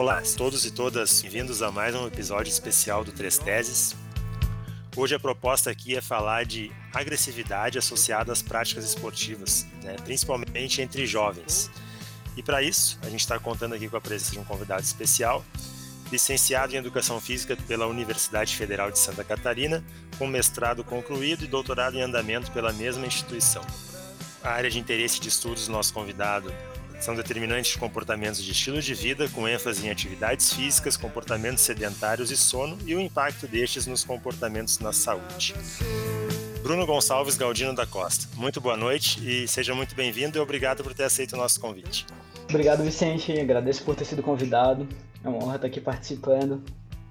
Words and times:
Olá, 0.00 0.22
todos 0.34 0.64
e 0.64 0.70
todas, 0.70 1.20
bem-vindos 1.20 1.60
a 1.60 1.70
mais 1.70 1.94
um 1.94 2.06
episódio 2.06 2.50
especial 2.50 3.04
do 3.04 3.12
Três 3.12 3.36
Teses. 3.36 3.94
Hoje 4.96 5.14
a 5.14 5.20
proposta 5.20 5.70
aqui 5.70 5.94
é 5.94 6.00
falar 6.00 6.46
de 6.46 6.72
agressividade 6.94 7.76
associada 7.76 8.32
às 8.32 8.40
práticas 8.40 8.86
esportivas, 8.86 9.66
né, 9.82 9.96
principalmente 10.02 10.80
entre 10.80 11.06
jovens. 11.06 11.70
E 12.34 12.42
para 12.42 12.62
isso, 12.62 12.98
a 13.02 13.10
gente 13.10 13.20
está 13.20 13.38
contando 13.38 13.74
aqui 13.74 13.90
com 13.90 13.96
a 13.98 14.00
presença 14.00 14.32
de 14.32 14.38
um 14.38 14.44
convidado 14.44 14.80
especial, 14.80 15.44
licenciado 16.10 16.72
em 16.74 16.78
Educação 16.78 17.20
Física 17.20 17.54
pela 17.68 17.86
Universidade 17.86 18.56
Federal 18.56 18.90
de 18.90 18.98
Santa 18.98 19.22
Catarina, 19.22 19.84
com 20.16 20.26
mestrado 20.26 20.82
concluído 20.82 21.44
e 21.44 21.46
doutorado 21.46 21.98
em 21.98 22.00
andamento 22.00 22.50
pela 22.52 22.72
mesma 22.72 23.06
instituição. 23.06 23.62
A 24.42 24.48
área 24.48 24.70
de 24.70 24.78
interesse 24.78 25.20
de 25.20 25.28
estudos 25.28 25.66
do 25.66 25.72
nosso 25.72 25.92
convidado 25.92 26.50
são 27.00 27.14
determinantes 27.14 27.72
de 27.72 27.78
comportamentos 27.78 28.42
de 28.42 28.52
estilo 28.52 28.80
de 28.80 28.94
vida, 28.94 29.28
com 29.30 29.48
ênfase 29.48 29.86
em 29.86 29.90
atividades 29.90 30.52
físicas, 30.52 30.96
comportamentos 30.96 31.64
sedentários 31.64 32.30
e 32.30 32.36
sono 32.36 32.78
e 32.86 32.94
o 32.94 33.00
impacto 33.00 33.46
destes 33.48 33.86
nos 33.86 34.04
comportamentos 34.04 34.78
na 34.78 34.92
saúde. 34.92 35.54
Bruno 36.62 36.86
Gonçalves 36.86 37.36
Galdino 37.36 37.74
da 37.74 37.86
Costa, 37.86 38.28
muito 38.36 38.60
boa 38.60 38.76
noite 38.76 39.18
e 39.26 39.48
seja 39.48 39.74
muito 39.74 39.94
bem-vindo 39.94 40.36
e 40.36 40.40
obrigado 40.40 40.84
por 40.84 40.92
ter 40.92 41.04
aceito 41.04 41.32
o 41.32 41.36
nosso 41.36 41.58
convite. 41.58 42.06
Obrigado, 42.48 42.82
Vicente. 42.82 43.32
Agradeço 43.40 43.82
por 43.82 43.96
ter 43.96 44.04
sido 44.04 44.22
convidado. 44.22 44.86
É 45.24 45.28
uma 45.28 45.42
honra 45.42 45.56
estar 45.56 45.68
aqui 45.68 45.80
participando. 45.80 46.62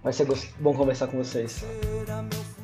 Vai 0.03 0.13
ser 0.13 0.28
bom 0.59 0.73
conversar 0.73 1.08
com 1.08 1.17
vocês. 1.17 1.63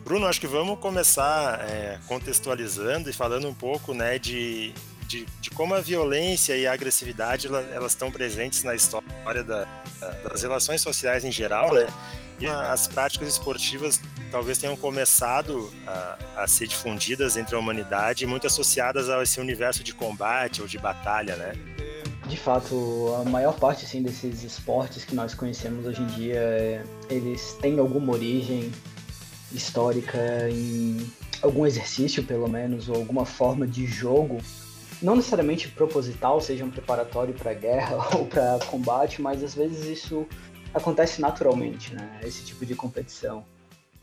Bruno, 0.04 0.28
acho 0.28 0.40
que 0.40 0.48
vamos 0.48 0.80
começar 0.80 1.60
é, 1.68 2.00
contextualizando 2.08 3.10
e 3.10 3.14
falando 3.14 3.48
um 3.48 3.54
pouco 3.54 3.94
né, 3.94 4.20
de, 4.20 4.74
de, 5.08 5.26
de, 5.40 5.50
como 5.52 5.74
a 5.74 5.82
violência 5.82 6.56
e 6.56 6.68
a 6.68 6.74
agressividade 6.74 7.48
elas 7.48 7.92
estão 7.92 8.12
presentes 8.12 8.64
na 8.64 8.76
história 8.76 9.44
da, 9.44 9.68
das 10.30 10.42
relações 10.42 10.82
sociais 10.82 11.24
em 11.24 11.32
geral, 11.32 11.74
né? 11.74 11.88
E 12.40 12.48
as 12.48 12.88
práticas 12.88 13.30
esportivas 13.30 14.02
talvez 14.30 14.58
tenham 14.58 14.76
começado 14.76 15.72
a, 15.88 16.18
a, 16.38 16.48
ser 16.48 16.68
difundidas 16.68 17.38
entre 17.38 17.56
a 17.56 17.60
humanidade, 17.60 18.26
muito 18.26 18.46
associadas 18.46 19.10
a 19.10 19.24
esse 19.24 19.40
universo 19.40 19.84
de 19.84 19.94
combate 19.94 20.62
ou 20.62 20.68
de 20.68 20.78
batalha, 20.78 21.36
né? 21.38 21.54
De 22.28 22.36
fato, 22.36 23.16
a 23.22 23.30
maior 23.30 23.58
parte 23.58 23.86
assim, 23.86 24.02
desses 24.02 24.44
esportes 24.44 25.06
que 25.06 25.16
nós 25.16 25.34
conhecemos 25.34 25.86
hoje 25.86 26.02
em 26.02 26.08
dia, 26.08 26.84
eles 27.10 27.54
têm 27.62 27.80
alguma 27.80 28.14
origem 28.14 28.72
histórica 29.54 30.18
em 30.50 31.10
algum 31.42 31.66
exercício, 31.66 32.24
pelo 32.24 32.50
menos, 32.50 32.90
ou 32.90 32.96
alguma 32.96 33.26
forma 33.26 33.66
de 33.66 33.86
jogo 33.86 34.40
não 35.02 35.16
necessariamente 35.16 35.70
proposital, 35.70 36.40
seja 36.40 36.66
um 36.66 36.72
preparatório 36.72 37.34
para 37.34 37.54
guerra 37.54 37.98
ou 38.18 38.26
para 38.26 38.60
combate, 38.70 39.22
mas 39.22 39.44
às 39.44 39.54
vezes 39.54 39.86
isso 39.86 40.26
acontece 40.74 41.22
naturalmente, 41.22 41.94
né? 41.94 42.20
Esse 42.24 42.46
tipo 42.46 42.66
de 42.66 42.76
competição. 42.76 43.46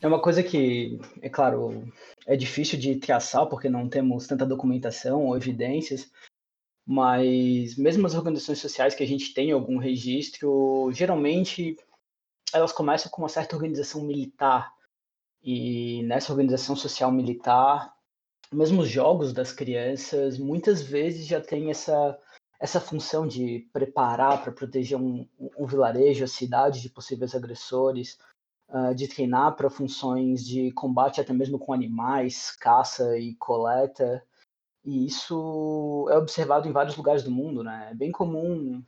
É 0.01 0.07
uma 0.07 0.21
coisa 0.21 0.43
que, 0.43 0.99
é 1.21 1.29
claro, 1.29 1.85
é 2.27 2.37
difícil 2.37 2.79
de 2.79 2.97
traçar 2.97 3.47
porque 3.47 3.69
não 3.69 3.89
temos 3.89 4.27
tanta 4.27 4.45
documentação 4.45 5.27
ou 5.27 5.37
evidências, 5.37 6.11
mas 6.85 7.77
mesmo 7.77 8.07
as 8.07 8.15
organizações 8.15 8.59
sociais 8.59 8.95
que 8.95 9.03
a 9.05 9.07
gente 9.07 9.33
tem 9.33 9.53
algum 9.53 9.79
registro, 9.79 10.91
geralmente 10.93 11.77
elas 12.53 12.73
começam 12.73 13.11
com 13.11 13.23
uma 13.23 13.29
certa 13.29 13.55
organização 13.55 14.03
militar. 14.03 14.73
E 15.43 16.03
nessa 16.05 16.33
organização 16.33 16.77
social 16.77 17.11
militar, 17.11 17.92
mesmo 18.53 18.83
os 18.83 18.89
jogos 18.89 19.33
das 19.33 19.53
crianças 19.53 20.39
muitas 20.39 20.83
vezes 20.83 21.27
já 21.27 21.41
tem 21.41 21.71
essa 21.71 22.19
essa 22.63 22.81
função 22.81 23.27
de 23.27 23.69
preparar 23.73 24.41
para 24.41 24.53
proteger 24.53 24.97
um, 24.97 25.29
um, 25.59 25.67
vilarejo, 25.67 26.23
a 26.23 26.29
cidade 26.29 26.81
de 26.81 26.89
possíveis 26.89 27.35
agressores, 27.35 28.17
uh, 28.69 28.95
de 28.95 29.09
treinar 29.09 29.57
para 29.57 29.69
funções 29.69 30.47
de 30.47 30.71
combate 30.71 31.21
até 31.21 31.33
mesmo 31.33 31.59
com 31.59 31.73
animais, 31.73 32.53
caça 32.53 33.19
e 33.19 33.35
coleta. 33.35 34.25
E 34.85 35.07
isso 35.07 36.07
é 36.09 36.17
observado 36.17 36.69
em 36.69 36.73
vários 36.73 36.97
lugares 36.97 37.25
do 37.25 37.33
mundo, 37.33 37.65
né? 37.65 37.89
É 37.91 37.95
bem 37.95 38.13
comum. 38.13 38.81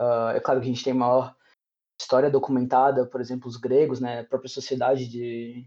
Uh, 0.00 0.30
é 0.34 0.40
claro 0.40 0.60
que 0.60 0.66
a 0.66 0.72
gente 0.72 0.82
tem 0.82 0.92
maior 0.92 1.32
história 2.00 2.28
documentada, 2.28 3.06
por 3.06 3.20
exemplo, 3.20 3.48
os 3.48 3.56
gregos, 3.56 4.00
né? 4.00 4.20
A 4.20 4.24
própria 4.24 4.50
sociedade 4.50 5.06
de 5.06 5.64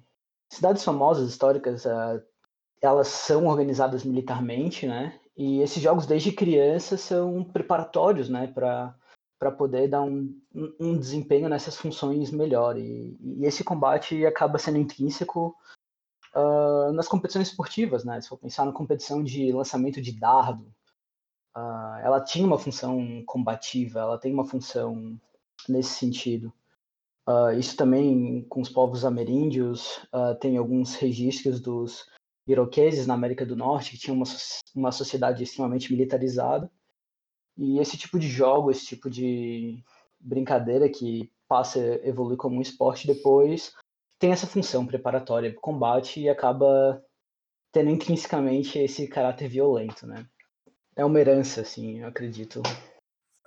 cidades 0.51 0.84
famosas 0.84 1.29
históricas 1.29 1.85
uh, 1.85 2.22
elas 2.81 3.07
são 3.07 3.47
organizadas 3.47 4.03
militarmente, 4.03 4.88
né? 4.88 5.19
E 5.35 5.62
esses 5.62 5.81
jogos 5.81 6.06
desde 6.06 6.31
criança 6.31 6.97
são 6.97 7.44
preparatórios, 7.44 8.29
né, 8.29 8.47
para 8.47 8.95
para 9.40 9.51
poder 9.51 9.88
dar 9.88 10.01
um, 10.01 10.38
um 10.78 10.97
desempenho 10.97 11.47
nessas 11.47 11.78
funções 11.78 12.29
melhor. 12.29 12.78
E, 12.78 13.18
e 13.22 13.45
esse 13.45 13.63
combate 13.63 14.25
acaba 14.25 14.57
sendo 14.57 14.78
intrínseco 14.78 15.56
uh, 16.35 16.91
nas 16.91 17.07
competições 17.07 17.47
esportivas, 17.47 18.03
né? 18.03 18.19
Se 18.19 18.28
for 18.28 18.38
pensar 18.38 18.66
na 18.66 18.73
competição 18.73 19.23
de 19.23 19.50
lançamento 19.53 20.01
de 20.01 20.12
dardo, 20.12 20.66
uh, 21.56 22.00
ela 22.03 22.22
tinha 22.22 22.45
uma 22.45 22.59
função 22.59 23.23
combativa, 23.25 24.01
ela 24.01 24.18
tem 24.18 24.34
uma 24.34 24.45
função 24.45 25.18
nesse 25.69 25.91
sentido. 25.91 26.51
Uh, 27.25 27.51
isso 27.57 27.78
também 27.78 28.45
com 28.50 28.59
os 28.59 28.69
povos 28.69 29.06
ameríndios, 29.06 30.06
tem 30.41 30.57
alguns 30.57 30.95
registros 30.95 31.62
dos 31.62 32.09
iroqueses 32.51 33.05
na 33.05 33.13
América 33.13 33.45
do 33.45 33.55
Norte, 33.55 33.91
que 33.91 33.97
tinham 33.97 34.15
uma, 34.15 34.25
uma 34.75 34.91
sociedade 34.91 35.43
extremamente 35.43 35.91
militarizada. 35.91 36.69
E 37.57 37.79
esse 37.79 37.97
tipo 37.97 38.17
de 38.17 38.27
jogo, 38.27 38.71
esse 38.71 38.85
tipo 38.85 39.09
de 39.09 39.83
brincadeira 40.19 40.89
que 40.89 41.31
passa 41.47 41.79
a 41.79 42.07
evoluir 42.07 42.38
como 42.38 42.57
um 42.57 42.61
esporte 42.61 43.05
depois, 43.05 43.73
tem 44.17 44.31
essa 44.31 44.47
função 44.47 44.85
preparatória 44.85 45.51
para 45.51 45.61
combate 45.61 46.21
e 46.21 46.29
acaba 46.29 47.03
tendo 47.71 47.89
intrinsecamente 47.89 48.79
esse 48.79 49.07
caráter 49.07 49.47
violento, 49.47 50.07
né? 50.07 50.25
É 50.95 51.05
uma 51.05 51.19
herança, 51.19 51.61
assim, 51.61 51.99
eu 51.99 52.07
acredito. 52.07 52.61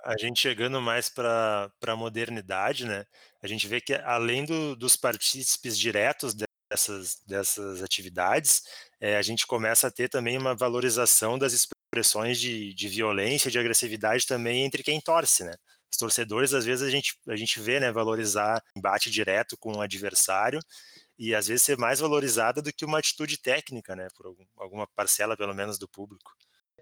A 0.03 0.17
gente 0.17 0.39
chegando 0.39 0.81
mais 0.81 1.09
para 1.09 1.71
a 1.85 1.95
modernidade, 1.95 2.85
né? 2.85 3.05
A 3.41 3.47
gente 3.47 3.67
vê 3.67 3.79
que 3.79 3.93
além 3.93 4.45
do, 4.45 4.75
dos 4.75 4.95
partícipes 4.95 5.77
diretos 5.77 6.33
dessas, 6.73 7.21
dessas 7.27 7.83
atividades, 7.83 8.63
é, 8.99 9.15
a 9.15 9.21
gente 9.21 9.45
começa 9.45 9.87
a 9.87 9.91
ter 9.91 10.09
também 10.09 10.37
uma 10.37 10.55
valorização 10.55 11.37
das 11.37 11.53
expressões 11.53 12.39
de, 12.39 12.73
de 12.73 12.87
violência, 12.87 13.51
de 13.51 13.59
agressividade 13.59 14.25
também 14.25 14.65
entre 14.65 14.81
quem 14.81 14.99
torce, 14.99 15.43
né? 15.43 15.53
Os 15.91 15.97
torcedores, 15.97 16.53
às 16.53 16.65
vezes, 16.65 16.85
a 16.85 16.89
gente, 16.89 17.15
a 17.27 17.35
gente 17.35 17.59
vê, 17.59 17.79
né, 17.79 17.91
valorizar 17.91 18.63
embate 18.75 19.11
direto 19.11 19.55
com 19.55 19.73
o 19.73 19.81
adversário 19.81 20.59
e 21.19 21.35
às 21.35 21.47
vezes 21.47 21.61
ser 21.61 21.77
mais 21.77 21.99
valorizada 21.99 22.63
do 22.63 22.73
que 22.73 22.83
uma 22.83 22.97
atitude 22.97 23.39
técnica, 23.39 23.95
né, 23.95 24.07
por 24.17 24.25
algum, 24.25 24.43
alguma 24.57 24.87
parcela, 24.95 25.37
pelo 25.37 25.53
menos, 25.53 25.77
do 25.77 25.87
público. 25.87 26.31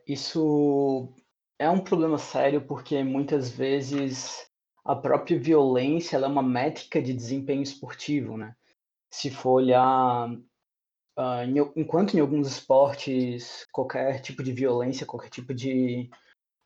Isso 0.07 1.13
é 1.59 1.69
um 1.69 1.81
problema 1.81 2.17
sério 2.17 2.61
porque 2.61 3.03
muitas 3.03 3.49
vezes 3.49 4.47
a 4.85 4.95
própria 4.95 5.37
violência 5.37 6.15
é 6.15 6.25
uma 6.25 6.41
métrica 6.41 7.01
de 7.01 7.13
desempenho 7.13 7.61
esportivo, 7.61 8.37
né? 8.37 8.55
Se 9.11 9.29
for 9.29 9.53
olhar, 9.53 10.31
uh, 10.31 11.43
em, 11.45 11.57
enquanto 11.75 12.15
em 12.15 12.19
alguns 12.19 12.47
esportes 12.47 13.65
qualquer 13.71 14.21
tipo 14.21 14.41
de 14.43 14.53
violência, 14.53 15.05
qualquer 15.05 15.29
tipo 15.29 15.53
de 15.53 16.09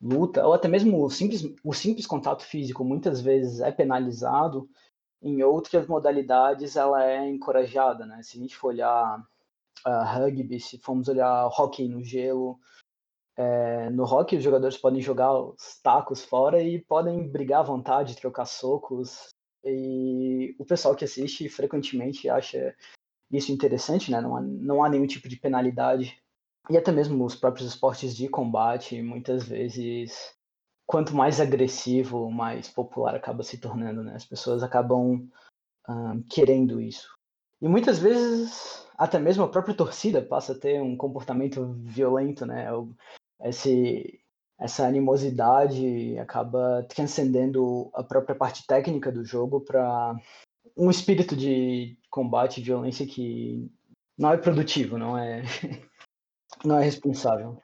luta, 0.01 0.45
ou 0.45 0.53
até 0.53 0.68
mesmo 0.68 1.03
o 1.03 1.09
simples, 1.09 1.44
o 1.63 1.74
simples 1.74 2.06
contato 2.06 2.44
físico 2.44 2.83
muitas 2.83 3.21
vezes 3.21 3.59
é 3.59 3.71
penalizado, 3.71 4.69
em 5.21 5.42
outras 5.42 5.88
modalidades 5.88 6.75
ela 6.75 7.03
é 7.03 7.27
encorajada, 7.27 8.06
né? 8.06 8.21
Se 8.21 8.38
a 8.38 8.42
gente 8.42 8.56
for 8.56 8.68
olhar 8.68 9.19
uh, 9.86 10.03
rugby, 10.03 10.59
se 10.59 10.77
formos 10.77 11.07
olhar 11.07 11.47
hockey 11.47 11.88
no 11.88 12.03
gelo, 12.03 12.59
é, 13.38 13.89
no 13.89 14.03
hockey 14.03 14.38
os 14.38 14.44
jogadores 14.44 14.77
podem 14.77 15.01
jogar 15.01 15.38
os 15.38 15.80
tacos 15.81 16.24
fora 16.24 16.62
e 16.62 16.81
podem 16.81 17.27
brigar 17.27 17.59
à 17.62 17.63
vontade, 17.63 18.15
trocar 18.15 18.45
socos, 18.45 19.30
e 19.65 20.56
o 20.59 20.65
pessoal 20.65 20.95
que 20.95 21.03
assiste 21.03 21.50
frequentemente 21.50 22.29
acha 22.29 22.75
isso 23.31 23.51
interessante, 23.51 24.12
né? 24.12 24.21
Não 24.21 24.35
há, 24.35 24.41
não 24.41 24.83
há 24.83 24.89
nenhum 24.89 25.07
tipo 25.07 25.27
de 25.27 25.38
penalidade. 25.38 26.17
E 26.69 26.77
até 26.77 26.91
mesmo 26.91 27.23
os 27.25 27.35
próprios 27.35 27.67
esportes 27.67 28.15
de 28.15 28.27
combate, 28.27 29.01
muitas 29.01 29.47
vezes, 29.47 30.33
quanto 30.88 31.15
mais 31.15 31.39
agressivo, 31.39 32.31
mais 32.31 32.69
popular 32.69 33.15
acaba 33.15 33.44
se 33.44 33.57
tornando, 33.57 34.03
né? 34.03 34.15
As 34.15 34.25
pessoas 34.25 34.63
acabam 34.63 35.27
querendo 36.29 36.81
isso. 36.81 37.15
E 37.61 37.68
muitas 37.68 38.00
vezes, 38.00 38.88
até 38.97 39.19
mesmo 39.19 39.44
a 39.44 39.50
própria 39.50 39.75
torcida 39.75 40.21
passa 40.21 40.53
a 40.53 40.59
ter 40.59 40.81
um 40.81 40.97
comportamento 40.97 41.73
violento, 41.83 42.45
né? 42.45 42.68
Esse, 43.44 44.19
essa 44.60 44.86
animosidade 44.88 46.18
acaba 46.18 46.86
transcendendo 46.90 47.90
a 47.94 48.04
própria 48.04 48.36
parte 48.36 48.66
técnica 48.66 49.12
do 49.12 49.24
jogo 49.24 49.62
para 49.62 50.16
um 50.78 50.90
espírito 50.90 51.36
de 51.36 51.98
combate 52.10 52.60
e 52.60 52.63
violência 52.63 53.06
que 53.06 53.69
não 54.18 54.31
é 54.31 54.38
produtivo, 54.38 54.98
não 54.98 55.18
é 55.18 55.44
não 56.63 56.80
é 56.80 56.84
responsável. 56.84 57.62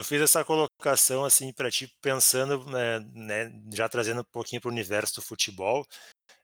Eu 0.00 0.04
fiz 0.04 0.20
essa 0.20 0.44
colocação 0.44 1.24
assim 1.24 1.52
para 1.52 1.70
ti 1.70 1.92
pensando, 2.00 2.64
né, 2.66 3.00
né, 3.12 3.52
já 3.72 3.88
trazendo 3.88 4.20
um 4.20 4.32
pouquinho 4.32 4.60
para 4.60 4.68
o 4.68 4.72
universo 4.72 5.16
do 5.16 5.22
futebol. 5.22 5.84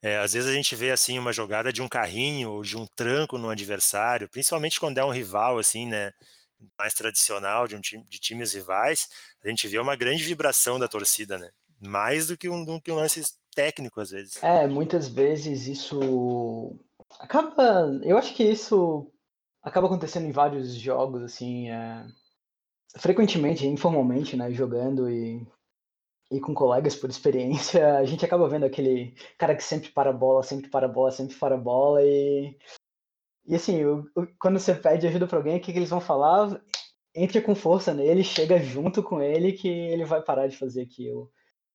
É, 0.02 0.18
às 0.18 0.32
vezes 0.32 0.50
a 0.50 0.52
gente 0.52 0.74
vê 0.74 0.90
assim 0.90 1.18
uma 1.18 1.32
jogada 1.32 1.72
de 1.72 1.80
um 1.80 1.88
carrinho 1.88 2.50
ou 2.50 2.62
de 2.62 2.76
um 2.76 2.84
tranco 2.96 3.38
no 3.38 3.48
adversário, 3.48 4.28
principalmente 4.28 4.78
quando 4.78 4.98
é 4.98 5.04
um 5.04 5.10
rival 5.10 5.58
assim, 5.58 5.86
né, 5.86 6.12
mais 6.78 6.94
tradicional 6.94 7.66
de 7.66 7.76
um 7.76 7.80
time 7.80 8.04
de 8.08 8.18
times 8.18 8.54
rivais, 8.54 9.08
a 9.42 9.48
gente 9.48 9.68
vê 9.68 9.78
uma 9.78 9.96
grande 9.96 10.22
vibração 10.22 10.78
da 10.78 10.88
torcida, 10.88 11.38
né? 11.38 11.50
Mais 11.80 12.28
do 12.28 12.36
que 12.36 12.48
um, 12.48 12.64
do 12.64 12.80
que 12.80 12.90
um 12.90 12.96
lance 12.96 13.22
técnico 13.54 14.00
às 14.00 14.10
vezes. 14.10 14.42
É, 14.42 14.66
muitas 14.66 15.08
vezes 15.08 15.66
isso 15.66 16.78
acaba, 17.18 18.00
eu 18.02 18.18
acho 18.18 18.34
que 18.34 18.42
isso 18.42 19.10
acaba 19.62 19.86
acontecendo 19.86 20.26
em 20.26 20.32
vários 20.32 20.74
jogos 20.74 21.22
assim, 21.22 21.70
é 21.70 22.06
frequentemente, 22.96 23.66
informalmente, 23.66 24.36
né, 24.36 24.50
jogando 24.52 25.10
e, 25.10 25.46
e 26.30 26.40
com 26.40 26.54
colegas 26.54 26.94
por 26.94 27.10
experiência, 27.10 27.98
a 27.98 28.04
gente 28.04 28.24
acaba 28.24 28.48
vendo 28.48 28.64
aquele 28.64 29.14
cara 29.38 29.54
que 29.54 29.64
sempre 29.64 29.90
para 29.90 30.10
a 30.10 30.12
bola, 30.12 30.42
sempre 30.42 30.70
para 30.70 30.86
a 30.86 30.88
bola, 30.88 31.10
sempre 31.10 31.36
para 31.36 31.54
a 31.54 31.58
bola 31.58 32.02
e 32.02 32.56
e 33.46 33.54
assim, 33.54 33.84
o, 33.84 34.06
o, 34.16 34.26
quando 34.38 34.58
você 34.58 34.74
pede 34.74 35.06
ajuda 35.06 35.26
para 35.26 35.38
alguém, 35.38 35.56
o 35.56 35.60
que, 35.60 35.72
que 35.72 35.78
eles 35.78 35.90
vão 35.90 36.00
falar? 36.00 36.60
Entre 37.14 37.40
com 37.40 37.54
força 37.54 37.92
nele, 37.92 38.24
chega 38.24 38.58
junto 38.58 39.02
com 39.02 39.20
ele 39.22 39.52
que 39.52 39.68
ele 39.68 40.04
vai 40.04 40.22
parar 40.22 40.46
de 40.46 40.56
fazer 40.56 40.82
aquilo. 40.82 41.30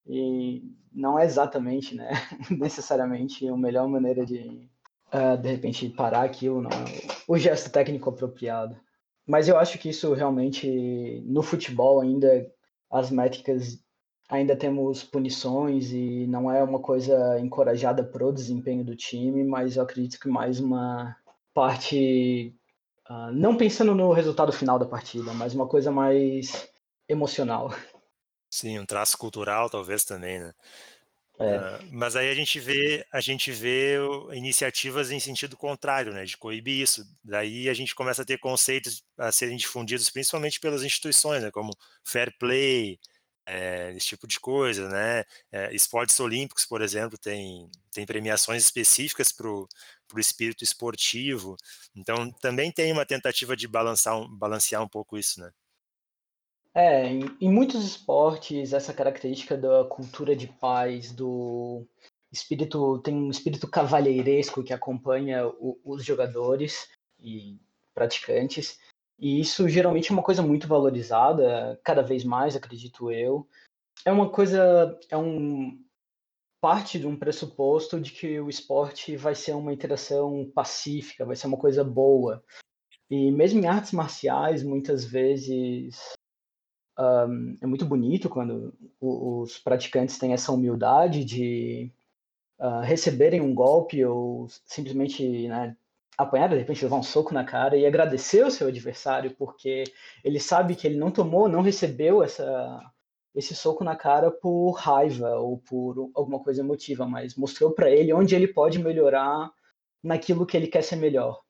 E 0.06 0.64
não 0.92 1.20
é 1.20 1.26
exatamente, 1.26 1.96
né, 1.96 2.12
necessariamente 2.50 3.48
a 3.48 3.56
melhor 3.56 3.88
maneira 3.88 4.26
de, 4.26 4.68
uh, 5.14 5.38
de 5.40 5.50
repente, 5.50 5.90
parar 5.90 6.24
aquilo, 6.24 6.62
não. 6.62 6.70
o 7.28 7.38
gesto 7.38 7.72
técnico 7.72 8.10
apropriado. 8.10 8.76
Mas 9.28 9.48
eu 9.48 9.58
acho 9.58 9.78
que 9.78 9.90
isso 9.90 10.14
realmente, 10.14 11.24
no 11.28 11.44
futebol 11.44 12.02
ainda, 12.02 12.52
as 12.90 13.12
métricas, 13.12 13.80
ainda 14.28 14.56
temos 14.56 15.04
punições 15.04 15.92
e 15.92 16.26
não 16.26 16.52
é 16.52 16.64
uma 16.64 16.80
coisa 16.80 17.40
encorajada 17.40 18.04
para 18.04 18.26
o 18.26 18.34
desempenho 18.34 18.84
do 18.84 18.96
time, 18.96 19.44
mas 19.44 19.78
eu 19.78 19.84
acredito 19.84 20.20
que 20.20 20.28
mais 20.28 20.60
uma 20.60 21.16
parte, 21.60 22.56
uh, 23.10 23.34
não 23.34 23.58
pensando 23.58 23.94
no 23.94 24.14
resultado 24.14 24.50
final 24.50 24.80
da 24.80 24.86
partida, 24.86 25.34
mas 25.34 25.54
uma 25.54 25.68
coisa 25.68 25.92
mais 25.92 26.70
emocional. 27.06 27.76
Sim, 28.50 28.80
um 28.80 28.86
traço 28.86 29.18
cultural 29.18 29.70
talvez 29.70 30.06
também, 30.06 30.40
né? 30.40 30.54
É. 31.38 31.58
Uh, 31.58 31.90
mas 31.92 32.16
aí 32.16 32.30
a 32.30 32.34
gente 32.34 32.62
vê 32.62 33.06
a 33.12 33.20
gente 33.20 33.52
vê 33.52 33.98
iniciativas 34.32 35.12
em 35.12 35.20
sentido 35.20 35.58
contrário, 35.58 36.14
né, 36.14 36.24
de 36.24 36.38
coibir 36.38 36.82
isso. 36.82 37.06
Daí 37.22 37.68
a 37.68 37.74
gente 37.74 37.94
começa 37.94 38.22
a 38.22 38.26
ter 38.26 38.38
conceitos 38.38 39.04
a 39.18 39.30
serem 39.30 39.58
difundidos 39.58 40.10
principalmente 40.10 40.62
pelas 40.62 40.84
instituições, 40.84 41.44
né, 41.44 41.52
como 41.52 41.76
fair 42.06 42.34
play, 42.40 42.98
é, 43.50 43.92
esse 43.98 44.08
tipo 44.08 44.28
de 44.28 44.40
coisa, 44.40 44.88
né? 44.88 45.24
É, 45.52 45.74
esportes 45.74 46.20
olímpicos, 46.20 46.66
por 46.66 46.82
exemplo, 46.82 47.18
tem, 47.18 47.70
tem 47.92 48.06
premiações 48.06 48.64
específicas 48.64 49.32
para 49.32 49.50
o 49.50 49.68
espírito 50.18 50.64
esportivo. 50.64 51.58
Então 51.94 52.32
também 52.42 52.72
tem 52.72 52.94
uma 52.94 53.06
tentativa 53.06 53.58
de 53.58 53.68
balançar, 53.68 54.18
balancear 54.30 54.82
um 54.82 54.88
pouco 54.88 55.18
isso, 55.18 55.42
né? 55.42 55.52
É, 56.74 57.08
em, 57.08 57.26
em 57.42 57.52
muitos 57.52 57.84
esportes, 57.84 58.72
essa 58.72 58.94
característica 58.94 59.58
da 59.58 59.84
cultura 59.84 60.36
de 60.36 60.48
paz, 60.48 61.12
do 61.12 61.86
espírito, 62.32 63.00
tem 63.00 63.14
um 63.14 63.30
espírito 63.30 63.68
cavalheiresco 63.68 64.64
que 64.64 64.72
acompanha 64.72 65.48
o, 65.48 65.80
os 65.84 66.06
jogadores 66.06 66.88
e 67.20 67.60
praticantes. 67.94 68.80
E 69.18 69.42
isso 69.42 69.68
geralmente 69.68 70.10
é 70.10 70.14
uma 70.14 70.24
coisa 70.24 70.42
muito 70.42 70.68
valorizada, 70.68 71.80
cada 71.84 72.02
vez 72.02 72.24
mais, 72.24 72.56
acredito 72.56 73.12
eu. 73.12 73.48
É 74.06 74.12
uma 74.12 74.30
coisa, 74.30 74.98
é 75.10 75.18
um 75.18 75.78
parte 76.62 77.00
de 77.00 77.08
um 77.08 77.16
pressuposto 77.16 78.00
de 78.00 78.12
que 78.12 78.40
o 78.40 78.50
esporte 78.50 79.16
vai 79.16 79.36
ser 79.36 79.54
uma 79.54 79.74
interação 79.74 80.50
pacífica, 80.54 81.26
vai 81.26 81.36
ser 81.36 81.48
uma 81.48 81.58
coisa 81.58 81.84
boa. 81.84 82.44
E 83.10 83.32
mesmo 83.32 83.60
em 83.60 83.68
artes 83.68 83.92
marciais, 83.92 84.64
muitas 84.64 85.04
vezes 85.04 85.98
um, 87.00 87.56
é 87.62 87.66
muito 87.66 87.86
bonito 87.86 88.30
quando 88.30 88.74
os 89.00 89.58
praticantes 89.58 90.18
têm 90.18 90.34
essa 90.34 90.52
humildade 90.52 91.24
de 91.24 91.92
uh, 92.60 92.82
receberem 92.82 93.42
um 93.42 93.54
golpe 93.54 94.04
ou 94.04 94.48
simplesmente 94.66 95.48
né, 95.48 95.76
apanhar, 96.18 96.50
de 96.50 96.58
repente 96.58 96.84
levar 96.84 96.98
um 96.98 97.04
soco 97.04 97.34
na 97.34 97.46
cara 97.46 97.78
e 97.78 97.86
agradecer 97.86 98.46
o 98.46 98.52
seu 98.52 98.68
adversário 98.68 99.34
porque 99.36 99.86
ele 100.24 100.40
sabe 100.40 100.76
que 100.76 100.86
ele 100.86 100.98
não 100.98 101.10
tomou, 101.10 101.48
não 101.48 101.62
recebeu 101.62 102.22
essa, 102.22 102.92
esse 103.40 103.56
soco 103.56 103.84
na 103.84 103.96
cara 103.96 104.30
por 104.32 104.72
raiva 104.72 105.36
ou 105.40 105.58
por 105.58 106.12
alguma 106.14 106.40
coisa 106.40 106.62
emotiva, 106.62 107.06
mas 107.06 107.36
mostrou 107.36 107.72
para 107.72 107.90
ele 107.90 108.14
onde 108.14 108.36
ele 108.36 108.48
pode 108.48 108.80
melhorar 108.80 109.52
naquilo 110.04 110.46
que 110.46 110.56
ele 110.56 110.68
quer 110.68 110.84
ser 110.84 110.96
melhor 110.96 111.42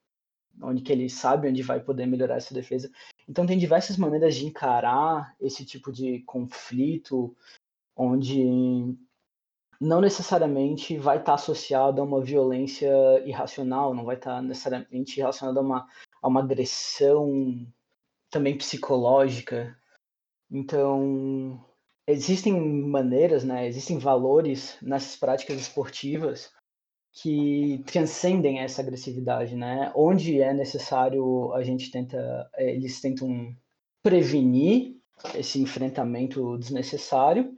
onde 0.62 0.82
que 0.82 0.92
ele 0.92 1.10
sabe 1.10 1.48
onde 1.48 1.62
vai 1.62 1.80
poder 1.80 2.06
melhorar 2.06 2.36
essa 2.36 2.54
defesa. 2.54 2.92
Então 3.28 3.46
tem 3.46 3.58
diversas 3.58 3.98
maneiras 3.98 4.36
de 4.36 4.46
encarar 4.46 5.36
esse 5.40 5.66
tipo 5.66 5.92
de 5.92 6.20
conflito, 6.22 7.36
onde 7.96 8.98
não 9.80 10.02
necessariamente 10.02 10.98
vai 10.98 11.18
estar 11.18 11.36
associado 11.36 12.02
a 12.02 12.04
uma 12.04 12.22
violência 12.22 12.92
irracional, 13.26 13.94
não 13.94 14.04
vai 14.04 14.16
estar 14.16 14.42
necessariamente 14.42 15.18
relacionado 15.18 15.58
a 15.58 15.62
uma, 15.62 15.88
a 16.22 16.28
uma 16.28 16.42
agressão 16.42 17.66
também 18.30 18.58
psicológica. 18.58 19.78
Então, 20.52 21.64
existem 22.12 22.54
maneiras, 22.54 23.44
né, 23.44 23.68
existem 23.68 24.00
valores 24.00 24.78
nessas 24.82 25.16
práticas 25.16 25.60
esportivas 25.60 26.52
que 27.12 27.84
transcendem 27.86 28.60
essa 28.60 28.82
agressividade, 28.82 29.56
né? 29.56 29.92
Onde 29.96 30.42
é 30.42 30.54
necessário, 30.54 31.54
a 31.54 31.64
gente 31.64 31.92
tenta, 31.92 32.50
é, 32.56 32.72
eles 32.72 33.02
tentam 33.02 33.56
prevenir 34.02 34.96
esse 35.36 35.60
enfrentamento 35.60 36.58
desnecessário. 36.58 37.58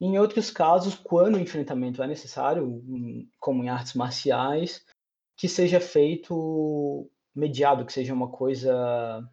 Em 0.00 0.18
outros 0.18 0.50
casos, 0.50 0.94
quando 0.94 1.36
o 1.36 1.40
enfrentamento 1.40 2.02
é 2.02 2.06
necessário, 2.06 2.82
como 3.38 3.62
em 3.62 3.68
artes 3.68 3.94
marciais, 3.94 4.84
que 5.36 5.48
seja 5.48 5.80
feito 5.80 7.10
mediado, 7.34 7.84
que 7.84 7.92
seja 7.92 8.14
uma 8.14 8.28
coisa 8.28 9.28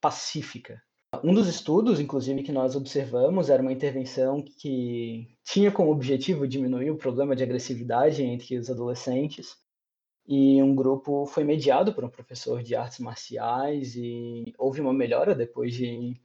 pacífica, 0.00 0.82
um 1.22 1.34
dos 1.34 1.46
estudos, 1.46 2.00
inclusive, 2.00 2.42
que 2.42 2.52
nós 2.52 2.74
observamos 2.74 3.50
era 3.50 3.62
uma 3.62 3.72
intervenção 3.72 4.42
que 4.42 5.28
tinha 5.44 5.70
como 5.70 5.90
objetivo 5.90 6.48
diminuir 6.48 6.90
o 6.90 6.96
problema 6.96 7.36
de 7.36 7.42
agressividade 7.42 8.22
entre 8.22 8.56
os 8.56 8.70
adolescentes. 8.70 9.56
E 10.26 10.62
um 10.62 10.74
grupo 10.74 11.26
foi 11.26 11.44
mediado 11.44 11.92
por 11.92 12.04
um 12.04 12.08
professor 12.08 12.62
de 12.62 12.74
artes 12.74 13.00
marciais 13.00 13.94
e 13.96 14.54
houve 14.56 14.80
uma 14.80 14.92
melhora 14.92 15.34
depois 15.34 15.74
de 15.74 16.16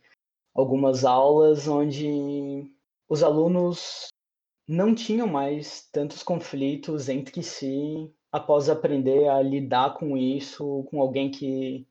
algumas 0.53 1.03
aulas 1.03 1.67
onde 1.67 2.71
os 3.09 3.23
alunos 3.23 4.07
não 4.67 4.93
tinham 4.93 5.27
mais 5.27 5.87
tantos 5.91 6.23
conflitos 6.23 7.09
entre 7.09 7.41
si 7.41 8.11
após 8.31 8.69
aprender 8.69 9.27
a 9.27 9.41
lidar 9.41 9.95
com 9.95 10.17
isso 10.17 10.83
com 10.89 11.01
alguém 11.01 11.31
que 11.31 11.87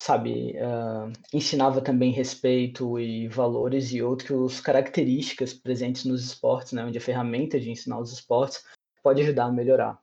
sabe, 0.00 0.54
uh, 0.56 1.12
ensinava 1.32 1.80
também 1.80 2.12
respeito 2.12 2.98
e 2.98 3.28
valores 3.28 3.92
e 3.92 4.02
outras 4.02 4.60
características 4.60 5.54
presentes 5.54 6.04
nos 6.04 6.24
esportes, 6.24 6.72
né, 6.72 6.84
onde 6.84 6.98
a 6.98 7.00
ferramenta 7.00 7.58
de 7.58 7.70
ensinar 7.70 7.98
os 7.98 8.12
esportes 8.12 8.62
pode 9.02 9.22
ajudar 9.22 9.46
a 9.46 9.52
melhorar. 9.52 9.98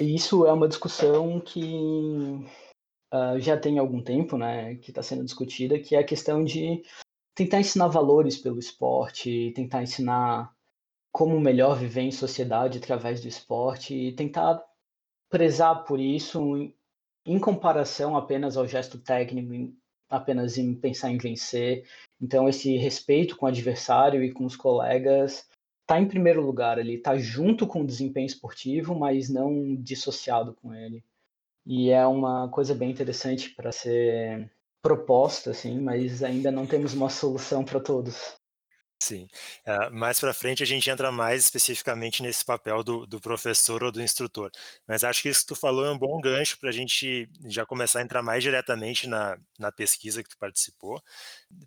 E 0.00 0.14
isso 0.14 0.46
é 0.46 0.52
uma 0.52 0.68
discussão 0.68 1.40
que 1.40 2.44
uh, 3.12 3.38
já 3.38 3.56
tem 3.56 3.78
algum 3.78 4.02
tempo, 4.02 4.36
né, 4.36 4.76
que 4.76 4.90
está 4.90 5.02
sendo 5.02 5.24
discutida, 5.24 5.78
que 5.78 5.94
é 5.94 5.98
a 5.98 6.04
questão 6.04 6.44
de 6.44 6.82
tentar 7.34 7.60
ensinar 7.60 7.88
valores 7.88 8.36
pelo 8.36 8.58
esporte, 8.58 9.52
tentar 9.54 9.82
ensinar 9.82 10.52
como 11.12 11.38
melhor 11.40 11.76
viver 11.76 12.02
em 12.02 12.10
sociedade 12.10 12.78
através 12.78 13.20
do 13.20 13.28
esporte 13.28 13.94
e 13.94 14.12
tentar 14.12 14.62
prezar 15.30 15.84
por 15.84 16.00
isso 16.00 16.72
em 17.24 17.38
comparação 17.38 18.16
apenas 18.16 18.56
ao 18.56 18.66
gesto 18.66 18.98
técnico, 18.98 19.74
apenas 20.08 20.58
em 20.58 20.74
pensar 20.74 21.10
em 21.10 21.18
vencer. 21.18 21.86
Então, 22.20 22.48
esse 22.48 22.76
respeito 22.76 23.36
com 23.36 23.46
o 23.46 23.48
adversário 23.48 24.22
e 24.22 24.32
com 24.32 24.44
os 24.44 24.56
colegas 24.56 25.48
está 25.82 26.00
em 26.00 26.08
primeiro 26.08 26.44
lugar 26.44 26.78
ali, 26.78 26.94
está 26.94 27.16
junto 27.16 27.66
com 27.66 27.82
o 27.82 27.86
desempenho 27.86 28.26
esportivo, 28.26 28.94
mas 28.94 29.28
não 29.28 29.74
dissociado 29.76 30.54
com 30.54 30.74
ele. 30.74 31.04
E 31.66 31.90
é 31.90 32.06
uma 32.06 32.48
coisa 32.48 32.74
bem 32.74 32.90
interessante 32.90 33.50
para 33.50 33.72
ser 33.72 34.50
proposta, 34.82 35.50
assim, 35.50 35.80
mas 35.80 36.22
ainda 36.22 36.50
não 36.50 36.66
temos 36.66 36.92
uma 36.92 37.08
solução 37.08 37.64
para 37.64 37.80
todos. 37.80 38.36
Sim. 39.04 39.28
Uh, 39.66 39.92
mais 39.92 40.18
para 40.18 40.32
frente 40.32 40.62
a 40.62 40.66
gente 40.66 40.88
entra 40.88 41.12
mais 41.12 41.44
especificamente 41.44 42.22
nesse 42.22 42.42
papel 42.42 42.82
do, 42.82 43.06
do, 43.06 43.20
professor 43.20 43.84
ou 43.84 43.92
do 43.92 44.00
instrutor. 44.00 44.50
Mas 44.88 45.04
acho 45.04 45.20
que 45.20 45.28
isso 45.28 45.40
que 45.40 45.48
tu 45.48 45.54
falou 45.54 45.84
é 45.84 45.90
um 45.90 45.98
bom 45.98 46.18
gancho 46.22 46.58
para 46.58 46.70
a 46.70 46.72
gente 46.72 47.28
já 47.44 47.66
começar 47.66 47.98
a 47.98 48.02
entrar 48.02 48.22
mais 48.22 48.42
diretamente 48.42 49.06
na, 49.06 49.36
na 49.58 49.70
pesquisa 49.70 50.22
que 50.22 50.30
tu 50.30 50.38
participou, 50.38 51.02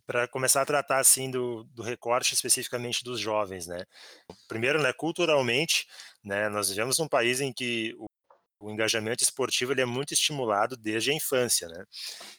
para 0.08 0.28
começar 0.28 0.64
a 0.64 0.66
tratar 0.66 0.98
assim 0.98 1.30
do, 1.30 1.64
do, 1.76 1.84
recorte 1.84 2.34
especificamente 2.34 3.04
dos 3.04 3.20
jovens, 3.20 3.68
né? 3.68 3.86
Primeiro, 4.48 4.82
né, 4.82 4.92
culturalmente, 4.92 5.88
né, 6.24 6.50
nós 6.50 6.70
vivemos 6.70 6.98
num 6.98 7.08
país 7.08 7.40
em 7.40 7.54
que 7.54 7.96
o, 8.00 8.08
o 8.60 8.72
engajamento 8.72 9.24
esportivo 9.24 9.74
ele 9.74 9.82
é 9.82 9.86
muito 9.86 10.12
estimulado 10.12 10.76
desde 10.76 11.12
a 11.12 11.14
infância, 11.14 11.68
né? 11.68 11.86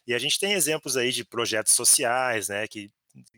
E 0.06 0.12
a 0.12 0.18
gente 0.18 0.40
tem 0.40 0.54
exemplos 0.54 0.96
aí 0.96 1.12
de 1.12 1.24
projetos 1.24 1.74
sociais, 1.74 2.48
né, 2.48 2.66
que, 2.66 2.90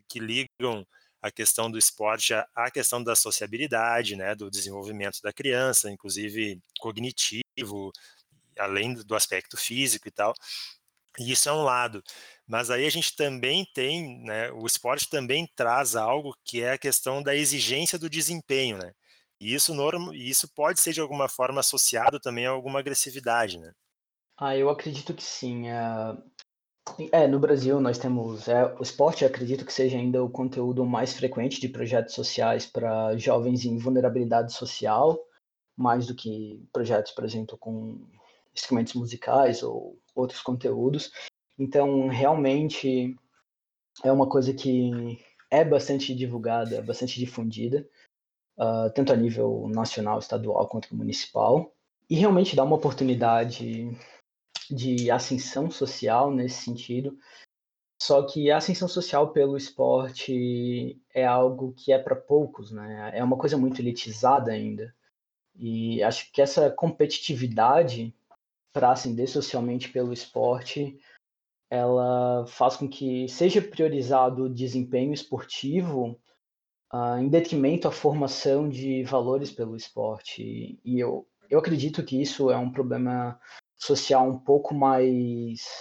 que 0.09 0.19
ligam 0.19 0.83
a 1.21 1.31
questão 1.31 1.69
do 1.69 1.77
esporte, 1.77 2.33
a, 2.33 2.71
questão 2.71 3.03
da 3.03 3.15
sociabilidade, 3.15 4.15
né, 4.15 4.33
do 4.33 4.49
desenvolvimento 4.49 5.21
da 5.21 5.31
criança, 5.31 5.91
inclusive 5.91 6.59
cognitivo, 6.79 7.91
além 8.57 8.93
do 8.93 9.15
aspecto 9.15 9.55
físico 9.57 10.07
e 10.07 10.11
tal. 10.11 10.33
E 11.19 11.31
isso 11.31 11.49
é 11.49 11.53
um 11.53 11.63
lado. 11.63 12.01
Mas 12.47 12.69
aí 12.69 12.85
a 12.85 12.89
gente 12.89 13.15
também 13.15 13.67
tem, 13.73 14.23
né, 14.23 14.51
o 14.51 14.65
esporte 14.65 15.09
também 15.09 15.47
traz 15.55 15.95
algo 15.95 16.35
que 16.43 16.61
é 16.63 16.71
a 16.71 16.77
questão 16.77 17.21
da 17.21 17.35
exigência 17.35 17.99
do 17.99 18.09
desempenho, 18.09 18.77
né? 18.77 18.93
E 19.39 19.53
isso, 19.53 19.73
norm, 19.73 20.13
isso 20.13 20.47
pode 20.53 20.79
ser 20.79 20.93
de 20.93 21.01
alguma 21.01 21.27
forma 21.27 21.59
associado 21.59 22.19
também 22.19 22.45
a 22.45 22.51
alguma 22.51 22.79
agressividade, 22.79 23.57
né? 23.59 23.73
Ah, 24.37 24.55
eu 24.55 24.69
acredito 24.69 25.13
que 25.13 25.23
sim. 25.23 25.67
É, 27.11 27.27
no 27.27 27.39
Brasil 27.39 27.79
nós 27.79 27.97
temos. 27.97 28.47
É, 28.47 28.65
o 28.79 28.81
esporte, 28.81 29.23
acredito 29.23 29.65
que 29.65 29.73
seja 29.73 29.97
ainda 29.97 30.23
o 30.23 30.29
conteúdo 30.29 30.85
mais 30.85 31.13
frequente 31.13 31.61
de 31.61 31.69
projetos 31.69 32.13
sociais 32.15 32.65
para 32.65 33.15
jovens 33.17 33.65
em 33.65 33.77
vulnerabilidade 33.77 34.53
social, 34.53 35.19
mais 35.77 36.07
do 36.07 36.15
que 36.15 36.63
projetos, 36.73 37.11
por 37.11 37.23
exemplo, 37.23 37.57
com 37.57 37.99
instrumentos 38.53 38.93
musicais 38.93 39.63
ou 39.63 39.97
outros 40.15 40.41
conteúdos. 40.41 41.11
Então, 41.57 42.07
realmente 42.07 43.15
é 44.03 44.11
uma 44.11 44.27
coisa 44.27 44.53
que 44.53 45.19
é 45.49 45.63
bastante 45.63 46.15
divulgada, 46.15 46.81
bastante 46.81 47.19
difundida, 47.19 47.87
uh, 48.57 48.91
tanto 48.93 49.13
a 49.13 49.15
nível 49.15 49.67
nacional, 49.69 50.19
estadual 50.19 50.67
quanto 50.67 50.95
municipal, 50.95 51.73
e 52.09 52.15
realmente 52.15 52.55
dá 52.55 52.63
uma 52.63 52.75
oportunidade 52.75 53.97
de 54.71 55.11
ascensão 55.11 55.69
social 55.69 56.31
nesse 56.31 56.63
sentido. 56.63 57.17
Só 58.01 58.23
que 58.23 58.49
a 58.49 58.57
ascensão 58.57 58.87
social 58.87 59.31
pelo 59.31 59.55
esporte 59.55 60.99
é 61.13 61.23
algo 61.23 61.73
que 61.73 61.91
é 61.93 61.99
para 61.99 62.15
poucos, 62.15 62.71
né? 62.71 63.11
É 63.13 63.23
uma 63.23 63.37
coisa 63.37 63.57
muito 63.57 63.79
elitizada 63.79 64.51
ainda. 64.51 64.93
E 65.55 66.01
acho 66.01 66.31
que 66.31 66.41
essa 66.41 66.71
competitividade 66.71 68.13
para 68.73 68.91
ascender 68.91 69.27
socialmente 69.27 69.89
pelo 69.89 70.13
esporte, 70.13 70.97
ela 71.69 72.45
faz 72.47 72.75
com 72.75 72.87
que 72.87 73.27
seja 73.27 73.61
priorizado 73.61 74.45
o 74.45 74.49
desempenho 74.49 75.13
esportivo 75.13 76.19
uh, 76.91 77.17
em 77.19 77.29
detrimento 77.29 77.87
à 77.87 77.91
formação 77.91 78.67
de 78.67 79.03
valores 79.03 79.51
pelo 79.51 79.75
esporte. 79.75 80.79
E 80.83 80.99
eu, 80.99 81.27
eu 81.49 81.59
acredito 81.59 82.03
que 82.03 82.21
isso 82.21 82.49
é 82.49 82.57
um 82.57 82.71
problema 82.71 83.39
social 83.81 84.27
um 84.27 84.37
pouco 84.37 84.73
mais 84.75 85.79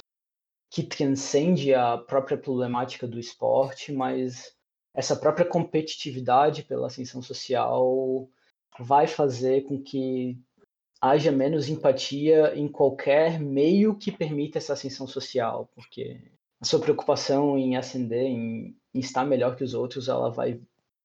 que 0.71 0.83
transcende 0.83 1.75
a 1.75 1.99
própria 1.99 2.38
problemática 2.38 3.07
do 3.07 3.19
esporte, 3.19 3.92
mas 3.92 4.54
essa 4.95 5.14
própria 5.14 5.45
competitividade 5.45 6.62
pela 6.62 6.87
ascensão 6.87 7.21
social 7.21 8.28
vai 8.78 9.07
fazer 9.07 9.62
com 9.64 9.83
que 9.83 10.38
haja 11.00 11.30
menos 11.30 11.69
empatia 11.69 12.54
em 12.57 12.69
qualquer 12.69 13.38
meio 13.40 13.97
que 13.97 14.12
permita 14.12 14.59
essa 14.59 14.73
ascensão 14.73 15.07
social, 15.07 15.69
porque 15.75 16.21
a 16.61 16.64
sua 16.64 16.80
preocupação 16.80 17.59
em 17.59 17.76
ascender, 17.76 18.25
em, 18.25 18.76
em 18.95 19.00
estar 19.00 19.25
melhor 19.25 19.57
que 19.57 19.64
os 19.64 19.75
outros, 19.75 20.09
ela 20.09 20.30
vai 20.30 20.61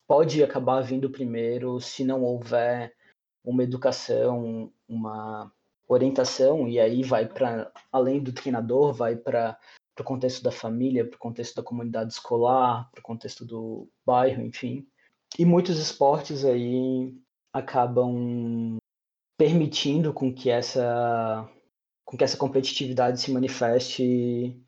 pode 0.07 0.43
acabar 0.43 0.81
vindo 0.81 1.09
primeiro 1.09 1.79
se 1.81 2.03
não 2.03 2.23
houver 2.23 2.93
uma 3.43 3.63
educação, 3.63 4.71
uma 4.87 5.51
orientação, 5.87 6.67
e 6.67 6.79
aí 6.79 7.03
vai 7.03 7.27
para 7.27 7.71
além 7.91 8.21
do 8.21 8.33
treinador, 8.33 8.93
vai 8.93 9.15
para 9.15 9.57
o 9.99 10.03
contexto 10.03 10.43
da 10.43 10.51
família, 10.51 11.07
para 11.07 11.15
o 11.15 11.19
contexto 11.19 11.55
da 11.55 11.63
comunidade 11.63 12.13
escolar, 12.13 12.89
para 12.91 12.99
o 12.99 13.03
contexto 13.03 13.45
do 13.45 13.87
bairro, 14.05 14.41
enfim. 14.41 14.87
E 15.37 15.45
muitos 15.45 15.77
esportes 15.77 16.43
aí 16.45 17.13
acabam 17.53 18.77
permitindo 19.37 20.13
com 20.13 20.33
que 20.33 20.49
essa 20.49 21.49
com 22.05 22.15
que 22.17 22.23
essa 22.23 22.37
competitividade 22.37 23.19
se 23.19 23.31
manifeste 23.31 24.61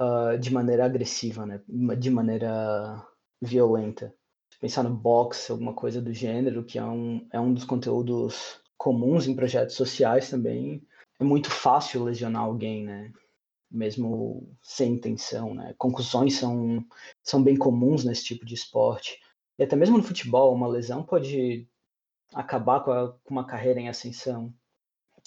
uh, 0.00 0.38
de 0.38 0.52
maneira 0.52 0.84
agressiva, 0.84 1.44
né? 1.44 1.60
de 1.98 2.10
maneira 2.10 3.04
violenta. 3.42 4.14
Pensar 4.60 4.84
no 4.84 4.94
boxe, 4.94 5.50
alguma 5.50 5.74
coisa 5.74 6.00
do 6.00 6.12
gênero, 6.12 6.64
que 6.64 6.78
é 6.78 6.84
um, 6.84 7.26
é 7.32 7.40
um 7.40 7.52
dos 7.52 7.64
conteúdos 7.64 8.59
comuns 8.80 9.28
em 9.28 9.36
projetos 9.36 9.76
sociais 9.76 10.30
também, 10.30 10.82
é 11.18 11.22
muito 11.22 11.50
fácil 11.50 12.02
lesionar 12.02 12.44
alguém, 12.44 12.82
né? 12.82 13.12
Mesmo 13.70 14.56
sem 14.62 14.94
intenção, 14.94 15.52
né? 15.52 15.74
Concussões 15.76 16.36
são, 16.36 16.82
são 17.22 17.42
bem 17.42 17.58
comuns 17.58 18.06
nesse 18.06 18.24
tipo 18.24 18.46
de 18.46 18.54
esporte. 18.54 19.20
E 19.58 19.62
até 19.62 19.76
mesmo 19.76 19.98
no 19.98 20.02
futebol, 20.02 20.54
uma 20.54 20.66
lesão 20.66 21.02
pode 21.02 21.68
acabar 22.32 22.80
com, 22.80 22.90
a, 22.90 23.12
com 23.12 23.34
uma 23.34 23.46
carreira 23.46 23.78
em 23.78 23.90
ascensão. 23.90 24.50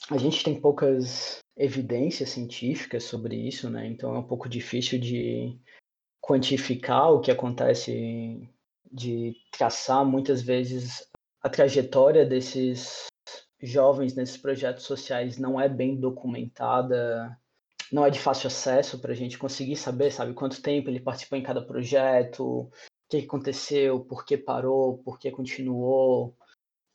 A 0.10 0.18
gente 0.18 0.44
tem 0.44 0.60
poucas 0.60 1.38
evidências 1.56 2.32
científicas 2.32 3.04
sobre 3.04 3.36
isso, 3.36 3.70
né? 3.70 3.86
Então 3.86 4.16
é 4.16 4.18
um 4.18 4.28
pouco 4.28 4.50
difícil 4.50 5.00
de 5.00 5.56
quantificar 6.20 7.12
o 7.12 7.22
que 7.22 7.30
acontece, 7.30 8.50
de 8.92 9.36
traçar 9.52 10.04
muitas 10.04 10.42
vezes 10.42 11.08
a 11.40 11.50
trajetória 11.50 12.26
desses 12.26 13.13
jovens 13.64 14.14
nesses 14.14 14.36
projetos 14.36 14.84
sociais 14.84 15.38
não 15.38 15.60
é 15.60 15.70
bem 15.70 15.96
documentada, 15.96 17.36
não 17.92 18.06
é 18.06 18.10
de 18.10 18.20
fácil 18.20 18.48
acesso 18.48 19.00
para 19.00 19.14
a 19.14 19.16
gente 19.16 19.38
conseguir 19.38 19.78
saber, 19.78 20.12
sabe, 20.12 20.34
quanto 20.34 20.62
tempo 20.62 20.90
ele 20.90 21.00
participou 21.00 21.38
em 21.38 21.44
cada 21.44 21.66
projeto, 21.66 22.44
o 22.44 22.72
que 23.10 23.18
aconteceu, 23.20 24.02
por 24.02 24.26
que 24.26 24.38
parou, 24.38 24.98
por 24.98 25.18
que 25.18 25.32
continuou. 25.32 26.36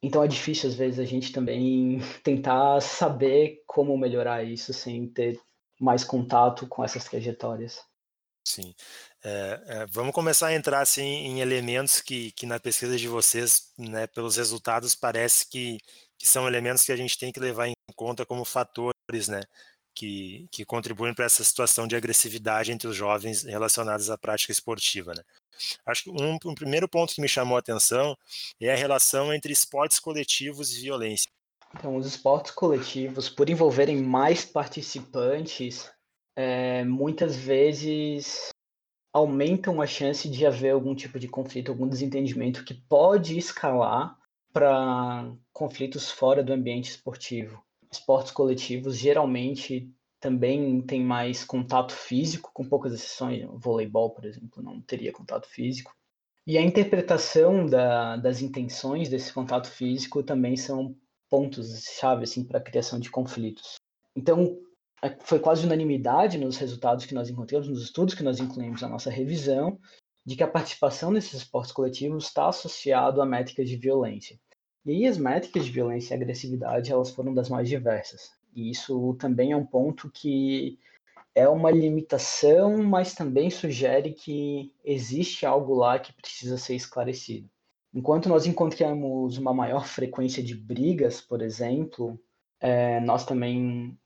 Então 0.02 0.22
é 0.22 0.28
difícil 0.28 0.68
às 0.68 0.74
vezes 0.74 1.00
a 1.00 1.04
gente 1.04 1.32
também 1.32 1.98
tentar 2.22 2.80
saber 2.82 3.62
como 3.66 3.96
melhorar 3.96 4.44
isso 4.44 4.74
sem 4.74 5.08
ter 5.08 5.40
mais 5.80 6.04
contato 6.04 6.66
com 6.66 6.84
essas 6.84 7.04
trajetórias. 7.04 7.80
Sim. 8.44 8.74
É, 9.22 9.62
é, 9.66 9.86
vamos 9.86 10.14
começar 10.14 10.48
a 10.48 10.54
entrar 10.54 10.80
assim, 10.80 11.02
em 11.02 11.40
elementos 11.40 12.00
que, 12.00 12.32
que 12.32 12.46
na 12.46 12.58
pesquisa 12.58 12.96
de 12.96 13.06
vocês, 13.06 13.72
né, 13.76 14.06
pelos 14.06 14.36
resultados, 14.36 14.94
parece 14.94 15.46
que, 15.48 15.78
que 16.18 16.26
são 16.26 16.46
elementos 16.46 16.84
que 16.84 16.92
a 16.92 16.96
gente 16.96 17.18
tem 17.18 17.32
que 17.32 17.40
levar 17.40 17.68
em 17.68 17.74
conta 17.94 18.26
como 18.26 18.44
fatores, 18.44 19.28
né, 19.28 19.42
que, 19.94 20.48
que 20.50 20.64
contribuem 20.64 21.14
para 21.14 21.24
essa 21.24 21.44
situação 21.44 21.86
de 21.86 21.96
agressividade 21.96 22.72
entre 22.72 22.88
os 22.88 22.96
jovens 22.96 23.44
relacionados 23.44 24.10
à 24.10 24.18
prática 24.18 24.52
esportiva, 24.52 25.14
né. 25.14 25.22
Acho 25.86 26.04
que 26.04 26.10
um, 26.10 26.38
um 26.44 26.54
primeiro 26.54 26.88
ponto 26.88 27.14
que 27.14 27.20
me 27.20 27.28
chamou 27.28 27.56
a 27.56 27.60
atenção 27.60 28.16
é 28.60 28.72
a 28.72 28.76
relação 28.76 29.32
entre 29.32 29.52
esportes 29.52 29.98
coletivos 29.98 30.76
e 30.76 30.82
violência. 30.82 31.28
Então, 31.74 31.96
os 31.96 32.06
esportes 32.06 32.52
coletivos, 32.52 33.28
por 33.28 33.50
envolverem 33.50 33.96
mais 34.02 34.44
participantes, 34.44 35.90
é, 36.36 36.84
muitas 36.84 37.36
vezes 37.36 38.48
aumentam 39.12 39.80
a 39.82 39.86
chance 39.86 40.28
de 40.28 40.46
haver 40.46 40.70
algum 40.70 40.94
tipo 40.94 41.18
de 41.18 41.28
conflito, 41.28 41.70
algum 41.70 41.88
desentendimento 41.88 42.64
que 42.64 42.74
pode 42.74 43.36
escalar 43.36 44.16
para 44.52 45.30
conflitos 45.58 46.08
fora 46.08 46.42
do 46.42 46.52
ambiente 46.52 46.90
esportivo. 46.90 47.60
Esportes 47.90 48.30
coletivos 48.30 48.96
geralmente 48.96 49.92
também 50.20 50.80
tem 50.82 51.02
mais 51.02 51.44
contato 51.44 51.92
físico, 51.92 52.52
com 52.54 52.64
poucas 52.64 52.92
exceções. 52.92 53.44
O 53.44 53.58
voleibol, 53.58 54.10
por 54.10 54.24
exemplo, 54.24 54.62
não 54.62 54.80
teria 54.80 55.12
contato 55.12 55.48
físico. 55.48 55.92
E 56.46 56.56
a 56.56 56.62
interpretação 56.62 57.66
da, 57.66 58.16
das 58.16 58.40
intenções 58.40 59.08
desse 59.08 59.32
contato 59.32 59.68
físico 59.68 60.22
também 60.22 60.56
são 60.56 60.94
pontos-chave 61.28 62.22
assim, 62.22 62.44
para 62.44 62.58
a 62.58 62.62
criação 62.62 63.00
de 63.00 63.10
conflitos. 63.10 63.74
Então, 64.14 64.56
é, 65.02 65.16
foi 65.20 65.40
quase 65.40 65.66
unanimidade 65.66 66.38
nos 66.38 66.56
resultados 66.56 67.04
que 67.04 67.14
nós 67.14 67.28
encontramos, 67.28 67.68
nos 67.68 67.82
estudos 67.82 68.14
que 68.14 68.22
nós 68.22 68.38
incluímos 68.38 68.80
na 68.80 68.88
nossa 68.88 69.10
revisão, 69.10 69.78
de 70.24 70.36
que 70.36 70.42
a 70.42 70.48
participação 70.48 71.10
nesses 71.10 71.34
esportes 71.34 71.72
coletivos 71.72 72.26
está 72.26 72.48
associado 72.48 73.20
a 73.20 73.26
métricas 73.26 73.68
de 73.68 73.76
violência. 73.76 74.38
E 74.84 74.90
aí 74.90 75.06
as 75.06 75.18
métricas 75.18 75.64
de 75.64 75.70
violência 75.70 76.14
e 76.14 76.16
agressividade 76.16 76.92
elas 76.92 77.10
foram 77.10 77.34
das 77.34 77.48
mais 77.48 77.68
diversas. 77.68 78.32
E 78.54 78.70
isso 78.70 79.14
também 79.14 79.52
é 79.52 79.56
um 79.56 79.66
ponto 79.66 80.10
que 80.10 80.78
é 81.34 81.48
uma 81.48 81.70
limitação, 81.70 82.82
mas 82.82 83.14
também 83.14 83.50
sugere 83.50 84.12
que 84.12 84.72
existe 84.84 85.46
algo 85.46 85.74
lá 85.74 85.98
que 85.98 86.12
precisa 86.12 86.58
ser 86.58 86.74
esclarecido. 86.74 87.48
Enquanto 87.94 88.28
nós 88.28 88.46
encontramos 88.46 89.38
uma 89.38 89.54
maior 89.54 89.86
frequência 89.88 90.42
de 90.42 90.54
brigas, 90.54 91.20
por 91.20 91.42
exemplo, 91.42 92.18
é, 92.60 93.00
nós 93.00 93.24
também 93.24 93.96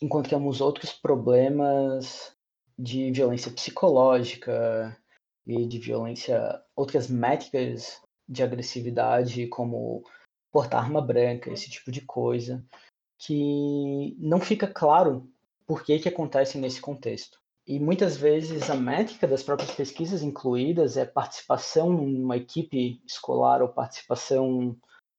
encontramos 0.00 0.60
outros 0.60 0.92
problemas 0.92 2.32
de 2.78 3.10
violência 3.10 3.50
psicológica 3.50 4.96
e 5.46 5.66
de 5.66 5.78
violência, 5.78 6.62
outras 6.74 7.08
métricas 7.08 8.00
de 8.28 8.42
agressividade, 8.42 9.46
como 9.48 10.02
portar 10.52 10.82
arma 10.82 11.00
branca, 11.00 11.50
esse 11.50 11.70
tipo 11.70 11.90
de 11.90 12.00
coisa, 12.00 12.64
que 13.18 14.16
não 14.18 14.40
fica 14.40 14.66
claro 14.66 15.30
por 15.66 15.84
que, 15.84 15.98
que 15.98 16.08
acontece 16.08 16.58
nesse 16.58 16.80
contexto. 16.80 17.38
E 17.66 17.80
muitas 17.80 18.16
vezes 18.16 18.70
a 18.70 18.76
métrica 18.76 19.26
das 19.26 19.42
próprias 19.42 19.72
pesquisas 19.72 20.22
incluídas 20.22 20.96
é 20.96 21.04
participação 21.04 21.92
numa 21.92 22.36
equipe 22.36 23.02
escolar 23.04 23.60
ou 23.60 23.68
participação 23.68 24.76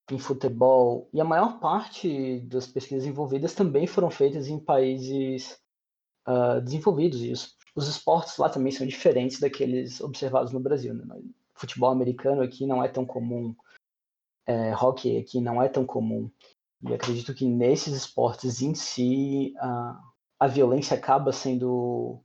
em 0.09 0.17
futebol. 0.17 1.09
E 1.11 1.19
a 1.19 1.25
maior 1.25 1.59
parte 1.59 2.39
das 2.41 2.65
pesquisas 2.65 3.05
envolvidas 3.05 3.53
também 3.53 3.85
foram 3.85 4.09
feitas 4.09 4.47
em 4.47 4.57
países 4.57 5.59
uh, 6.25 6.61
desenvolvidos. 6.61 7.21
E 7.21 7.31
os, 7.31 7.57
os 7.75 7.89
esportes 7.89 8.37
lá 8.37 8.49
também 8.49 8.71
são 8.71 8.87
diferentes 8.87 9.41
daqueles 9.41 9.99
observados 9.99 10.53
no 10.53 10.61
Brasil. 10.61 10.93
Né? 10.93 11.03
Futebol 11.57 11.89
americano 11.89 12.41
aqui 12.41 12.65
não 12.65 12.83
é 12.83 12.87
tão 12.87 13.05
comum, 13.05 13.55
é, 14.45 14.73
hockey 14.75 15.17
aqui 15.17 15.41
não 15.41 15.61
é 15.61 15.67
tão 15.67 15.85
comum. 15.85 16.29
E 16.81 16.93
acredito 16.93 17.33
que 17.33 17.45
nesses 17.45 17.95
esportes 17.95 18.61
em 18.61 18.75
si, 18.75 19.53
a, 19.57 19.99
a 20.39 20.47
violência 20.47 20.95
acaba 20.95 21.31
sendo 21.31 22.21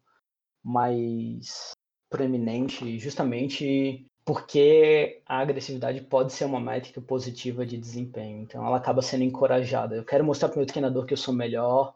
mais 0.63 1.73
proeminente 2.11 2.99
justamente 2.99 4.07
porque 4.25 5.23
a 5.27 5.39
agressividade 5.39 6.01
pode 6.03 6.33
ser 6.33 6.45
uma 6.45 6.61
métrica 6.61 7.01
positiva 7.01 7.67
de 7.67 7.77
desempenho. 7.77 8.43
Então 8.43 8.65
ela 8.65 8.77
acaba 8.77 9.03
sendo 9.03 9.25
encorajada. 9.25 9.97
Eu 9.97 10.05
quero 10.05 10.25
mostrar 10.25 10.49
para 10.49 10.57
o 10.57 10.59
meu 10.59 10.67
treinador 10.67 11.07
que 11.07 11.13
eu 11.13 11.19
sou 11.19 11.35
melhor, 11.35 11.95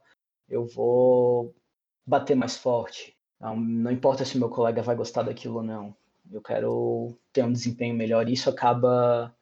eu 0.48 0.66
vou 0.66 1.54
bater 2.06 2.34
mais 2.34 2.56
forte. 2.56 3.16
Não, 3.38 3.56
não 3.56 3.90
importa 3.90 4.24
se 4.24 4.38
meu 4.38 4.48
colega 4.48 4.82
vai 4.82 4.96
gostar 4.96 5.22
daquilo 5.22 5.56
ou 5.56 5.62
não. 5.62 5.94
Eu 6.30 6.42
quero 6.42 7.18
ter 7.32 7.44
um 7.44 7.52
desempenho 7.52 7.94
melhor. 7.94 8.28
E 8.28 8.32
isso 8.32 8.50
acaba 8.50 9.34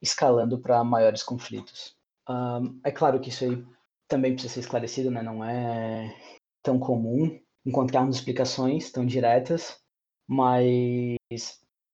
escalando 0.00 0.58
para 0.58 0.82
maiores 0.82 1.22
conflitos. 1.22 1.96
Um, 2.28 2.80
é 2.84 2.90
claro 2.90 3.20
que 3.20 3.28
isso 3.28 3.44
aí 3.44 3.64
também 4.08 4.32
precisa 4.32 4.54
ser 4.54 4.60
esclarecido, 4.60 5.10
né? 5.10 5.22
Não 5.22 5.44
é 5.44 6.14
tão 6.62 6.78
comum 6.78 7.40
encontrarmos 7.64 8.16
explicações 8.16 8.90
tão 8.90 9.06
diretas, 9.06 9.80
mas 10.26 11.16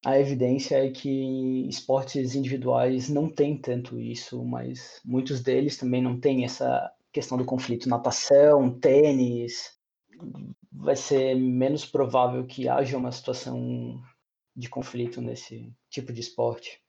a 0.05 0.19
evidência 0.19 0.85
é 0.85 0.91
que 0.91 1.69
esportes 1.69 2.35
individuais 2.35 3.09
não 3.09 3.29
têm 3.31 3.59
tanto 3.59 3.99
isso, 3.99 4.45
mas 4.45 5.01
muitos 5.05 5.43
deles 5.43 5.77
também 5.77 6.03
não 6.03 6.19
têm 6.19 6.45
essa 6.45 6.91
questão 7.13 7.37
do 7.37 7.45
conflito. 7.45 7.89
Natação, 7.89 8.79
tênis, 8.79 9.77
vai 10.73 10.97
ser 10.97 11.35
menos 11.35 11.85
provável 11.85 12.47
que 12.47 12.69
haja 12.69 12.97
uma 12.97 13.13
situação 13.13 14.01
de 14.59 14.69
conflito 14.69 15.23
nesse 15.23 15.73
tipo 15.89 16.13
de 16.13 16.21
esporte. 16.21 16.83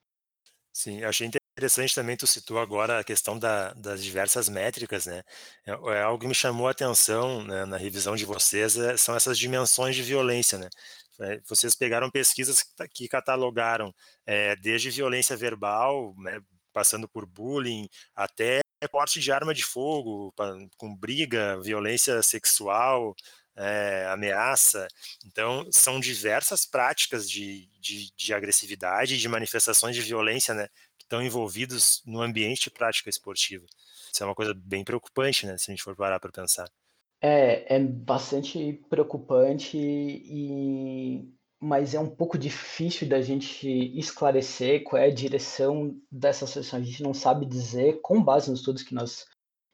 Sim, 0.73 1.03
achei 1.03 1.27
interessante 1.27 1.93
também 1.93 2.17
tu 2.17 2.25
citou 2.25 2.57
agora 2.57 2.99
a 2.99 3.03
questão 3.03 3.38
da, 3.38 3.73
das 3.73 4.03
diversas 4.03 4.49
métricas, 4.49 5.05
né? 5.05 5.21
É, 5.67 5.71
é, 5.71 6.01
algo 6.01 6.19
que 6.19 6.27
me 6.27 6.33
chamou 6.33 6.67
a 6.67 6.71
atenção 6.71 7.43
né, 7.43 7.65
na 7.65 7.77
revisão 7.77 8.15
de 8.15 8.25
vocês, 8.25 8.75
é, 8.75 8.97
são 8.97 9.15
essas 9.15 9.38
dimensões 9.38 9.95
de 9.95 10.01
violência, 10.01 10.57
né? 10.57 10.69
É, 11.21 11.39
vocês 11.47 11.75
pegaram 11.75 12.09
pesquisas 12.09 12.63
que 12.93 13.08
catalogaram 13.08 13.93
é, 14.25 14.55
desde 14.55 14.89
violência 14.89 15.36
verbal, 15.36 16.15
né, 16.17 16.39
passando 16.73 17.08
por 17.10 17.25
bullying, 17.25 17.89
até 18.15 18.62
porte 18.88 19.19
de 19.19 19.32
arma 19.32 19.53
de 19.53 19.63
fogo, 19.63 20.34
com 20.77 20.95
briga, 20.95 21.60
violência 21.60 22.21
sexual, 22.23 23.13
é, 23.60 24.08
ameaça. 24.08 24.88
Então, 25.26 25.67
são 25.72 26.00
diversas 26.00 26.65
práticas 26.65 27.30
de, 27.30 27.69
de, 27.80 28.10
de 28.15 28.34
agressividade 28.34 29.17
de 29.19 29.28
manifestações 29.28 29.95
de 29.95 30.02
violência, 30.02 30.54
né? 30.54 30.67
estão 31.10 31.22
envolvidos 31.24 32.04
no 32.06 32.22
ambiente 32.22 32.63
de 32.63 32.72
prática 32.72 33.10
esportiva. 33.10 33.65
Isso 34.13 34.24
é 34.24 34.26
uma 34.26 34.36
coisa 34.36 34.54
bem 34.54 34.84
preocupante, 34.84 35.45
né, 35.45 35.58
se 35.58 35.69
a 35.69 35.74
gente 35.74 35.84
for 35.84 35.95
parar 35.95 36.19
para 36.19 36.32
pensar. 36.32 36.69
É, 37.22 37.76
é 37.76 37.80
bastante 37.80 38.80
preocupante 38.89 39.78
e 39.78 41.28
mas 41.62 41.93
é 41.93 42.00
um 42.00 42.10
pouco 42.10 42.38
difícil 42.38 43.06
da 43.06 43.22
gente 43.22 43.67
esclarecer 44.00 44.82
qual 44.84 45.02
é 45.02 45.08
a 45.08 45.13
direção 45.13 45.93
dessa 46.10 46.45
associação. 46.45 46.80
A 46.80 46.82
gente 46.82 47.04
não 47.04 47.13
sabe 47.13 47.45
dizer, 47.45 48.00
com 48.02 48.24
base 48.24 48.50
nos 48.50 48.60
estudos 48.60 48.82
que 48.82 48.95
nós 48.95 49.26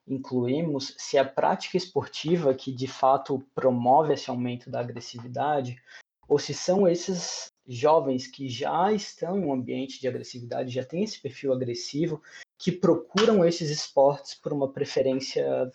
incluímos, 0.07 0.93
se 0.97 1.17
a 1.17 1.25
prática 1.25 1.77
esportiva 1.77 2.53
que 2.53 2.71
de 2.71 2.87
fato 2.87 3.43
promove 3.53 4.13
esse 4.13 4.29
aumento 4.29 4.69
da 4.69 4.79
agressividade 4.79 5.81
ou 6.27 6.39
se 6.39 6.53
são 6.53 6.87
esses 6.87 7.51
jovens 7.67 8.27
que 8.27 8.47
já 8.47 8.91
estão 8.91 9.37
em 9.37 9.45
um 9.45 9.53
ambiente 9.53 9.99
de 9.99 10.07
agressividade, 10.07 10.73
já 10.73 10.83
têm 10.83 11.03
esse 11.03 11.19
perfil 11.19 11.53
agressivo, 11.53 12.21
que 12.57 12.71
procuram 12.71 13.43
esses 13.43 13.69
esportes 13.69 14.35
por 14.35 14.53
uma 14.53 14.71
preferência 14.71 15.71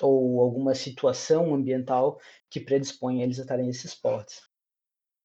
ou 0.00 0.40
alguma 0.40 0.74
situação 0.74 1.54
ambiental 1.54 2.20
que 2.50 2.60
predispõe 2.60 3.22
eles 3.22 3.38
a 3.38 3.42
estarem 3.42 3.66
nesses 3.66 3.86
esportes. 3.86 4.42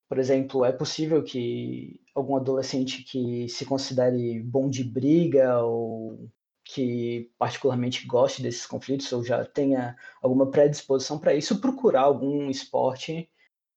Por 0.08 0.20
exemplo, 0.20 0.66
é 0.66 0.72
possível 0.72 1.24
que 1.24 2.02
algum 2.14 2.36
adolescente 2.36 3.04
que 3.04 3.48
se 3.48 3.66
considere 3.66 4.42
bom 4.42 4.70
de 4.70 4.84
briga 4.84 5.62
ou 5.64 6.30
que 6.74 7.30
particularmente 7.38 8.08
goste 8.08 8.42
desses 8.42 8.66
conflitos 8.66 9.12
ou 9.12 9.24
já 9.24 9.44
tenha 9.44 9.98
alguma 10.22 10.50
predisposição 10.50 11.20
para 11.20 11.36
isso, 11.36 11.60
procurar 11.60 12.04
algum 12.04 12.50
esporte 12.50 13.30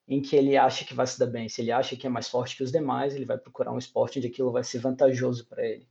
em 0.07 0.23
que 0.23 0.37
ele 0.37 0.57
acha 0.57 0.85
que 0.85 0.95
vai 0.95 1.07
se 1.07 1.19
dar 1.19 1.27
bem. 1.27 1.49
Se 1.49 1.61
ele 1.61 1.73
acha 1.73 1.97
que 1.97 2.07
é 2.07 2.11
mais 2.11 2.29
forte 2.29 2.57
que 2.57 2.63
os 2.63 2.71
demais, 2.71 3.15
ele 3.15 3.25
vai 3.25 3.37
procurar 3.37 3.73
um 3.73 3.79
esporte 3.79 4.19
onde 4.19 4.29
aquilo 4.29 4.53
vai 4.53 4.63
ser 4.63 4.79
vantajoso 4.79 5.45
para 5.47 5.67
ele. 5.67 5.89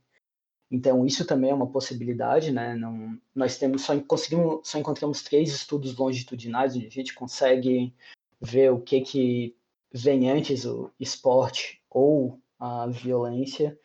Então, 0.70 1.04
isso 1.04 1.26
também 1.26 1.50
é 1.50 1.54
uma 1.54 1.70
possibilidade, 1.70 2.50
né? 2.50 2.74
Não, 2.74 3.18
nós 3.34 3.58
temos 3.58 3.82
só 3.82 4.00
conseguimos 4.00 4.66
só 4.66 4.78
encontramos 4.78 5.22
três 5.22 5.52
estudos 5.52 5.94
longitudinais 5.96 6.74
onde 6.74 6.86
a 6.86 6.90
gente 6.90 7.12
consegue 7.12 7.94
ver 8.40 8.72
o 8.72 8.80
que 8.80 9.02
que 9.02 9.56
vem 9.92 10.30
antes 10.30 10.64
o 10.64 10.90
esporte 10.98 11.82
ou 11.90 12.40
a 12.58 12.86
violência 12.86 13.78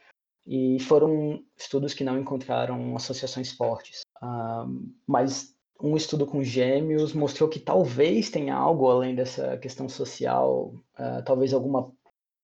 e 0.49 0.79
foram 0.79 1.43
estudos 1.55 1.93
que 1.93 2.03
não 2.03 2.19
encontraram 2.19 2.95
associações 2.95 3.51
fortes. 3.51 4.01
Uh, 4.19 4.91
mas 5.05 5.53
um 5.79 5.95
estudo 5.95 6.25
com 6.25 6.43
gêmeos 6.43 7.13
mostrou 7.13 7.47
que 7.47 7.59
talvez 7.59 8.31
tenha 8.31 8.55
algo 8.55 8.89
além 8.89 9.13
dessa 9.13 9.59
questão 9.59 9.87
social, 9.87 10.73
uh, 10.97 11.23
talvez 11.23 11.53
alguma 11.53 11.93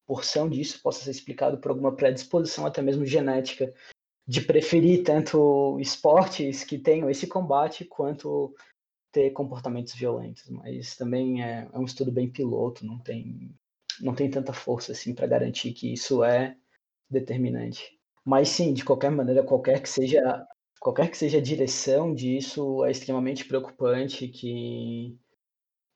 porção 0.06 0.48
disso 0.48 0.80
possa 0.84 1.04
ser 1.04 1.10
explicado 1.10 1.58
por 1.58 1.72
alguma 1.72 1.96
predisposição, 1.96 2.68
até 2.68 2.80
mesmo 2.80 3.08
genética, 3.08 3.74
de 4.28 4.39
preferir 4.39 5.04
tanto 5.04 5.80
esportes 5.80 6.63
que 6.63 6.78
tenham 6.78 7.10
esse 7.10 7.26
combate 7.26 7.86
quanto 7.86 8.56
ter 9.12 9.32
comportamentos 9.32 9.96
violentos. 9.96 10.48
Mas 10.52 10.96
também 10.96 11.44
é, 11.44 11.68
é 11.74 11.80
um 11.80 11.86
estudo 11.86 12.12
bem 12.12 12.30
piloto, 12.30 12.86
não 12.86 13.00
tem, 13.00 13.50
não 14.00 14.13
tem 14.13 14.30
tanta 14.30 14.54
força 14.54 14.91
assim 14.91 15.15
para 15.15 15.26
garantir 15.26 15.74
que 15.74 15.91
isso 15.91 16.24
é 16.24 16.56
determinante. 17.10 17.94
Mas 18.25 18.49
sim, 18.49 18.73
de 18.73 18.83
qualquer 18.83 19.11
maneira, 19.11 19.43
qualquer 19.43 19.81
que 19.81 19.89
seja 19.89 20.47
qualquer 20.79 21.09
que 21.09 21.17
seja 21.17 21.39
a 21.39 21.41
direção 21.41 22.13
disso, 22.13 22.85
é 22.85 22.91
extremamente 22.91 23.45
preocupante 23.45 24.27
que 24.27 25.17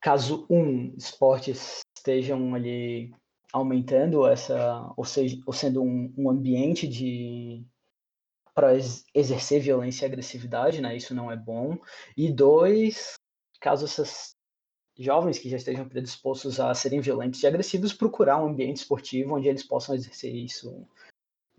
caso 0.02 0.48
um 0.50 0.96
esportes 0.98 1.82
estejam 1.98 2.56
ali 2.56 3.14
aumentando 3.54 4.26
essa, 4.28 4.92
ou 4.98 5.06
seja, 5.06 5.40
ou 5.46 5.54
sendo 5.54 5.84
um, 5.84 6.14
um 6.18 6.30
ambiente 6.30 6.88
de 6.88 7.64
para 8.54 8.74
exercer 9.14 9.62
violência 9.62 10.06
e 10.06 10.08
agressividade, 10.08 10.82
né? 10.82 10.96
Isso 10.96 11.16
não 11.16 11.32
é 11.32 11.38
bom. 11.38 11.78
E 12.18 12.32
dois, 12.32 13.14
caso 13.62 13.86
essas 13.86 14.36
jovens 14.98 15.40
que 15.40 15.50
já 15.50 15.58
estejam 15.58 15.88
predispostos 15.88 16.60
a 16.60 16.74
serem 16.74 17.00
violentos 17.00 17.42
e 17.42 17.48
agressivos 17.48 17.94
procurar 17.94 18.44
um 18.44 18.48
ambiente 18.48 18.78
esportivo 18.78 19.36
onde 19.36 19.48
eles 19.48 19.64
possam 19.64 19.96
exercer 19.96 20.34
isso 20.36 20.86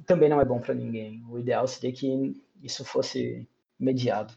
também 0.06 0.28
não 0.28 0.40
é 0.40 0.44
bom 0.44 0.60
para 0.60 0.74
ninguém. 0.74 1.24
O 1.28 1.38
ideal 1.38 1.66
seria 1.66 1.92
que 1.92 2.34
isso 2.62 2.84
fosse 2.84 3.48
mediado. 3.78 4.34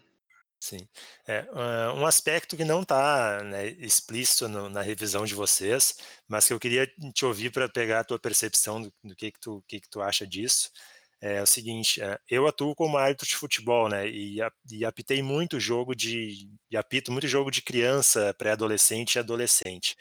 Sim. 0.59 0.87
É, 1.27 1.45
um 1.93 2.05
aspecto 2.05 2.55
que 2.55 2.63
não 2.63 2.83
está 2.83 3.43
né, 3.43 3.67
explícito 3.79 4.47
no, 4.47 4.69
na 4.69 4.81
revisão 4.81 5.25
de 5.25 5.35
vocês, 5.35 5.97
mas 6.25 6.47
que 6.47 6.53
eu 6.53 6.59
queria 6.59 6.87
te 7.13 7.25
ouvir 7.25 7.51
para 7.51 7.67
pegar 7.67 7.99
a 7.99 8.03
tua 8.05 8.17
percepção 8.17 8.81
do, 8.81 8.93
do 9.03 9.13
que, 9.13 9.31
que, 9.31 9.39
tu, 9.41 9.61
que, 9.67 9.81
que 9.81 9.89
tu 9.89 10.01
acha 10.01 10.25
disso, 10.25 10.71
é 11.19 11.41
o 11.41 11.45
seguinte, 11.45 12.01
é, 12.01 12.17
eu 12.29 12.47
atuo 12.47 12.75
como 12.75 12.97
árbitro 12.97 13.27
de 13.27 13.35
futebol, 13.35 13.89
né, 13.89 14.07
e, 14.09 14.39
e 14.71 14.85
apitei 14.85 15.21
muito 15.21 15.59
jogo 15.59 15.95
de, 15.95 16.49
apito 16.75 17.11
muito 17.11 17.27
jogo 17.27 17.51
de 17.51 17.61
criança, 17.61 18.33
pré-adolescente 18.37 19.15
e 19.15 19.19
adolescente. 19.19 19.97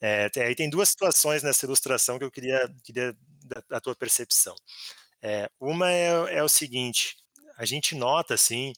É, 0.00 0.28
tem, 0.30 0.42
aí 0.44 0.54
tem 0.54 0.70
duas 0.70 0.88
situações 0.90 1.42
nessa 1.42 1.66
ilustração 1.66 2.18
que 2.18 2.24
eu 2.24 2.30
queria, 2.30 2.70
queria 2.84 3.14
da, 3.44 3.62
da 3.68 3.80
tua 3.80 3.94
percepção. 3.94 4.54
É, 5.28 5.50
uma 5.60 5.90
é, 5.90 6.36
é, 6.36 6.42
o 6.44 6.48
seguinte, 6.48 7.16
a 7.58 7.64
gente 7.64 7.96
nota, 7.96 8.34
assim, 8.34 8.72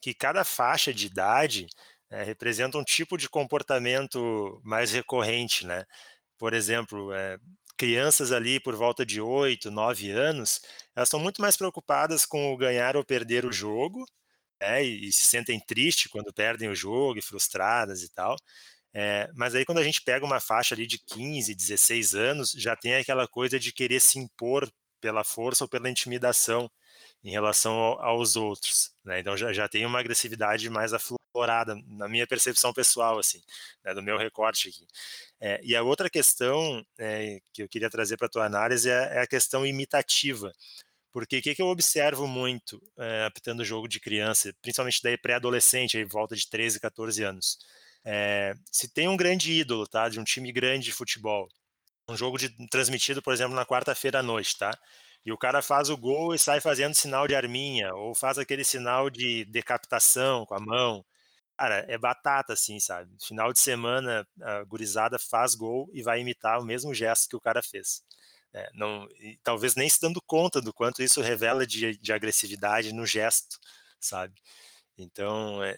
que 0.00 0.14
cada 0.14 0.44
faixa 0.44 0.94
de 0.94 1.06
idade 1.06 1.66
é, 2.10 2.22
representa 2.22 2.78
um 2.78 2.84
tipo 2.84 3.18
de 3.18 3.28
comportamento 3.28 4.60
mais 4.64 4.92
recorrente, 4.92 5.66
né? 5.66 5.84
Por 6.38 6.54
exemplo, 6.54 7.12
é, 7.12 7.38
crianças 7.76 8.32
ali 8.32 8.58
por 8.58 8.74
volta 8.76 9.04
de 9.04 9.20
8, 9.20 9.70
9 9.70 10.10
anos, 10.10 10.62
elas 10.96 11.08
estão 11.08 11.20
muito 11.20 11.42
mais 11.42 11.56
preocupadas 11.56 12.24
com 12.24 12.52
o 12.52 12.56
ganhar 12.56 12.96
ou 12.96 13.04
perder 13.04 13.44
o 13.44 13.52
jogo, 13.52 14.06
né, 14.60 14.84
e, 14.84 15.08
e, 15.08 15.12
se 15.12 15.24
sentem 15.26 15.60
tristes 15.60 16.10
quando 16.10 16.32
perdem 16.32 16.70
o 16.70 16.74
jogo 16.74 17.18
e 17.18 17.22
frustradas 17.22 18.02
e 18.02 18.08
tal. 18.14 18.36
É, 18.94 19.30
mas 19.36 19.54
aí 19.54 19.64
quando 19.66 19.78
a 19.78 19.84
gente 19.84 20.02
pega 20.02 20.24
uma 20.26 20.40
faixa 20.40 20.74
ali 20.74 20.86
de 20.86 20.98
15, 20.98 21.54
16 21.54 22.14
anos, 22.14 22.52
já 22.52 22.76
tem 22.76 22.94
aquela 22.96 23.28
coisa 23.28 23.58
de 23.60 23.72
querer 23.72 24.00
se 24.00 24.18
impor 24.18 24.70
pela 25.00 25.24
força 25.24 25.64
ou 25.64 25.68
pela 25.68 25.90
intimidação 25.90 26.70
em 27.22 27.30
relação 27.30 27.72
ao, 27.72 28.02
aos 28.02 28.36
outros. 28.36 28.92
Né? 29.04 29.20
Então 29.20 29.36
já, 29.36 29.52
já 29.52 29.68
tem 29.68 29.84
uma 29.86 30.00
agressividade 30.00 30.68
mais 30.70 30.92
aflorada, 30.92 31.76
na 31.86 32.08
minha 32.08 32.26
percepção 32.26 32.72
pessoal, 32.72 33.18
assim, 33.18 33.40
né, 33.84 33.94
do 33.94 34.02
meu 34.02 34.18
recorte 34.18 34.68
aqui. 34.68 34.86
É, 35.40 35.60
e 35.62 35.76
a 35.76 35.82
outra 35.82 36.10
questão 36.10 36.84
é, 36.98 37.40
que 37.52 37.62
eu 37.62 37.68
queria 37.68 37.90
trazer 37.90 38.16
para 38.16 38.28
tua 38.28 38.44
análise 38.44 38.90
é, 38.90 39.18
é, 39.18 39.20
a 39.20 39.26
questão 39.26 39.64
imitativa. 39.64 40.52
Porque 41.12 41.38
o 41.38 41.42
que, 41.42 41.54
que, 41.54 41.62
eu 41.62 41.66
observo 41.66 42.26
muito 42.26 42.80
é, 42.98 43.24
apitando 43.24 43.64
jogo 43.64 43.88
de 43.88 43.98
criança, 43.98 44.54
principalmente 44.62 45.00
daí 45.02 45.18
pré-adolescente, 45.18 45.96
aí 45.98 46.04
volta 46.04 46.36
de 46.36 46.48
13, 46.48 46.78
14 46.80 47.24
anos. 47.24 47.58
É, 48.04 48.54
se 48.70 48.88
tem 48.88 49.08
um 49.08 49.16
grande 49.16 49.52
ídolo, 49.52 49.86
tá, 49.86 50.08
de 50.08 50.20
um 50.20 50.24
time 50.24 50.52
grande 50.52 50.86
de 50.86 50.92
futebol, 50.92 51.48
um 52.08 52.16
jogo 52.16 52.38
de, 52.38 52.48
transmitido, 52.68 53.22
por 53.22 53.32
exemplo, 53.32 53.54
na 53.54 53.66
quarta-feira 53.66 54.20
à 54.20 54.22
noite, 54.22 54.56
tá? 54.58 54.76
e 55.24 55.32
o 55.32 55.38
cara 55.38 55.62
faz 55.62 55.90
o 55.90 55.96
gol 55.96 56.34
e 56.34 56.38
sai 56.38 56.60
fazendo 56.60 56.94
sinal 56.94 57.26
de 57.28 57.34
arminha, 57.34 57.94
ou 57.94 58.14
faz 58.14 58.38
aquele 58.38 58.64
sinal 58.64 59.10
de 59.10 59.44
decapitação 59.46 60.46
com 60.46 60.54
a 60.54 60.60
mão. 60.60 61.04
Cara, 61.58 61.84
é 61.88 61.98
batata, 61.98 62.54
assim, 62.54 62.80
sabe? 62.80 63.10
Final 63.22 63.52
de 63.52 63.60
semana, 63.60 64.26
a 64.42 64.64
gurizada 64.64 65.18
faz 65.18 65.54
gol 65.54 65.90
e 65.92 66.02
vai 66.02 66.20
imitar 66.20 66.58
o 66.58 66.64
mesmo 66.64 66.94
gesto 66.94 67.28
que 67.28 67.36
o 67.36 67.40
cara 67.40 67.62
fez. 67.62 68.02
É, 68.52 68.70
não, 68.74 69.06
talvez 69.44 69.74
nem 69.76 69.88
se 69.88 70.00
dando 70.00 70.20
conta 70.26 70.60
do 70.60 70.72
quanto 70.72 71.02
isso 71.02 71.20
revela 71.20 71.66
de, 71.66 71.96
de 71.98 72.12
agressividade 72.12 72.92
no 72.92 73.06
gesto, 73.06 73.58
sabe? 74.00 74.34
Então, 75.02 75.62
é, 75.62 75.76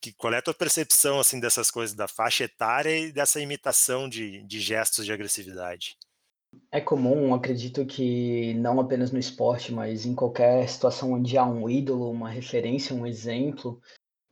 que, 0.00 0.12
qual 0.12 0.32
é 0.32 0.38
a 0.38 0.42
tua 0.42 0.54
percepção 0.54 1.20
assim 1.20 1.38
dessas 1.40 1.70
coisas 1.70 1.94
da 1.94 2.08
faixa 2.08 2.44
etária 2.44 2.96
e 2.96 3.12
dessa 3.12 3.40
imitação 3.40 4.08
de, 4.08 4.42
de 4.44 4.60
gestos 4.60 5.04
de 5.04 5.12
agressividade? 5.12 5.96
É 6.72 6.80
comum, 6.80 7.32
acredito 7.32 7.86
que 7.86 8.54
não 8.54 8.80
apenas 8.80 9.12
no 9.12 9.18
esporte, 9.18 9.72
mas 9.72 10.04
em 10.04 10.14
qualquer 10.14 10.68
situação 10.68 11.12
onde 11.12 11.38
há 11.38 11.44
um 11.44 11.68
ídolo, 11.68 12.10
uma 12.10 12.28
referência, 12.28 12.94
um 12.94 13.06
exemplo, 13.06 13.80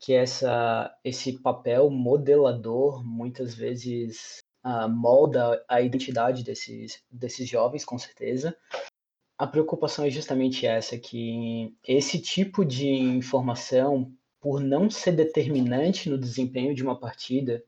que 0.00 0.12
essa, 0.14 0.92
esse 1.04 1.40
papel 1.40 1.90
modelador 1.90 3.04
muitas 3.04 3.54
vezes 3.54 4.38
uh, 4.64 4.88
molda 4.88 5.64
a 5.68 5.80
identidade 5.80 6.42
desses, 6.42 7.02
desses 7.10 7.48
jovens, 7.48 7.84
com 7.84 7.98
certeza. 7.98 8.56
A 9.38 9.46
preocupação 9.46 10.04
é 10.04 10.10
justamente 10.10 10.66
essa, 10.66 10.98
que 10.98 11.72
esse 11.86 12.20
tipo 12.20 12.64
de 12.64 12.88
informação, 12.88 14.12
por 14.40 14.60
não 14.60 14.88
ser 14.90 15.12
determinante 15.12 16.08
no 16.08 16.18
desempenho 16.18 16.74
de 16.74 16.82
uma 16.82 16.98
partida, 16.98 17.62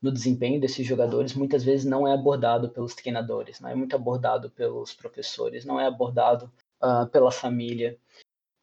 no 0.00 0.12
desempenho 0.12 0.60
desses 0.60 0.86
jogadores 0.86 1.34
muitas 1.34 1.62
vezes 1.62 1.84
não 1.84 2.06
é 2.06 2.12
abordado 2.12 2.68
pelos 2.70 2.94
treinadores, 2.94 3.60
não 3.60 3.70
é 3.70 3.74
muito 3.74 3.94
abordado 3.94 4.50
pelos 4.50 4.92
professores, 4.92 5.64
não 5.64 5.78
é 5.78 5.86
abordado 5.86 6.50
uh, 6.82 7.06
pela 7.08 7.30
família 7.30 7.96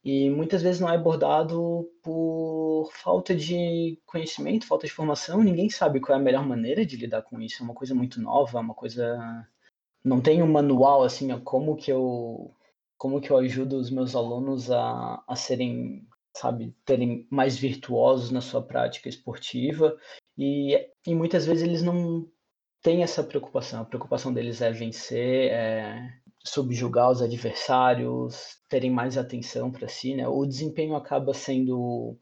e 0.04 0.30
muitas 0.30 0.62
vezes 0.62 0.80
não 0.80 0.88
é 0.88 0.94
abordado 0.94 1.90
por 2.02 2.90
falta 2.92 3.34
de 3.34 3.98
conhecimento, 4.06 4.66
falta 4.66 4.86
de 4.86 4.92
formação. 4.92 5.42
Ninguém 5.42 5.68
sabe 5.68 6.00
qual 6.00 6.16
é 6.16 6.20
a 6.20 6.24
melhor 6.24 6.46
maneira 6.46 6.86
de 6.86 6.96
lidar 6.96 7.22
com 7.22 7.40
isso. 7.40 7.62
É 7.62 7.64
uma 7.64 7.74
coisa 7.74 7.94
muito 7.94 8.20
nova, 8.20 8.58
é 8.58 8.60
uma 8.62 8.74
coisa 8.74 9.46
não 10.02 10.20
tem 10.20 10.42
um 10.42 10.50
manual 10.50 11.02
assim, 11.02 11.32
ó, 11.32 11.38
como 11.40 11.76
que 11.76 11.92
eu 11.92 12.54
como 12.96 13.20
que 13.20 13.30
eu 13.30 13.38
ajudo 13.38 13.76
os 13.76 13.90
meus 13.90 14.14
alunos 14.14 14.70
a, 14.70 15.22
a 15.26 15.36
serem 15.36 16.06
sabe, 16.36 16.74
terem 16.84 17.26
mais 17.30 17.56
virtuosos 17.56 18.30
na 18.30 18.40
sua 18.40 18.62
prática 18.62 19.08
esportiva 19.08 19.96
e, 20.38 20.74
e 21.06 21.14
muitas 21.14 21.44
vezes 21.44 21.62
eles 21.62 21.82
não 21.82 22.26
têm 22.82 23.02
essa 23.02 23.22
preocupação. 23.22 23.82
A 23.82 23.84
preocupação 23.84 24.32
deles 24.32 24.60
é 24.60 24.70
vencer, 24.70 25.50
é 25.50 26.12
subjugar 26.44 27.10
os 27.10 27.20
adversários, 27.20 28.58
terem 28.68 28.90
mais 28.90 29.18
atenção 29.18 29.70
para 29.70 29.88
si, 29.88 30.14
né? 30.14 30.26
O 30.26 30.46
desempenho 30.46 30.96
acaba 30.96 31.34
sendo 31.34 32.16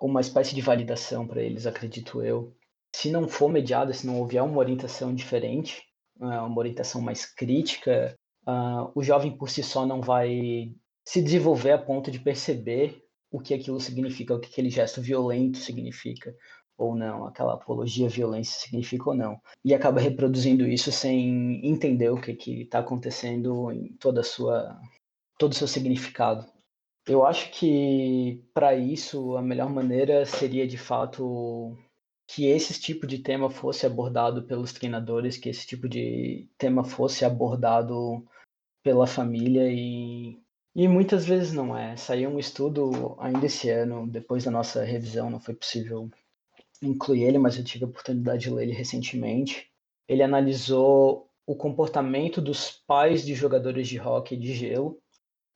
uma 0.00 0.20
espécie 0.20 0.54
de 0.54 0.60
validação 0.60 1.26
para 1.26 1.42
eles, 1.42 1.66
acredito 1.66 2.22
eu. 2.22 2.54
Se 2.94 3.10
não 3.10 3.28
for 3.28 3.48
mediada, 3.48 3.92
se 3.92 4.06
não 4.06 4.20
houver 4.20 4.42
uma 4.42 4.58
orientação 4.58 5.12
diferente, 5.12 5.82
é, 6.20 6.24
uma 6.24 6.58
orientação 6.58 7.00
mais 7.00 7.26
crítica, 7.26 8.14
uh, 8.46 8.92
o 8.94 9.02
jovem 9.02 9.36
por 9.36 9.50
si 9.50 9.62
só 9.62 9.84
não 9.84 10.00
vai 10.00 10.72
se 11.04 11.20
desenvolver 11.20 11.72
a 11.72 11.78
ponto 11.78 12.10
de 12.10 12.20
perceber 12.20 13.03
o 13.34 13.40
que 13.40 13.52
aquilo 13.52 13.80
significa, 13.80 14.32
o 14.32 14.38
que 14.38 14.46
aquele 14.46 14.70
gesto 14.70 15.02
violento 15.02 15.58
significa, 15.58 16.32
ou 16.78 16.94
não, 16.94 17.26
aquela 17.26 17.54
apologia 17.54 18.06
à 18.06 18.08
violência 18.08 18.60
significa 18.60 19.10
ou 19.10 19.16
não. 19.16 19.40
E 19.64 19.74
acaba 19.74 20.00
reproduzindo 20.00 20.64
isso 20.68 20.92
sem 20.92 21.60
entender 21.66 22.10
o 22.10 22.20
que 22.20 22.62
está 22.62 22.78
acontecendo 22.78 23.72
em 23.72 23.92
toda 23.94 24.22
sua, 24.22 24.80
todo 25.36 25.50
o 25.50 25.54
seu 25.54 25.66
significado. 25.66 26.46
Eu 27.08 27.26
acho 27.26 27.50
que 27.50 28.40
para 28.54 28.76
isso 28.76 29.36
a 29.36 29.42
melhor 29.42 29.68
maneira 29.68 30.24
seria 30.24 30.64
de 30.64 30.78
fato 30.78 31.76
que 32.28 32.46
esse 32.46 32.80
tipo 32.80 33.04
de 33.04 33.18
tema 33.18 33.50
fosse 33.50 33.84
abordado 33.84 34.44
pelos 34.44 34.72
treinadores, 34.72 35.36
que 35.36 35.48
esse 35.48 35.66
tipo 35.66 35.88
de 35.88 36.48
tema 36.56 36.84
fosse 36.84 37.24
abordado 37.24 38.24
pela 38.80 39.08
família 39.08 39.68
e 39.72 40.38
e 40.74 40.88
muitas 40.88 41.24
vezes 41.24 41.52
não 41.52 41.76
é. 41.76 41.96
Saiu 41.96 42.30
um 42.30 42.38
estudo 42.38 43.16
ainda 43.18 43.46
esse 43.46 43.70
ano, 43.70 44.06
depois 44.06 44.44
da 44.44 44.50
nossa 44.50 44.82
revisão, 44.82 45.30
não 45.30 45.38
foi 45.38 45.54
possível 45.54 46.10
incluir 46.82 47.22
ele, 47.24 47.38
mas 47.38 47.56
eu 47.56 47.64
tive 47.64 47.84
a 47.84 47.88
oportunidade 47.88 48.42
de 48.42 48.50
ler 48.50 48.64
ele 48.64 48.72
recentemente. 48.72 49.70
Ele 50.08 50.22
analisou 50.22 51.30
o 51.46 51.54
comportamento 51.54 52.40
dos 52.40 52.70
pais 52.70 53.24
de 53.24 53.34
jogadores 53.34 53.86
de 53.86 54.00
hóquei 54.00 54.36
de 54.36 54.52
gelo 54.54 54.98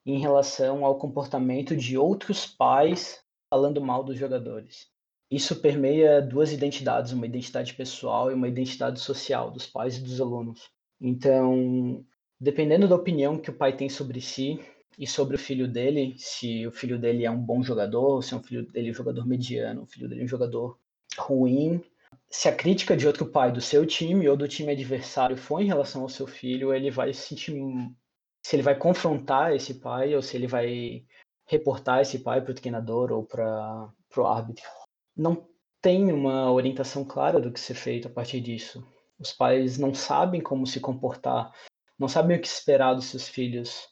em 0.07 0.20
relação 0.20 0.85
ao 0.85 0.98
comportamento 0.98 1.76
de 1.76 1.98
outros 1.98 2.46
pais 2.46 3.20
falando 3.50 3.81
mal 3.81 4.04
dos 4.04 4.16
jogadores. 4.16 4.87
Isso 5.31 5.57
permeia 5.57 6.22
duas 6.22 6.52
identidades, 6.52 7.12
uma 7.12 7.26
identidade 7.26 7.74
pessoal 7.74 8.31
e 8.31 8.35
uma 8.35 8.48
identidade 8.48 9.00
social 9.00 9.50
dos 9.50 9.66
pais 9.66 9.96
e 9.96 10.02
dos 10.02 10.20
alunos. 10.20 10.70
Então, 11.00 12.04
dependendo 12.40 12.88
da 12.88 12.94
opinião 12.94 13.38
que 13.38 13.50
o 13.50 13.57
pai 13.57 13.76
tem 13.76 13.88
sobre 13.88 14.20
si 14.20 14.59
e 14.98 15.06
sobre 15.06 15.37
o 15.37 15.38
filho 15.38 15.68
dele, 15.68 16.14
se 16.18 16.66
o 16.66 16.72
filho 16.72 16.98
dele 16.98 17.24
é 17.24 17.30
um 17.30 17.40
bom 17.40 17.62
jogador, 17.62 18.22
se 18.22 18.34
é 18.34 18.37
um 18.37 18.42
filho 18.42 18.66
dele 18.66 18.88
é 18.88 18.90
um 18.90 18.94
jogador 18.94 19.26
mediano, 19.26 19.82
o 19.82 19.87
filho 19.87 20.08
dele 20.08 20.22
é 20.22 20.24
um 20.24 20.28
jogador 20.28 20.76
ruim. 21.16 21.80
Se 22.28 22.48
a 22.48 22.54
crítica 22.54 22.96
de 22.96 23.06
outro 23.06 23.24
pai 23.26 23.52
do 23.52 23.61
seu 23.61 23.87
time 23.87 24.28
ou 24.28 24.37
do 24.37 24.48
time 24.48 24.72
adversário 24.72 25.37
for 25.37 25.61
em 25.61 25.66
relação 25.66 26.02
ao 26.02 26.08
seu 26.08 26.26
filho, 26.26 26.74
ele 26.74 26.90
vai 26.90 27.12
se 27.12 27.28
sentir. 27.28 27.54
Se 28.42 28.56
ele 28.56 28.62
vai 28.62 28.76
confrontar 28.76 29.54
esse 29.54 29.74
pai 29.74 30.14
ou 30.16 30.22
se 30.22 30.37
ele 30.37 30.46
vai 30.46 31.04
reportar 31.46 32.00
esse 32.00 32.18
pai 32.18 32.40
para 32.42 32.50
o 32.50 32.54
treinador 32.54 33.12
ou 33.12 33.24
para 33.24 33.92
o 34.16 34.26
árbitro. 34.26 34.64
Não 35.16 35.48
tem 35.80 36.12
uma 36.12 36.50
orientação 36.52 37.04
clara 37.04 37.40
do 37.40 37.52
que 37.52 37.61
ser 37.61 37.74
feito 37.74 38.08
a 38.08 38.11
partir 38.11 38.40
disso. 38.40 38.87
Os 39.18 39.32
pais 39.32 39.78
não 39.78 39.94
sabem 39.94 40.40
como 40.40 40.66
se 40.66 40.80
comportar, 40.80 41.52
não 41.98 42.08
sabem 42.08 42.37
o 42.37 42.40
que 42.40 42.46
esperar 42.46 42.94
dos 42.94 43.06
seus 43.06 43.28
filhos. 43.28 43.88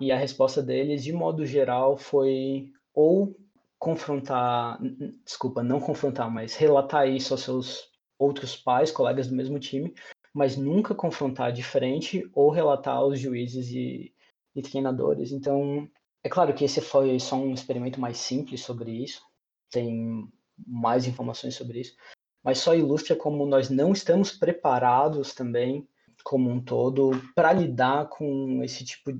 E 0.00 0.10
a 0.10 0.16
resposta 0.16 0.62
deles, 0.62 1.04
de 1.04 1.12
modo 1.12 1.44
geral, 1.44 1.96
foi 1.96 2.72
ou 2.94 3.36
confrontar, 3.78 4.78
desculpa, 5.24 5.62
não 5.62 5.80
confrontar, 5.80 6.30
mas 6.30 6.54
relatar 6.54 7.08
isso 7.08 7.34
aos 7.34 7.42
seus 7.42 7.90
outros 8.18 8.56
pais, 8.56 8.90
colegas 8.90 9.28
do 9.28 9.34
mesmo 9.34 9.58
time, 9.58 9.94
mas 10.34 10.56
nunca 10.56 10.94
confrontar 10.94 11.52
diferente 11.52 12.28
ou 12.34 12.50
relatar 12.50 12.96
aos 12.96 13.18
juízes 13.18 13.70
e, 13.70 14.14
e 14.54 14.62
treinadores. 14.62 15.32
Então, 15.32 15.88
é 16.22 16.28
claro 16.28 16.54
que 16.54 16.64
esse 16.64 16.80
foi 16.80 17.18
só 17.18 17.36
um 17.36 17.54
experimento 17.54 18.00
mais 18.00 18.18
simples 18.18 18.62
sobre 18.62 18.90
isso, 18.90 19.22
tem 19.70 20.28
mais 20.66 21.06
informações 21.06 21.54
sobre 21.54 21.80
isso, 21.80 21.96
mas 22.42 22.58
só 22.58 22.74
ilustra 22.74 23.16
como 23.16 23.46
nós 23.46 23.70
não 23.70 23.92
estamos 23.92 24.32
preparados 24.32 25.34
também, 25.34 25.88
como 26.22 26.50
um 26.50 26.62
todo, 26.62 27.12
para 27.34 27.52
lidar 27.52 28.08
com 28.08 28.62
esse 28.62 28.84
tipo 28.84 29.10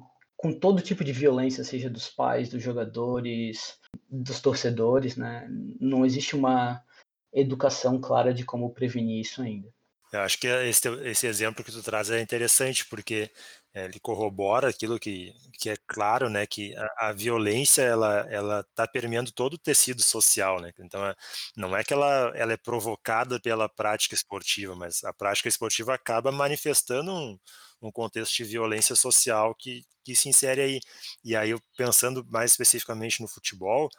com 0.40 0.58
todo 0.58 0.80
tipo 0.80 1.04
de 1.04 1.12
violência, 1.12 1.62
seja 1.62 1.90
dos 1.90 2.08
pais, 2.08 2.48
dos 2.48 2.62
jogadores, 2.62 3.78
dos 4.08 4.40
torcedores, 4.40 5.14
né? 5.14 5.46
Não 5.78 6.06
existe 6.06 6.34
uma 6.34 6.82
educação 7.30 8.00
clara 8.00 8.32
de 8.32 8.42
como 8.42 8.72
prevenir 8.72 9.20
isso 9.20 9.42
ainda. 9.42 9.68
Eu 10.10 10.20
acho 10.20 10.38
que 10.40 10.46
esse, 10.46 10.88
esse 11.04 11.26
exemplo 11.26 11.62
que 11.62 11.70
tu 11.70 11.82
traz 11.82 12.10
é 12.10 12.22
interessante, 12.22 12.86
porque 12.86 13.30
é, 13.74 13.84
ele 13.84 14.00
corrobora 14.00 14.70
aquilo 14.70 14.98
que, 14.98 15.34
que 15.52 15.68
é 15.68 15.76
claro, 15.86 16.30
né, 16.30 16.46
que 16.46 16.74
a, 16.74 17.10
a 17.10 17.12
violência 17.12 17.82
ela 17.82 18.26
ela 18.30 18.60
está 18.60 18.88
permeando 18.88 19.30
todo 19.30 19.54
o 19.54 19.58
tecido 19.58 20.02
social, 20.02 20.58
né? 20.58 20.72
Então 20.80 21.06
é, 21.06 21.14
não 21.54 21.76
é 21.76 21.84
que 21.84 21.92
ela 21.92 22.32
ela 22.34 22.52
é 22.54 22.56
provocada 22.56 23.38
pela 23.38 23.68
prática 23.68 24.14
esportiva, 24.14 24.74
mas 24.74 25.04
a 25.04 25.12
prática 25.12 25.48
esportiva 25.50 25.94
acaba 25.94 26.32
manifestando 26.32 27.12
um, 27.12 27.38
um 27.82 27.92
contexto 27.92 28.36
de 28.36 28.44
violência 28.44 28.94
social 28.94 29.54
que, 29.54 29.84
que 30.04 30.14
se 30.14 30.28
insere 30.28 30.60
aí. 30.60 30.80
E 31.24 31.36
aí, 31.36 31.50
eu, 31.50 31.60
pensando 31.76 32.24
mais 32.28 32.52
especificamente 32.52 33.20
no 33.20 33.28
futebol, 33.28 33.90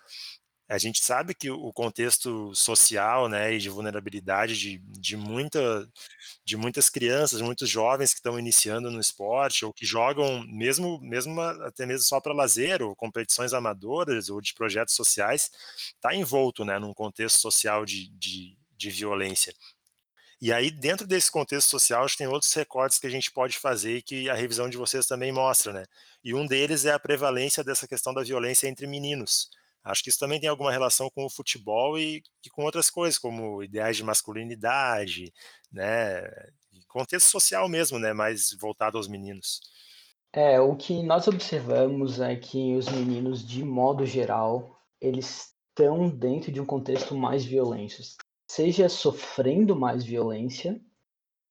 a 0.72 0.78
gente 0.78 1.04
sabe 1.04 1.36
que 1.36 1.52
o 1.52 1.74
contexto 1.74 2.56
social 2.56 3.28
né, 3.28 3.54
e 3.54 3.58
de 3.58 3.70
vulnerabilidade 3.70 4.58
de, 4.58 4.78
de, 4.78 5.18
muita, 5.18 5.86
de 6.46 6.56
muitas 6.56 6.90
crianças, 6.90 7.42
muitos 7.42 7.70
jovens 7.70 8.14
que 8.14 8.20
estão 8.20 8.40
iniciando 8.40 8.90
no 8.90 9.00
esporte 9.00 9.66
ou 9.66 9.74
que 9.74 9.86
jogam 9.86 10.46
mesmo, 10.48 10.98
mesmo 11.02 11.42
até 11.42 11.86
mesmo 11.86 12.04
só 12.04 12.22
para 12.22 12.34
lazer 12.34 12.82
ou 12.82 12.96
competições 12.96 13.52
amadoras 13.52 14.30
ou 14.30 14.40
de 14.40 14.54
projetos 14.54 14.96
sociais, 14.96 15.52
está 15.94 16.16
envolto 16.16 16.64
né, 16.64 16.80
num 16.80 16.94
contexto 16.94 17.42
social 17.42 17.86
de, 17.86 18.08
de, 18.12 18.58
de 18.78 18.90
violência. 18.90 19.54
E 20.42 20.52
aí, 20.52 20.72
dentro 20.72 21.06
desse 21.06 21.32
contexto 21.32 21.70
social, 21.70 22.04
a 22.04 22.08
gente 22.08 22.18
tem 22.18 22.28
outros 22.28 22.52
recortes 22.54 22.98
que 22.98 23.06
a 23.06 23.12
gente 23.12 23.32
pode 23.32 23.60
fazer 23.60 23.98
e 23.98 24.02
que 24.02 24.28
a 24.28 24.34
revisão 24.34 24.68
de 24.68 24.76
vocês 24.76 25.06
também 25.06 25.32
mostra, 25.32 25.72
né? 25.72 25.86
E 26.24 26.34
um 26.34 26.48
deles 26.48 26.84
é 26.84 26.92
a 26.92 27.00
prevalência 27.00 27.64
dessa 27.64 27.88
questão 27.88 28.12
da 28.12 28.24
violência 28.24 28.68
entre 28.68 28.88
meninos. 28.88 29.52
Acho 29.84 30.04
que 30.04 30.10
isso 30.10 30.20
também 30.20 30.40
tem 30.40 30.50
alguma 30.50 30.72
relação 30.72 31.10
com 31.12 31.26
o 31.26 31.30
futebol 31.30 31.98
e, 31.98 32.24
e 32.44 32.50
com 32.50 32.64
outras 32.64 32.90
coisas, 32.90 33.20
como 33.20 33.64
ideais 33.64 33.98
de 33.98 34.04
masculinidade, 34.04 35.32
né? 35.72 36.24
contexto 36.88 37.30
social 37.30 37.70
mesmo, 37.70 37.98
né? 37.98 38.12
Mais 38.14 38.52
voltado 38.60 38.98
aos 38.98 39.08
meninos. 39.08 39.62
É, 40.34 40.60
o 40.60 40.76
que 40.76 41.04
nós 41.04 41.28
observamos 41.28 42.20
é 42.20 42.36
que 42.36 42.76
os 42.76 42.88
meninos, 42.90 43.46
de 43.46 43.64
modo 43.64 44.06
geral, 44.06 44.78
eles 45.00 45.54
estão 45.70 46.10
dentro 46.10 46.52
de 46.52 46.60
um 46.62 46.66
contexto 46.66 47.16
mais 47.16 47.44
violento 47.44 48.02
seja 48.52 48.90
sofrendo 48.90 49.78
mais 49.78 50.04
violência 50.04 50.78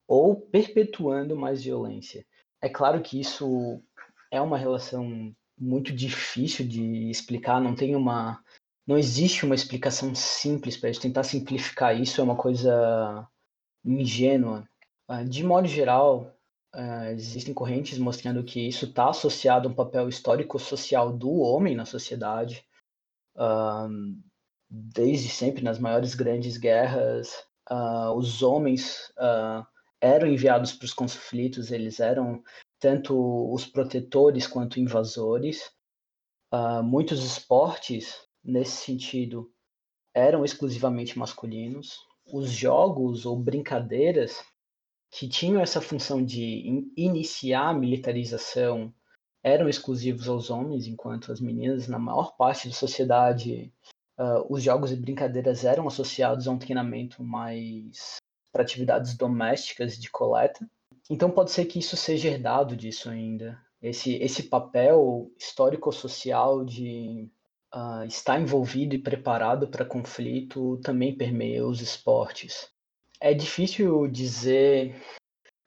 ou 0.06 0.36
perpetuando 0.36 1.34
mais 1.34 1.64
violência. 1.64 2.26
É 2.60 2.68
claro 2.68 3.00
que 3.00 3.18
isso 3.18 3.82
é 4.30 4.38
uma 4.38 4.58
relação 4.58 5.34
muito 5.58 5.94
difícil 5.94 6.66
de 6.68 7.08
explicar, 7.10 7.58
não 7.58 7.74
tem 7.74 7.96
uma 7.96 8.42
não 8.86 8.98
existe 8.98 9.46
uma 9.46 9.54
explicação 9.54 10.14
simples 10.14 10.76
para 10.76 10.90
isso. 10.90 11.00
Tentar 11.00 11.22
simplificar 11.22 11.98
isso 11.98 12.20
é 12.20 12.24
uma 12.24 12.36
coisa 12.36 13.26
ingênua. 13.84 14.68
Ah, 15.08 15.22
de 15.22 15.44
modo 15.44 15.68
geral, 15.68 16.34
ah, 16.72 17.12
existem 17.12 17.54
correntes 17.54 17.98
mostrando 17.98 18.42
que 18.44 18.60
isso 18.66 18.86
está 18.86 19.10
associado 19.10 19.68
a 19.68 19.70
um 19.70 19.74
papel 19.74 20.08
histórico-social 20.08 21.12
do 21.16 21.30
homem 21.38 21.76
na 21.76 21.86
sociedade. 21.86 22.64
Ah, 23.36 23.88
desde 24.70 25.28
sempre, 25.28 25.64
nas 25.64 25.78
maiores 25.78 26.14
grandes 26.14 26.56
guerras, 26.56 27.34
uh, 27.70 28.12
os 28.14 28.42
homens 28.42 29.12
uh, 29.18 29.66
eram 30.00 30.28
enviados 30.28 30.72
para 30.72 30.84
os 30.84 30.94
conflitos, 30.94 31.72
eles 31.72 31.98
eram 31.98 32.42
tanto 32.78 33.52
os 33.52 33.66
protetores 33.66 34.46
quanto 34.46 34.78
invasores. 34.78 35.70
Uh, 36.52 36.82
muitos 36.82 37.24
esportes, 37.24 38.16
nesse 38.44 38.84
sentido, 38.84 39.52
eram 40.14 40.44
exclusivamente 40.44 41.18
masculinos. 41.18 41.98
Os 42.32 42.50
jogos 42.50 43.26
ou 43.26 43.36
brincadeiras 43.36 44.42
que 45.10 45.28
tinham 45.28 45.60
essa 45.60 45.80
função 45.80 46.24
de 46.24 46.42
in 46.42 46.92
iniciar 46.96 47.70
a 47.70 47.74
militarização 47.74 48.94
eram 49.42 49.68
exclusivos 49.68 50.28
aos 50.28 50.50
homens, 50.50 50.86
enquanto 50.86 51.32
as 51.32 51.40
meninas, 51.40 51.88
na 51.88 51.98
maior 51.98 52.36
parte 52.36 52.68
da 52.68 52.74
sociedade, 52.74 53.72
uh, 54.20 54.44
os 54.48 54.62
jogos 54.62 54.92
e 54.92 54.96
brincadeiras 54.96 55.64
eram 55.64 55.86
associados 55.86 56.46
a 56.46 56.50
um 56.50 56.58
treinamento 56.58 57.24
mais 57.24 58.16
para 58.52 58.62
atividades 58.62 59.16
domésticas 59.16 59.98
de 59.98 60.10
coleta. 60.10 60.68
Então 61.08 61.30
pode 61.30 61.50
ser 61.50 61.64
que 61.64 61.78
isso 61.78 61.96
seja 61.96 62.28
herdado 62.28 62.76
disso 62.76 63.08
ainda. 63.08 63.58
Esse, 63.80 64.14
esse 64.16 64.44
papel 64.44 65.32
histórico-social 65.38 66.64
de 66.64 67.30
uh, 67.74 68.04
estar 68.04 68.38
envolvido 68.38 68.94
e 68.94 69.02
preparado 69.02 69.68
para 69.68 69.86
conflito 69.86 70.76
também 70.78 71.16
permeia 71.16 71.66
os 71.66 71.80
esportes. 71.80 72.68
É 73.18 73.32
difícil 73.32 74.06
dizer 74.08 75.00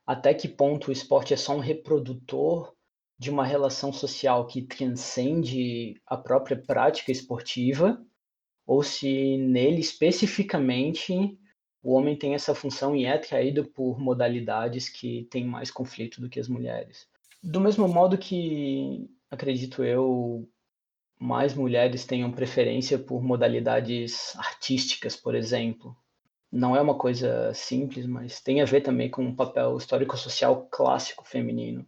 até 0.06 0.34
que 0.34 0.48
ponto 0.48 0.90
o 0.90 0.92
esporte 0.92 1.34
é 1.34 1.38
só 1.38 1.56
um 1.56 1.60
reprodutor 1.60 2.74
de 3.18 3.30
uma 3.30 3.46
relação 3.46 3.94
social 3.94 4.46
que 4.46 4.62
transcende 4.62 5.96
a 6.06 6.18
própria 6.18 6.62
prática 6.62 7.12
esportiva 7.12 8.04
ou 8.66 8.82
se 8.84 9.38
nele 9.38 9.80
especificamente 9.80 11.38
o 11.84 11.94
homem 11.94 12.16
tem 12.16 12.34
essa 12.34 12.56
função 12.56 12.96
e 12.96 13.04
é 13.04 13.14
atraído 13.14 13.66
por 13.66 14.00
modalidades 14.00 14.88
que 14.88 15.28
têm 15.30 15.46
mais 15.46 15.70
conflito 15.70 16.22
do 16.22 16.30
que 16.30 16.40
as 16.40 16.48
mulheres. 16.48 17.08
Do 17.44 17.60
mesmo 17.60 17.90
modo 17.90 18.18
que, 18.18 19.10
acredito 19.30 19.84
eu, 19.84 20.50
mais 21.20 21.54
mulheres 21.54 22.06
tenham 22.06 22.32
preferência 22.32 22.98
por 22.98 23.22
modalidades 23.22 24.34
artísticas, 24.38 25.18
por 25.18 25.36
exemplo. 25.36 25.96
Não 26.50 26.74
é 26.76 26.80
uma 26.80 26.98
coisa 26.98 27.54
simples, 27.54 28.06
mas 28.06 28.40
tem 28.40 28.62
a 28.62 28.66
ver 28.66 28.82
também 28.82 29.10
com 29.10 29.24
um 29.24 29.36
papel 29.36 29.76
histórico-social 29.76 30.68
clássico 30.72 31.26
feminino. 31.28 31.86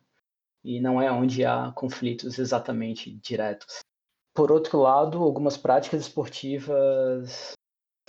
E 0.62 0.82
não 0.82 1.02
é 1.02 1.10
onde 1.10 1.46
há 1.46 1.72
conflitos 1.74 2.38
exatamente 2.38 3.12
diretos. 3.18 3.80
Por 4.36 4.52
outro 4.52 4.80
lado, 4.80 5.24
algumas 5.24 5.56
práticas 5.56 6.02
esportivas 6.02 7.54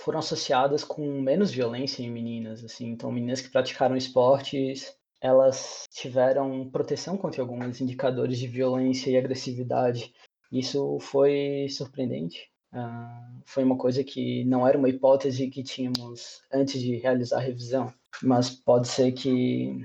foram 0.01 0.19
associadas 0.19 0.83
com 0.83 1.21
menos 1.21 1.51
violência 1.51 2.03
em 2.03 2.11
meninas, 2.11 2.65
assim. 2.65 2.89
Então, 2.89 3.09
meninas 3.09 3.39
que 3.39 3.49
praticaram 3.49 3.95
esportes, 3.95 4.93
elas 5.21 5.85
tiveram 5.89 6.69
proteção 6.69 7.17
contra 7.17 7.41
alguns 7.41 7.79
indicadores 7.79 8.37
de 8.37 8.47
violência 8.47 9.09
e 9.09 9.17
agressividade. 9.17 10.13
Isso 10.51 10.99
foi 10.99 11.67
surpreendente. 11.69 12.51
Uh, 12.73 13.41
foi 13.45 13.63
uma 13.63 13.77
coisa 13.77 14.03
que 14.03 14.43
não 14.43 14.67
era 14.67 14.77
uma 14.77 14.89
hipótese 14.89 15.49
que 15.49 15.63
tínhamos 15.63 16.41
antes 16.51 16.81
de 16.81 16.97
realizar 16.97 17.37
a 17.37 17.41
revisão, 17.41 17.93
mas 18.21 18.49
pode 18.49 18.89
ser 18.89 19.13
que 19.13 19.79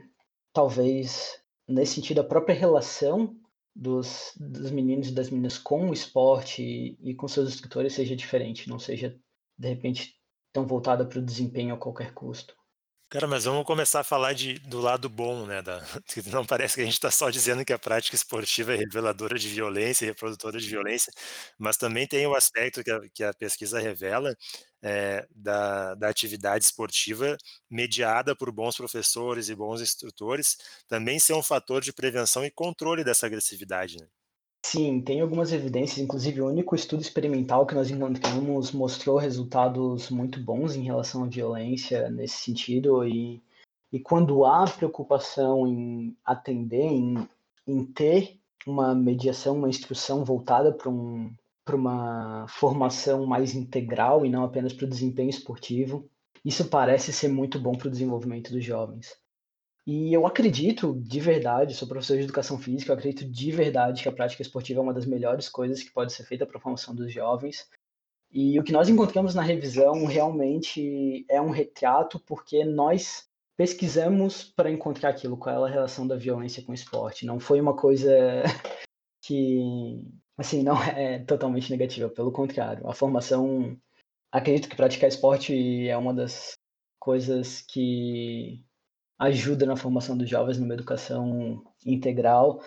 talvez 0.52 1.40
nesse 1.68 1.94
sentido 1.94 2.20
a 2.20 2.24
própria 2.24 2.54
relação 2.54 3.36
dos, 3.74 4.32
dos 4.36 4.70
meninos 4.70 5.08
e 5.08 5.12
das 5.12 5.30
meninas 5.30 5.58
com 5.58 5.88
o 5.88 5.92
esporte 5.92 6.62
e, 6.62 6.98
e 7.10 7.14
com 7.14 7.26
seus 7.26 7.48
instrutores 7.48 7.94
seja 7.94 8.14
diferente, 8.14 8.68
não 8.68 8.78
seja, 8.78 9.18
de 9.58 9.68
repente, 9.68 10.14
tão 10.52 10.66
voltada 10.66 11.06
para 11.06 11.18
o 11.18 11.24
desempenho 11.24 11.74
a 11.74 11.78
qualquer 11.78 12.12
custo. 12.12 12.54
Cara, 13.12 13.26
mas 13.26 13.44
vamos 13.44 13.66
começar 13.66 14.00
a 14.00 14.04
falar 14.04 14.32
de, 14.32 14.58
do 14.60 14.80
lado 14.80 15.06
bom, 15.06 15.44
né? 15.44 15.60
Da, 15.60 15.82
não 16.32 16.46
parece 16.46 16.76
que 16.76 16.80
a 16.80 16.84
gente 16.84 16.94
está 16.94 17.10
só 17.10 17.28
dizendo 17.28 17.62
que 17.62 17.72
a 17.72 17.78
prática 17.78 18.16
esportiva 18.16 18.72
é 18.72 18.76
reveladora 18.76 19.38
de 19.38 19.50
violência, 19.50 20.06
reprodutora 20.06 20.58
de 20.58 20.66
violência, 20.66 21.12
mas 21.58 21.76
também 21.76 22.06
tem 22.06 22.26
o 22.26 22.34
aspecto 22.34 22.82
que 22.82 22.90
a, 22.90 23.00
que 23.12 23.22
a 23.22 23.34
pesquisa 23.34 23.78
revela 23.78 24.34
é, 24.82 25.26
da, 25.30 25.94
da 25.94 26.08
atividade 26.08 26.64
esportiva 26.64 27.36
mediada 27.70 28.34
por 28.34 28.50
bons 28.50 28.76
professores 28.78 29.50
e 29.50 29.54
bons 29.54 29.82
instrutores, 29.82 30.56
também 30.88 31.18
ser 31.18 31.34
um 31.34 31.42
fator 31.42 31.82
de 31.82 31.92
prevenção 31.92 32.46
e 32.46 32.50
controle 32.50 33.04
dessa 33.04 33.26
agressividade. 33.26 33.98
Né? 34.00 34.06
Sim, 34.64 35.02
tem 35.02 35.20
algumas 35.20 35.52
evidências, 35.52 35.98
inclusive 35.98 36.40
o 36.40 36.48
único 36.48 36.74
estudo 36.74 37.02
experimental 37.02 37.66
que 37.66 37.74
nós 37.74 37.90
encontramos 37.90 38.72
mostrou 38.72 39.18
resultados 39.18 40.08
muito 40.08 40.40
bons 40.40 40.74
em 40.76 40.84
relação 40.84 41.24
à 41.24 41.26
violência 41.26 42.08
nesse 42.08 42.36
sentido, 42.36 43.04
e, 43.06 43.42
e 43.92 44.00
quando 44.00 44.44
há 44.44 44.64
preocupação 44.64 45.66
em 45.66 46.16
atender, 46.24 46.86
em, 46.86 47.28
em 47.66 47.84
ter 47.84 48.38
uma 48.66 48.94
mediação, 48.94 49.56
uma 49.56 49.68
instrução 49.68 50.24
voltada 50.24 50.72
para 50.72 50.88
um, 50.88 51.34
uma 51.70 52.46
formação 52.48 53.26
mais 53.26 53.54
integral 53.54 54.24
e 54.24 54.30
não 54.30 54.44
apenas 54.44 54.72
para 54.72 54.86
o 54.86 54.88
desempenho 54.88 55.30
esportivo, 55.30 56.08
isso 56.44 56.68
parece 56.68 57.12
ser 57.12 57.28
muito 57.28 57.58
bom 57.60 57.72
para 57.72 57.88
o 57.88 57.90
desenvolvimento 57.90 58.52
dos 58.52 58.64
jovens. 58.64 59.21
E 59.84 60.14
eu 60.14 60.26
acredito 60.26 60.94
de 61.00 61.18
verdade, 61.18 61.74
sou 61.74 61.88
professor 61.88 62.16
de 62.16 62.22
educação 62.22 62.56
física, 62.56 62.92
eu 62.92 62.96
acredito 62.96 63.28
de 63.28 63.50
verdade 63.50 64.02
que 64.02 64.08
a 64.08 64.12
prática 64.12 64.42
esportiva 64.42 64.78
é 64.78 64.82
uma 64.82 64.94
das 64.94 65.06
melhores 65.06 65.48
coisas 65.48 65.82
que 65.82 65.90
pode 65.90 66.12
ser 66.12 66.24
feita 66.24 66.46
para 66.46 66.56
a 66.56 66.60
formação 66.60 66.94
dos 66.94 67.12
jovens. 67.12 67.68
E 68.30 68.58
o 68.58 68.62
que 68.62 68.72
nós 68.72 68.88
encontramos 68.88 69.34
na 69.34 69.42
revisão 69.42 70.06
realmente 70.06 71.26
é 71.28 71.40
um 71.40 71.50
retrato, 71.50 72.20
porque 72.20 72.64
nós 72.64 73.28
pesquisamos 73.56 74.44
para 74.44 74.70
encontrar 74.70 75.10
aquilo, 75.10 75.36
qual 75.36 75.66
é 75.66 75.70
a 75.70 75.72
relação 75.72 76.06
da 76.06 76.16
violência 76.16 76.62
com 76.62 76.72
o 76.72 76.74
esporte. 76.74 77.26
Não 77.26 77.40
foi 77.40 77.60
uma 77.60 77.76
coisa 77.76 78.10
que, 79.20 80.00
assim, 80.38 80.62
não 80.62 80.80
é 80.82 81.18
totalmente 81.24 81.70
negativa, 81.70 82.08
pelo 82.08 82.32
contrário. 82.32 82.88
A 82.88 82.94
formação, 82.94 83.76
acredito 84.30 84.68
que 84.68 84.76
praticar 84.76 85.08
esporte 85.08 85.88
é 85.88 85.96
uma 85.96 86.14
das 86.14 86.52
coisas 86.98 87.60
que 87.60 88.64
ajuda 89.22 89.64
na 89.64 89.76
formação 89.76 90.16
dos 90.16 90.28
jovens 90.28 90.58
numa 90.58 90.74
educação 90.74 91.62
integral, 91.86 92.60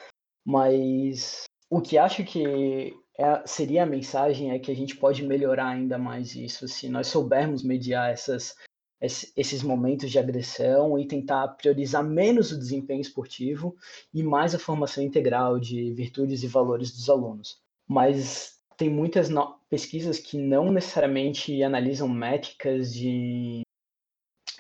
mas 0.46 1.44
o 1.70 1.82
que 1.82 1.98
acho 1.98 2.24
que 2.24 2.94
é, 3.20 3.44
seria 3.46 3.84
a 3.84 3.86
mensagem 3.86 4.52
é 4.52 4.60
que 4.60 4.72
a 4.72 4.76
gente 4.76 4.96
pode 4.96 5.22
melhorar 5.24 5.68
ainda 5.68 5.98
mais 5.98 6.34
isso 6.34 6.68
se 6.68 6.88
nós 6.88 7.08
soubermos 7.08 7.62
mediar 7.62 8.10
essas, 8.10 8.56
esses 9.02 9.62
momentos 9.64 10.10
de 10.10 10.18
agressão 10.18 10.98
e 10.98 11.06
tentar 11.06 11.48
priorizar 11.50 12.04
menos 12.04 12.54
o 12.54 12.58
desempenho 12.58 13.02
esportivo 13.02 13.76
e 14.14 14.24
mais 14.24 14.56
a 14.56 14.60
formação 14.60 15.04
integral 15.04 15.60
de 15.60 15.92
virtudes 15.94 16.42
e 16.42 16.48
valores 16.48 16.92
dos 16.92 17.10
alunos. 17.10 17.58
Mas 17.86 18.56
tem 18.78 18.90
muitas 18.90 19.30
pesquisas 19.70 20.20
que 20.20 20.38
não 20.38 20.72
necessariamente 20.72 21.62
analisam 21.64 22.08
métricas 22.08 22.94
de, 22.94 23.65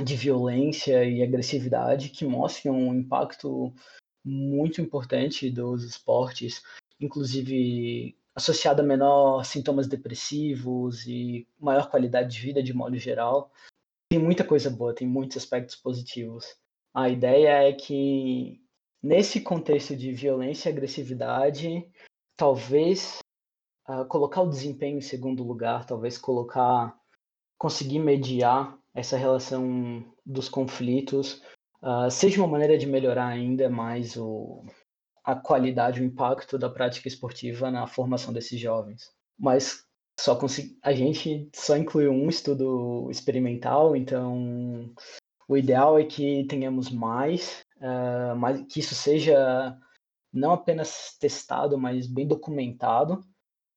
de 0.03 0.15
violência 0.15 1.03
e 1.05 1.23
agressividade 1.23 2.09
que 2.09 2.25
mostram 2.25 2.75
um 2.75 2.93
impacto 2.93 3.73
muito 4.23 4.81
importante 4.81 5.49
dos 5.49 5.83
esportes, 5.83 6.61
inclusive 6.99 8.17
associado 8.35 8.81
a 8.81 8.85
menor 8.85 9.45
sintomas 9.45 9.87
depressivos 9.87 11.05
e 11.07 11.47
maior 11.59 11.89
qualidade 11.89 12.35
de 12.35 12.41
vida 12.41 12.61
de 12.61 12.73
modo 12.73 12.97
geral. 12.97 13.51
Tem 14.09 14.19
muita 14.19 14.43
coisa 14.43 14.69
boa, 14.69 14.93
tem 14.93 15.07
muitos 15.07 15.37
aspectos 15.37 15.75
positivos. 15.75 16.55
A 16.93 17.09
ideia 17.09 17.69
é 17.69 17.73
que 17.73 18.61
nesse 19.01 19.39
contexto 19.41 19.95
de 19.95 20.11
violência 20.11 20.69
e 20.69 20.73
agressividade, 20.73 21.87
talvez 22.35 23.19
uh, 23.87 24.05
colocar 24.05 24.41
o 24.41 24.49
desempenho 24.49 24.97
em 24.97 25.01
segundo 25.01 25.43
lugar, 25.43 25.85
talvez 25.85 26.17
colocar 26.17 26.97
conseguir 27.57 27.99
mediar 27.99 28.77
essa 28.95 29.17
relação 29.17 30.03
dos 30.25 30.47
conflitos, 30.47 31.41
uh, 31.83 32.09
seja 32.09 32.41
uma 32.41 32.47
maneira 32.47 32.77
de 32.77 32.87
melhorar 32.87 33.27
ainda 33.27 33.69
mais 33.69 34.15
o, 34.15 34.63
a 35.23 35.35
qualidade, 35.35 36.01
o 36.01 36.05
impacto 36.05 36.57
da 36.57 36.69
prática 36.69 37.07
esportiva 37.07 37.69
na 37.69 37.85
formação 37.85 38.33
desses 38.33 38.59
jovens. 38.59 39.11
Mas 39.37 39.83
só 40.17 40.39
a 40.81 40.93
gente 40.93 41.49
só 41.53 41.75
incluiu 41.75 42.11
um 42.11 42.29
estudo 42.29 43.09
experimental, 43.11 43.97
então 43.97 44.89
o 45.47 45.57
ideal 45.57 45.99
é 45.99 46.05
que 46.05 46.45
tenhamos 46.45 46.89
mais, 46.89 47.65
uh, 47.77 48.35
mas 48.37 48.65
que 48.65 48.79
isso 48.79 48.95
seja 48.95 49.77
não 50.31 50.51
apenas 50.51 51.17
testado, 51.19 51.77
mas 51.77 52.07
bem 52.07 52.25
documentado, 52.25 53.21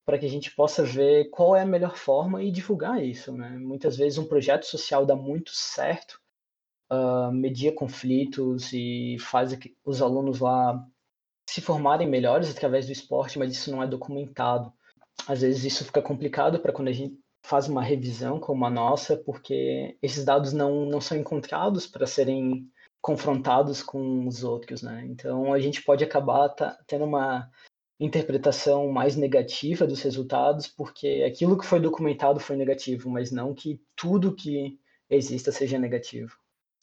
para 0.09 0.19
que 0.19 0.25
a 0.25 0.31
gente 0.31 0.51
possa 0.57 0.83
ver 0.83 1.29
qual 1.29 1.55
é 1.55 1.61
a 1.61 1.67
melhor 1.67 1.95
forma 1.95 2.43
e 2.43 2.51
divulgar 2.51 3.05
isso. 3.05 3.31
Né? 3.31 3.51
Muitas 3.59 3.95
vezes 3.95 4.19
um 4.19 4.25
projeto 4.25 4.65
social 4.65 5.05
dá 5.05 5.15
muito 5.15 5.51
certo, 5.53 6.19
uh, 6.91 7.31
media 7.31 7.71
conflitos 7.75 8.73
e 8.73 9.19
faz 9.21 9.55
os 9.85 10.01
alunos 10.01 10.41
lá 10.41 10.83
se 11.47 11.61
formarem 11.61 12.09
melhores 12.09 12.51
através 12.51 12.87
do 12.87 12.93
esporte, 12.93 13.39
mas 13.39 13.53
isso 13.53 13.71
não 13.71 13.83
é 13.83 13.87
documentado. 13.87 14.73
Às 15.27 15.43
vezes 15.43 15.63
isso 15.63 15.85
fica 15.85 16.01
complicado 16.01 16.59
para 16.59 16.73
quando 16.73 16.89
a 16.89 16.93
gente 16.93 17.21
faz 17.45 17.69
uma 17.69 17.83
revisão 17.83 18.41
como 18.41 18.65
a 18.65 18.71
nossa, 18.71 19.15
porque 19.15 19.99
esses 20.01 20.25
dados 20.25 20.55
não, 20.55 20.87
não 20.87 21.03
são 21.03 21.19
encontrados 21.19 21.87
para 21.87 22.07
serem 22.07 22.67
confrontados 23.03 23.83
com 23.83 24.27
os 24.27 24.43
outros, 24.43 24.81
né? 24.81 25.05
Então 25.05 25.53
a 25.53 25.61
gente 25.61 25.83
pode 25.83 26.03
acabar 26.03 26.49
tá, 26.49 26.79
tendo 26.87 27.05
uma 27.05 27.51
interpretação 28.01 28.89
mais 28.93 29.17
negativa 29.17 29.87
dos 29.87 30.01
resultados, 30.03 30.69
porque 30.69 31.25
aquilo 31.27 31.59
que 31.59 31.67
foi 31.67 31.81
documentado 31.81 32.39
foi 32.39 32.57
negativo, 32.57 33.11
mas 33.11 33.33
não 33.33 33.55
que 33.55 33.81
tudo 33.97 34.35
que 34.35 34.79
exista 35.11 35.51
seja 35.51 35.79
negativo. 35.79 36.37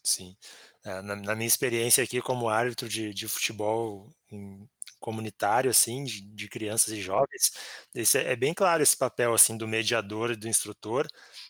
Sim. 0.04 0.36
É, 0.84 1.01
na, 1.01 1.15
na, 1.15 1.36
minha 1.36 1.47
experiência 1.47 2.04
aqui 2.04 2.21
como 2.21 2.49
árbitro 2.49 2.88
de, 2.88 3.13
de 3.13 3.28
futebol 3.28 4.10
em, 4.32 4.67
comunitário, 4.99 5.69
assim, 5.69 6.04
de, 6.04 6.21
de, 6.21 6.47
crianças 6.47 6.93
e 6.93 7.01
jovens, 7.01 7.51
esse 7.93 8.17
é, 8.17 8.34
é, 8.34 8.36
bem 8.36 8.54
claro 8.54 8.84
esse 8.84 8.97
papel, 8.97 9.34
assim, 9.34 9.58
do 9.58 9.67
mediador 9.67 10.32
e 10.32 10.36
do 10.36 10.47
instrutor 10.47 11.08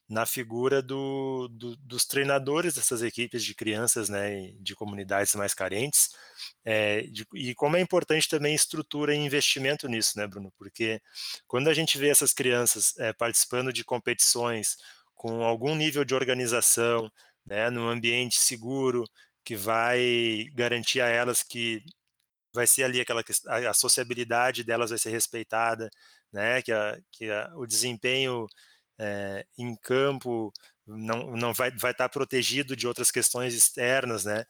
na 0.08 0.26
figura 0.26 0.82
do, 0.82 1.48
do, 1.48 1.76
dos 1.78 2.06
treinadores 2.06 2.76
dessas 2.76 3.02
equipes 3.02 3.44
de 3.44 3.56
crianças, 3.56 4.08
né, 4.08 4.52
de 4.60 4.76
comunidades 4.76 5.34
mais 5.36 5.54
carentes, 5.54 6.10
é, 6.64 7.02
de, 7.04 7.26
e 7.34 7.56
como 7.56 7.76
é 7.76 7.82
importante 7.82 8.30
também 8.30 8.54
estrutura 8.54 9.16
e 9.16 9.18
investimento 9.18 9.88
nisso, 9.88 10.18
né, 10.18 10.28
Bruno, 10.28 10.54
porque 10.58 11.02
quando 11.48 11.70
a 11.70 11.74
gente 11.74 11.98
vê 11.98 12.10
essas 12.10 12.34
crianças 12.34 12.96
é, 13.00 13.14
participando 13.14 13.74
de 13.74 13.84
competições 13.84 14.78
com 15.16 15.44
algum 15.44 15.74
nível 15.76 16.06
de 16.06 16.14
organização, 16.14 17.12
né, 17.46 17.70
num 17.70 17.88
ambiente 17.88 18.40
seguro, 18.40 19.06
que 19.44 19.56
vai 19.56 20.48
garantir 20.54 21.02
a 21.02 21.08
elas 21.08 21.44
que 21.44 21.84
vai 22.54 22.68
ser 22.68 22.84
ali 22.84 23.02
aquela 23.02 23.24
a, 23.48 23.74
sociabilidade 23.74 24.64
delas 24.64 24.90
vai 24.90 25.00
ser 25.00 25.12
respeitada, 25.12 25.90
né, 26.32 26.62
que, 26.62 26.72
a, 26.72 27.00
que 27.12 27.30
a, 27.30 27.52
o 27.56 27.66
desempenho 27.68 28.48
é, 29.00 29.46
em 29.58 29.76
campo 29.76 30.52
não, 30.86 31.36
não 31.36 31.54
vai, 31.54 31.72
vai 31.72 31.92
estar 31.92 32.10
protegido 32.10 32.76
de 32.76 32.88
outras 32.88 33.12
questões 33.12 33.54
externas, 33.54 34.26
né, 34.26 34.46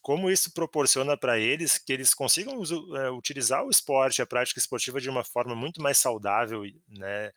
como 0.00 0.30
isso 0.30 0.52
proporciona 0.52 1.16
para 1.16 1.38
eles 1.38 1.78
que 1.78 1.92
eles 1.92 2.14
consigam 2.14 2.62
é, 2.96 3.10
utilizar 3.10 3.64
o 3.64 3.70
esporte, 3.70 4.22
a 4.22 4.26
prática 4.26 4.58
esportiva 4.58 5.00
de 5.00 5.10
uma 5.10 5.24
forma 5.24 5.54
muito 5.54 5.82
mais 5.82 5.98
saudável, 5.98 6.62
né, 6.88 7.30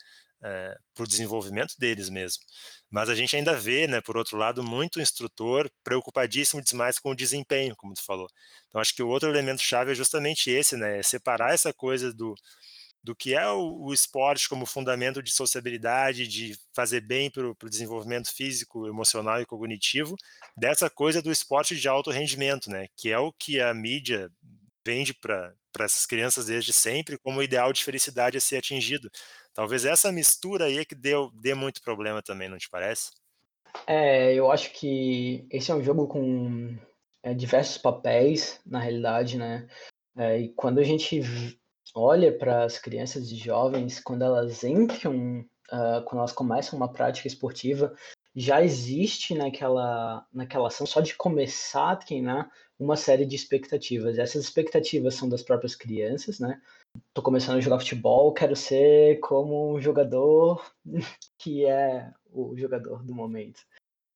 é, 0.44 0.78
para 0.94 1.04
o 1.04 1.08
desenvolvimento 1.08 1.76
deles 1.80 2.10
mesmo. 2.10 2.44
Mas 2.90 3.10
a 3.10 3.16
gente 3.16 3.36
ainda 3.36 3.56
vê, 3.56 3.88
né, 3.88 4.02
por 4.02 4.18
outro 4.18 4.38
lado, 4.38 4.64
muito 4.64 5.02
instrutor 5.02 5.70
preocupadíssimo 5.84 6.62
demais 6.62 7.00
com 7.00 7.12
o 7.12 7.16
desempenho, 7.16 7.76
como 7.76 7.94
tu 7.94 8.04
falou. 8.04 8.28
Então 8.68 8.80
acho 8.82 8.94
que 8.96 9.04
o 9.04 9.08
outro 9.08 9.30
elemento 9.30 9.62
chave 9.62 9.92
é 9.92 9.96
justamente 9.96 10.50
esse, 10.50 10.76
né, 10.78 11.00
é 11.00 11.04
separar 11.04 11.54
essa 11.54 11.74
coisa 11.74 12.14
do 12.14 12.36
do 13.04 13.14
que 13.14 13.36
é 13.36 13.46
o, 13.50 13.82
o 13.82 13.94
esporte 13.94 14.48
como 14.48 14.66
fundamento 14.66 15.22
de 15.22 15.32
sociabilidade, 15.32 16.28
de 16.28 16.58
fazer 16.74 17.02
bem 17.02 17.30
para 17.30 17.50
o 17.50 17.70
desenvolvimento 17.70 18.34
físico, 18.34 18.88
emocional 18.88 19.42
e 19.42 19.46
cognitivo, 19.46 20.16
dessa 20.56 20.90
coisa 20.90 21.22
do 21.22 21.32
esporte 21.32 21.76
de 21.76 21.88
alto 21.88 22.10
rendimento, 22.12 22.70
né? 22.70 22.88
Que 22.96 23.12
é 23.12 23.20
o 23.20 23.34
que 23.34 23.60
a 23.60 23.74
mídia 23.74 24.32
vende 24.86 25.14
para 25.14 25.54
essas 25.80 26.06
crianças 26.06 26.46
desde 26.46 26.72
sempre 26.72 27.18
como 27.18 27.44
ideal 27.44 27.74
de 27.74 27.84
felicidade 27.84 28.38
a 28.38 28.42
ser 28.42 28.58
atingido. 28.58 29.12
Talvez 29.54 29.84
essa 29.84 30.12
mistura 30.12 30.66
aí 30.66 30.78
é 30.78 30.86
que 30.86 30.96
deu, 30.96 31.30
dê 31.34 31.54
muito 31.54 31.82
problema 31.82 32.22
também, 32.22 32.48
não 32.48 32.58
te 32.58 32.70
parece? 32.70 33.12
É, 33.86 34.34
eu 34.34 34.50
acho 34.50 34.72
que 34.72 35.46
esse 35.52 35.72
é 35.72 35.76
um 35.76 35.84
jogo 35.84 36.08
com 36.08 36.78
é, 37.22 37.34
diversos 37.34 37.78
papéis, 37.78 38.62
na 38.66 38.80
realidade, 38.80 39.38
né? 39.38 39.68
É, 40.16 40.40
e 40.40 40.50
quando 40.50 40.80
a 40.80 40.84
gente 40.84 41.22
olha 41.94 42.36
para 42.36 42.64
as 42.64 42.78
crianças 42.78 43.32
e 43.32 43.36
jovens, 43.36 44.00
quando 44.00 44.24
elas 44.24 44.64
entram, 44.64 45.46
uh, 45.72 46.04
quando 46.06 46.20
elas 46.20 46.34
começam 46.34 46.78
uma 46.78 46.92
prática 46.92 47.28
esportiva, 47.28 47.94
já 48.36 48.64
existe 48.64 49.36
naquela, 49.36 50.26
naquela 50.34 50.68
ação, 50.68 50.88
só 50.88 51.02
de 51.02 51.16
começar 51.16 51.92
a 51.92 51.96
treinar, 51.96 52.52
uma 52.80 52.96
série 52.96 53.26
de 53.26 53.36
expectativas. 53.36 54.18
Essas 54.18 54.44
expectativas 54.44 55.14
são 55.16 55.30
das 55.30 55.44
próprias 55.44 55.76
crianças, 55.76 56.40
né? 56.40 56.60
Tô 57.14 57.22
começando 57.22 57.58
a 57.58 57.62
jogar 57.62 57.80
futebol, 57.80 58.34
quero 58.34 58.56
ser 58.56 59.20
como 59.20 59.74
um 59.74 59.82
jogador 59.82 60.64
que 61.38 61.66
é 61.66 62.12
o 62.32 62.58
jogador 62.58 63.04
do 63.04 63.14
momento. 63.14 63.62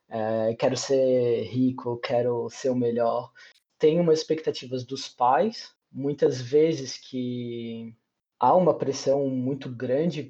É, 0.10 0.56
quero 0.56 0.76
ser 0.76 1.44
rico, 1.44 1.98
quero 1.98 2.50
ser 2.50 2.70
o 2.70 2.76
melhor. 2.76 3.32
Tem 3.78 4.00
umas 4.00 4.20
expectativas 4.20 4.84
dos 4.84 5.08
pais, 5.08 5.76
muitas 5.92 6.42
vezes 6.42 6.98
que 6.98 7.96
há 8.40 8.56
uma 8.56 8.74
pressão 8.74 9.28
muito 9.30 9.70
grande 9.70 10.24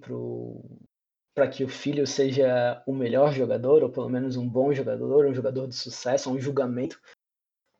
para 1.33 1.47
que 1.47 1.63
o 1.63 1.69
filho 1.69 2.07
seja 2.07 2.81
o 2.85 2.93
melhor 2.93 3.33
jogador, 3.33 3.83
ou 3.83 3.89
pelo 3.89 4.09
menos 4.09 4.35
um 4.35 4.47
bom 4.47 4.73
jogador, 4.73 5.25
um 5.25 5.33
jogador 5.33 5.67
de 5.67 5.75
sucesso, 5.75 6.31
um 6.31 6.39
julgamento 6.39 6.99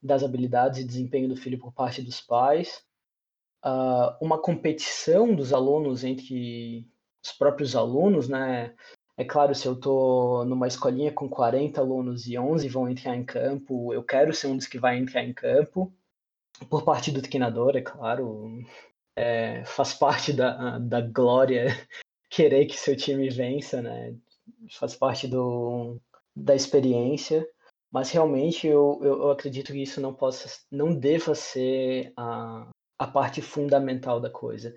das 0.01 0.23
habilidades 0.23 0.79
e 0.79 0.87
desempenho 0.87 1.29
do 1.29 1.35
filho 1.35 1.59
por 1.59 1.73
parte 1.73 2.01
dos 2.01 2.21
pais. 2.21 2.83
Uh, 3.65 4.15
uma 4.21 4.39
competição 4.39 5.33
dos 5.33 5.51
alunos 5.51 6.03
entre 6.03 6.87
os 7.23 7.31
próprios 7.31 7.75
alunos, 7.75 8.29
né? 8.29 8.75
É 9.17 9.25
claro, 9.25 9.55
se 9.55 9.67
eu 9.67 9.73
estou 9.73 10.45
numa 10.45 10.67
escolinha 10.67 11.11
com 11.11 11.27
40 11.27 11.81
alunos 11.81 12.27
e 12.27 12.37
11 12.37 12.69
vão 12.69 12.87
entrar 12.87 13.15
em 13.15 13.25
campo, 13.25 13.91
eu 13.91 14.03
quero 14.03 14.31
ser 14.31 14.47
um 14.47 14.55
dos 14.55 14.67
que 14.67 14.77
vai 14.77 14.97
entrar 14.97 15.23
em 15.23 15.33
campo 15.33 15.91
por 16.65 16.83
parte 16.83 17.11
do 17.11 17.21
treinador, 17.21 17.75
é 17.75 17.81
claro, 17.81 18.59
é, 19.15 19.63
faz 19.65 19.93
parte 19.93 20.33
da, 20.33 20.77
da 20.79 21.01
glória 21.01 21.67
querer 22.29 22.65
que 22.65 22.77
seu 22.77 22.95
time 22.95 23.29
vença, 23.29 23.81
né? 23.81 24.15
Faz 24.71 24.95
parte 24.95 25.27
do, 25.27 25.99
da 26.35 26.55
experiência, 26.55 27.47
mas 27.91 28.11
realmente 28.11 28.67
eu, 28.67 28.99
eu, 29.01 29.21
eu 29.23 29.31
acredito 29.31 29.71
que 29.71 29.81
isso 29.81 29.99
não 29.99 30.13
possa, 30.13 30.49
não 30.71 30.93
deva 30.93 31.33
ser 31.35 32.13
a, 32.15 32.69
a 32.99 33.07
parte 33.07 33.41
fundamental 33.41 34.19
da 34.19 34.29
coisa. 34.29 34.73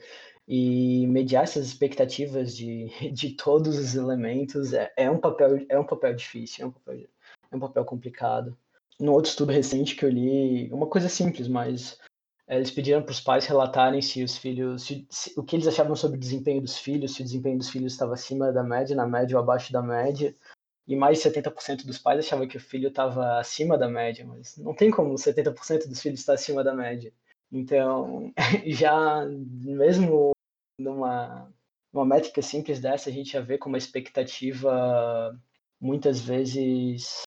e 0.49 1.07
mediar 1.07 1.45
essas 1.45 1.67
expectativas 1.67 2.57
de, 2.57 2.89
de 3.13 3.35
todos 3.37 3.79
os 3.79 3.95
elementos 3.95 4.73
é, 4.73 4.93
é, 4.97 5.11
um 5.11 5.19
papel 5.19 5.65
é 5.69 5.79
um 5.79 5.87
papel 5.87 6.15
difícil, 6.15 6.65
é 6.65 6.69
um 6.69 6.73
papel, 6.73 7.07
é 7.51 7.57
um 7.57 7.61
papel 7.61 7.85
complicado. 7.85 8.57
No 9.01 9.13
outro 9.13 9.31
estudo 9.31 9.51
recente 9.51 9.97
que 9.97 10.05
eu 10.05 10.11
li, 10.11 10.71
uma 10.71 10.87
coisa 10.87 11.09
simples, 11.09 11.49
mas 11.49 11.99
é, 12.47 12.57
eles 12.57 12.71
pediram 12.71 13.03
para 13.03 13.13
os 13.13 13.21
pais 13.21 13.47
relatarem 13.47 14.03
se 14.03 14.23
os 14.23 14.37
filhos, 14.37 14.83
se, 14.83 15.07
se, 15.09 15.33
o 15.39 15.43
que 15.43 15.57
eles 15.57 15.67
achavam 15.67 15.97
sobre 15.97 16.19
o 16.19 16.21
desempenho 16.21 16.61
dos 16.61 16.77
filhos, 16.77 17.15
se 17.15 17.23
o 17.23 17.25
desempenho 17.25 17.57
dos 17.57 17.71
filhos 17.71 17.93
estava 17.93 18.13
acima 18.13 18.53
da 18.53 18.63
média, 18.63 18.95
na 18.95 19.07
média 19.07 19.37
ou 19.37 19.43
abaixo 19.43 19.73
da 19.73 19.81
média. 19.81 20.35
E 20.87 20.97
mais 20.97 21.19
de 21.19 21.25
70% 21.31 21.87
dos 21.87 21.99
pais 21.99 22.19
achavam 22.19 22.49
que 22.49 22.57
o 22.57 22.61
filho 22.61 22.89
estava 22.89 23.39
acima 23.39 23.79
da 23.79 23.89
média, 23.89 24.27
mas 24.27 24.57
não 24.59 24.75
tem 24.75 24.91
como 24.91 25.15
70% 25.15 25.87
dos 25.87 26.03
filhos 26.03 26.21
estar 26.21 26.35
acima 26.35 26.63
da 26.63 26.75
média. 26.75 27.13
Então, 27.51 28.33
já 28.67 29.25
mesmo 29.27 30.33
numa, 30.79 31.49
numa 31.93 32.05
métrica 32.05 32.43
simples 32.43 32.81
dessa, 32.81 33.09
a 33.09 33.13
gente 33.13 33.33
já 33.33 33.41
vê 33.41 33.57
como 33.57 33.77
a 33.77 33.79
expectativa 33.79 35.41
muitas 35.81 36.21
vezes 36.21 37.23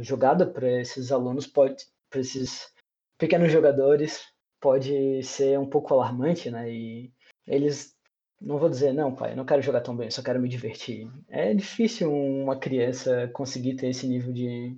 jogada 0.00 0.46
para 0.46 0.80
esses 0.80 1.10
alunos 1.12 1.46
pode, 1.46 1.84
para 2.10 2.20
esses 2.20 2.72
pequenos 3.18 3.50
jogadores, 3.52 4.22
pode 4.60 5.22
ser 5.22 5.58
um 5.58 5.68
pouco 5.68 5.94
alarmante, 5.94 6.50
né? 6.50 6.70
E 6.70 7.12
eles 7.46 7.94
não 8.40 8.58
vou 8.58 8.68
dizer, 8.68 8.92
não, 8.92 9.14
pai, 9.14 9.32
eu 9.32 9.36
não 9.36 9.44
quero 9.44 9.62
jogar 9.62 9.80
tão 9.80 9.96
bem, 9.96 10.10
só 10.10 10.22
quero 10.22 10.40
me 10.40 10.48
divertir. 10.48 11.08
É 11.28 11.54
difícil 11.54 12.12
uma 12.12 12.56
criança 12.56 13.28
conseguir 13.32 13.76
ter 13.76 13.88
esse 13.88 14.06
nível 14.06 14.32
de, 14.32 14.76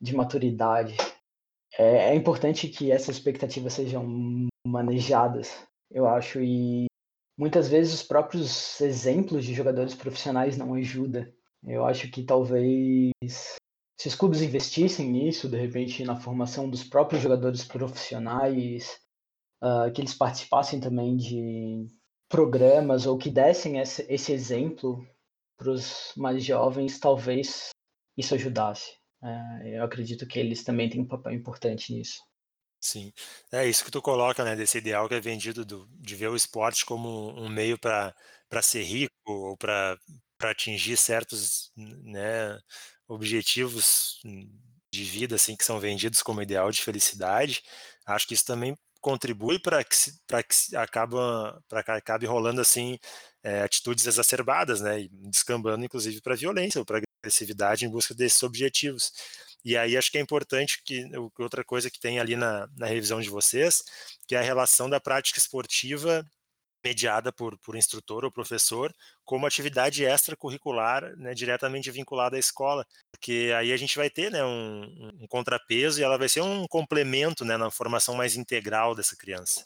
de 0.00 0.16
maturidade. 0.16 0.96
É, 1.78 2.10
é 2.10 2.14
importante 2.14 2.68
que 2.68 2.90
essas 2.90 3.16
expectativas 3.16 3.74
sejam 3.74 4.48
manejadas, 4.66 5.66
eu 5.90 6.06
acho, 6.08 6.40
e 6.40 6.86
muitas 7.36 7.68
vezes 7.68 7.94
os 7.94 8.02
próprios 8.02 8.80
exemplos 8.80 9.44
de 9.44 9.52
jogadores 9.54 9.94
profissionais 9.94 10.56
não 10.56 10.74
ajudam. 10.74 11.26
Eu 11.66 11.84
acho 11.84 12.10
que 12.10 12.22
talvez 12.22 13.12
se 13.96 14.08
os 14.08 14.14
clubes 14.14 14.42
investissem 14.42 15.10
nisso, 15.10 15.48
de 15.48 15.56
repente, 15.56 16.04
na 16.04 16.16
formação 16.16 16.68
dos 16.68 16.82
próprios 16.82 17.22
jogadores 17.22 17.64
profissionais, 17.64 18.98
uh, 19.62 19.90
que 19.92 20.00
eles 20.00 20.14
participassem 20.14 20.80
também 20.80 21.16
de 21.16 21.86
programas 22.28 23.06
ou 23.06 23.16
que 23.16 23.30
dessem 23.30 23.78
esse, 23.78 24.04
esse 24.08 24.32
exemplo 24.32 25.06
para 25.56 25.70
os 25.70 26.12
mais 26.16 26.44
jovens, 26.44 26.98
talvez 26.98 27.70
isso 28.16 28.34
ajudasse. 28.34 28.90
Uh, 29.22 29.66
eu 29.66 29.84
acredito 29.84 30.26
que 30.26 30.38
eles 30.38 30.64
também 30.64 30.88
têm 30.88 31.00
um 31.00 31.08
papel 31.08 31.32
importante 31.32 31.94
nisso. 31.94 32.20
Sim, 32.80 33.12
é 33.50 33.66
isso 33.66 33.82
que 33.82 33.90
tu 33.90 34.02
coloca, 34.02 34.44
né, 34.44 34.54
desse 34.54 34.76
ideal 34.76 35.08
que 35.08 35.14
é 35.14 35.20
vendido 35.20 35.64
do, 35.64 35.88
de 35.92 36.14
ver 36.14 36.28
o 36.28 36.36
esporte 36.36 36.84
como 36.84 37.30
um 37.30 37.48
meio 37.48 37.78
para 37.78 38.12
ser 38.60 38.82
rico 38.82 39.14
ou 39.26 39.56
para 39.56 39.96
atingir 40.50 40.96
certos 40.96 41.72
né, 41.76 42.58
objetivos 43.08 44.20
de 44.92 45.04
vida 45.04 45.34
assim 45.36 45.56
que 45.56 45.64
são 45.64 45.80
vendidos 45.80 46.22
como 46.22 46.42
ideal 46.42 46.70
de 46.70 46.82
felicidade, 46.82 47.62
acho 48.06 48.26
que 48.26 48.34
isso 48.34 48.44
também 48.44 48.76
contribui 49.00 49.58
para 49.58 49.84
que 49.84 49.96
para 50.26 50.42
que 50.42 50.76
acaba 50.76 51.62
para 51.68 51.80
acabe 51.96 52.26
rolando 52.26 52.60
assim 52.60 52.98
é, 53.42 53.62
atitudes 53.62 54.06
exacerbadas, 54.06 54.80
né, 54.80 55.06
descambando 55.10 55.84
inclusive 55.84 56.20
para 56.22 56.34
violência 56.36 56.78
ou 56.78 56.86
para 56.86 57.02
agressividade 57.22 57.84
em 57.84 57.90
busca 57.90 58.14
desses 58.14 58.42
objetivos. 58.42 59.12
E 59.64 59.76
aí 59.76 59.96
acho 59.96 60.10
que 60.10 60.18
é 60.18 60.20
importante 60.20 60.82
que 60.84 61.06
outra 61.38 61.64
coisa 61.64 61.90
que 61.90 61.98
tem 61.98 62.18
ali 62.20 62.36
na, 62.36 62.68
na 62.76 62.86
revisão 62.86 63.20
de 63.20 63.30
vocês, 63.30 63.82
que 64.26 64.34
é 64.34 64.38
a 64.38 64.42
relação 64.42 64.88
da 64.90 65.00
prática 65.00 65.38
esportiva 65.38 66.24
mediada 66.84 67.32
por, 67.32 67.56
por 67.58 67.76
instrutor 67.76 68.24
ou 68.24 68.30
professor 68.30 68.92
como 69.24 69.46
atividade 69.46 70.04
extracurricular, 70.04 71.16
né, 71.16 71.32
diretamente 71.32 71.90
vinculada 71.90 72.36
à 72.36 72.38
escola, 72.38 72.84
porque 73.10 73.52
aí 73.56 73.72
a 73.72 73.76
gente 73.76 73.96
vai 73.96 74.10
ter 74.10 74.30
né, 74.30 74.44
um, 74.44 75.10
um 75.22 75.26
contrapeso 75.26 76.00
e 76.00 76.04
ela 76.04 76.18
vai 76.18 76.28
ser 76.28 76.42
um 76.42 76.66
complemento 76.68 77.44
né, 77.44 77.56
na 77.56 77.70
formação 77.70 78.14
mais 78.14 78.36
integral 78.36 78.94
dessa 78.94 79.16
criança. 79.16 79.64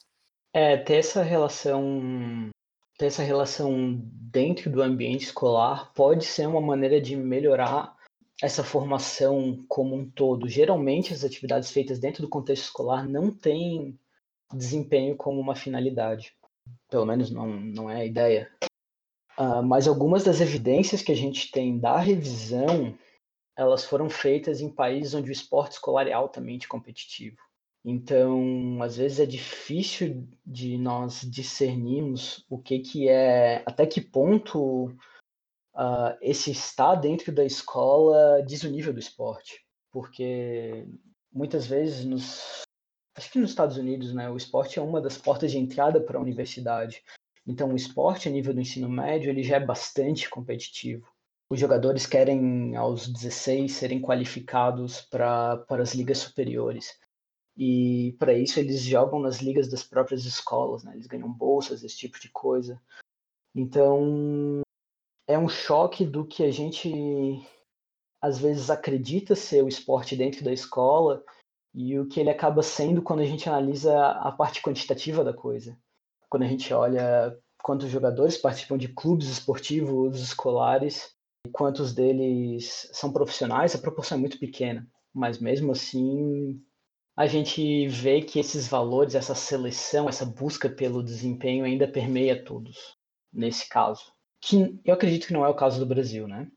É, 0.53 0.77
ter 0.77 0.97
essa 0.97 1.23
relação 1.23 2.51
ter 2.97 3.07
essa 3.07 3.23
relação 3.23 3.97
dentro 4.03 4.69
do 4.71 4.83
ambiente 4.83 5.27
escolar 5.27 5.93
pode 5.95 6.25
ser 6.25 6.49
uma 6.49 6.61
maneira 6.61 7.01
de 7.01 7.15
melhorar 7.15 7.97
essa 8.43 8.65
formação 8.65 9.65
como 9.69 9.95
um 9.95 10.09
todo. 10.09 10.49
Geralmente 10.49 11.13
as 11.13 11.23
atividades 11.23 11.71
feitas 11.71 12.01
dentro 12.01 12.23
do 12.23 12.29
contexto 12.29 12.65
escolar 12.65 13.09
não 13.09 13.31
têm 13.31 13.97
desempenho 14.53 15.17
como 15.17 15.41
uma 15.41 15.55
finalidade 15.55 16.35
pelo 16.91 17.07
menos 17.07 17.31
não, 17.31 17.49
não 17.49 17.91
é 17.91 18.03
a 18.03 18.05
ideia. 18.05 18.51
Uh, 19.39 19.63
mas 19.63 19.87
algumas 19.87 20.25
das 20.25 20.41
evidências 20.41 21.03
que 21.03 21.13
a 21.13 21.17
gente 21.17 21.51
tem 21.51 21.79
da 21.79 21.97
revisão, 21.99 22.97
elas 23.57 23.85
foram 23.85 24.11
feitas 24.11 24.61
em 24.61 24.69
países 24.69 25.15
onde 25.15 25.31
o 25.31 25.33
esporte 25.33 25.73
escolar 25.73 26.09
é 26.09 26.13
altamente 26.13 26.67
competitivo. 26.67 27.37
Então, 27.85 28.83
às 28.83 28.97
vezes 28.97 29.21
é 29.21 29.27
difícil 29.27 30.29
de 30.45 30.77
nós 30.77 31.21
discernirmos 31.23 32.45
o 32.51 32.59
que, 32.59 32.81
que 32.81 33.09
é, 33.09 33.63
até 33.65 33.87
que 33.87 34.01
ponto 34.01 34.87
uh, 35.75 36.19
esse 36.21 36.51
estar 36.51 36.97
dentro 36.97 37.33
da 37.33 37.45
escola 37.45 38.43
diz 38.43 38.65
o 38.65 38.71
nível 38.71 38.93
do 38.93 38.99
esporte. 38.99 39.65
Porque 39.93 40.87
muitas 41.33 41.67
vezes 41.67 42.05
nos 42.05 42.63
acho 43.19 43.33
que 43.33 43.39
nos 43.39 43.51
Estados 43.51 43.77
Unidos, 43.77 44.15
né, 44.15 44.31
o 44.31 44.37
esporte 44.37 44.79
é 44.79 44.83
uma 44.83 45.01
das 45.01 45.19
portas 45.19 45.51
de 45.51 45.59
entrada 45.59 46.01
para 46.01 46.17
a 46.19 46.23
universidade. 46.23 47.03
Então, 47.45 47.73
o 47.73 47.77
esporte 47.77 48.29
a 48.29 48.31
nível 48.31 48.55
do 48.55 48.61
ensino 48.61 48.89
médio 48.89 49.29
ele 49.29 49.43
já 49.43 49.57
é 49.57 49.61
bastante 49.61 50.31
competitivo. 50.31 51.07
Os 51.51 51.59
jogadores 51.59 52.07
querem, 52.07 52.77
aos 52.77 53.09
16, 53.09 53.73
serem 53.73 54.01
qualificados 54.01 55.01
para, 55.01 55.65
as 55.71 55.95
ligas 55.95 56.19
superiores. 56.19 56.97
E 57.57 58.15
para 58.21 58.35
isso 58.35 58.61
eles 58.61 58.83
jogam 58.83 59.19
nas 59.19 59.39
ligas 59.39 59.69
das 59.69 59.83
próprias 59.83 60.25
escolas, 60.25 60.85
né? 60.85 60.93
eles 60.95 61.07
ganham 61.09 61.33
bolsas, 61.33 61.83
esse 61.83 61.97
tipo 61.97 62.21
de 62.21 62.29
coisa. 62.31 62.81
Então, 63.53 64.61
é 65.27 65.37
um 65.37 65.49
choque 65.49 66.05
do 66.05 66.25
que 66.25 66.45
a 66.45 66.53
gente 66.53 67.45
às 68.23 68.39
vezes 68.39 68.71
acredita 68.71 69.35
ser 69.35 69.65
o 69.65 69.69
esporte 69.69 70.15
dentro 70.15 70.45
da 70.45 70.53
escola 70.53 71.25
e 71.75 71.99
o 71.99 72.07
que 72.07 72.21
ele 72.21 72.31
acaba 72.31 72.63
sendo 72.63 73.03
quando 73.03 73.21
a 73.21 73.25
gente 73.25 73.49
analisa 73.49 74.11
a 74.13 74.33
parte 74.33 74.63
quantitativa 74.63 75.23
da 75.23 75.33
coisa. 75.33 75.79
Quando 76.29 76.43
a 76.43 76.47
gente 76.47 76.73
olha 76.73 77.37
quantos 77.63 77.91
jogadores 77.91 78.37
participam 78.37 78.79
de 78.79 78.89
clubes 78.89 79.29
esportivos 79.29 80.21
escolares 80.21 81.15
e 81.47 81.51
quantos 81.51 81.95
deles 81.95 82.89
são 82.93 83.13
profissionais, 83.13 83.75
a 83.75 83.79
proporção 83.79 84.17
é 84.17 84.21
muito 84.21 84.39
pequena. 84.39 84.87
Mas 85.13 85.39
mesmo 85.39 85.73
assim, 85.73 86.61
a 87.17 87.27
gente 87.27 87.89
vê 87.89 88.23
que 88.23 88.39
esses 88.39 88.69
valores, 88.69 89.15
essa 89.15 89.35
seleção, 89.35 90.09
essa 90.09 90.25
busca 90.25 90.69
pelo 90.69 91.03
desempenho 91.03 91.65
ainda 91.65 91.89
permeia 91.89 92.45
todos, 92.45 92.97
nesse 93.33 93.69
caso. 93.69 94.13
Que 94.41 94.81
eu 94.85 94.95
acredito 94.95 95.27
que 95.27 95.33
não 95.33 95.45
é 95.45 95.49
o 95.49 95.55
caso 95.55 95.81
do 95.81 95.87
Brasil, 95.87 96.29
né? 96.29 96.49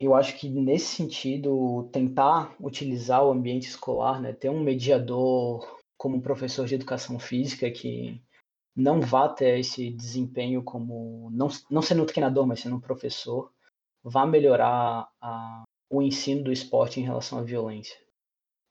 Eu 0.00 0.14
acho 0.14 0.36
que 0.38 0.48
nesse 0.48 0.96
sentido, 0.96 1.88
tentar 1.92 2.54
utilizar 2.60 3.24
o 3.24 3.32
ambiente 3.32 3.68
escolar, 3.68 4.20
né, 4.20 4.32
ter 4.32 4.48
um 4.48 4.60
mediador 4.60 5.78
como 5.96 6.22
professor 6.22 6.66
de 6.66 6.76
educação 6.76 7.18
física 7.18 7.70
que 7.70 8.22
não 8.76 9.00
vá 9.00 9.28
ter 9.28 9.58
esse 9.58 9.90
desempenho 9.90 10.62
como, 10.62 11.28
não, 11.32 11.48
não 11.68 11.82
sendo 11.82 12.04
um 12.04 12.06
treinador, 12.06 12.46
mas 12.46 12.60
sendo 12.60 12.76
um 12.76 12.80
professor, 12.80 13.52
vá 14.04 14.24
melhorar 14.24 15.10
a, 15.20 15.64
o 15.90 16.00
ensino 16.00 16.44
do 16.44 16.52
esporte 16.52 17.00
em 17.00 17.02
relação 17.02 17.40
à 17.40 17.42
violência. 17.42 17.98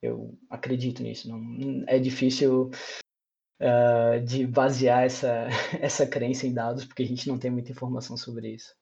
Eu 0.01 0.37
acredito 0.49 1.03
nisso. 1.03 1.27
Não, 1.27 1.83
é 1.87 1.99
difícil 1.99 2.71
uh, 3.61 4.23
de 4.25 4.47
basear 4.47 5.03
essa, 5.03 5.47
essa 5.81 6.07
crença 6.07 6.47
em 6.47 6.53
dados, 6.53 6.85
porque 6.85 7.03
a 7.03 7.07
gente 7.07 7.27
não 7.27 7.37
tem 7.37 7.51
muita 7.51 7.71
informação 7.71 8.15
sobre 8.15 8.53
isso. 8.53 8.73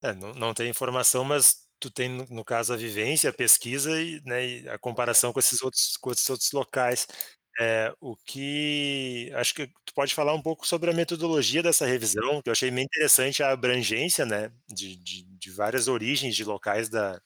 É, 0.00 0.14
não, 0.14 0.34
não 0.34 0.54
tem 0.54 0.70
informação, 0.70 1.24
mas 1.24 1.63
tu 1.84 1.90
tem, 1.90 2.08
no 2.08 2.44
caso, 2.44 2.72
a 2.72 2.76
vivência, 2.76 3.30
a 3.30 3.32
pesquisa 3.32 4.00
e, 4.00 4.20
né, 4.24 4.46
e 4.46 4.68
a 4.68 4.78
comparação 4.78 5.32
com 5.32 5.40
esses 5.40 5.60
outros, 5.62 5.96
com 5.98 6.10
esses 6.12 6.28
outros 6.30 6.50
locais. 6.52 7.06
É, 7.60 7.94
o 8.00 8.16
que 8.16 9.30
acho 9.34 9.54
que 9.54 9.68
tu 9.84 9.94
pode 9.94 10.12
falar 10.12 10.34
um 10.34 10.42
pouco 10.42 10.66
sobre 10.66 10.90
a 10.90 10.94
metodologia 10.94 11.62
dessa 11.62 11.86
revisão, 11.86 12.42
que 12.42 12.48
eu 12.48 12.52
achei 12.52 12.68
bem 12.70 12.84
interessante 12.84 13.42
a 13.42 13.52
abrangência, 13.52 14.24
né, 14.26 14.50
de, 14.68 14.96
de, 14.96 15.24
de 15.24 15.50
várias 15.50 15.86
origens 15.86 16.34
de 16.34 16.42
locais 16.44 16.88
da, 16.88 17.20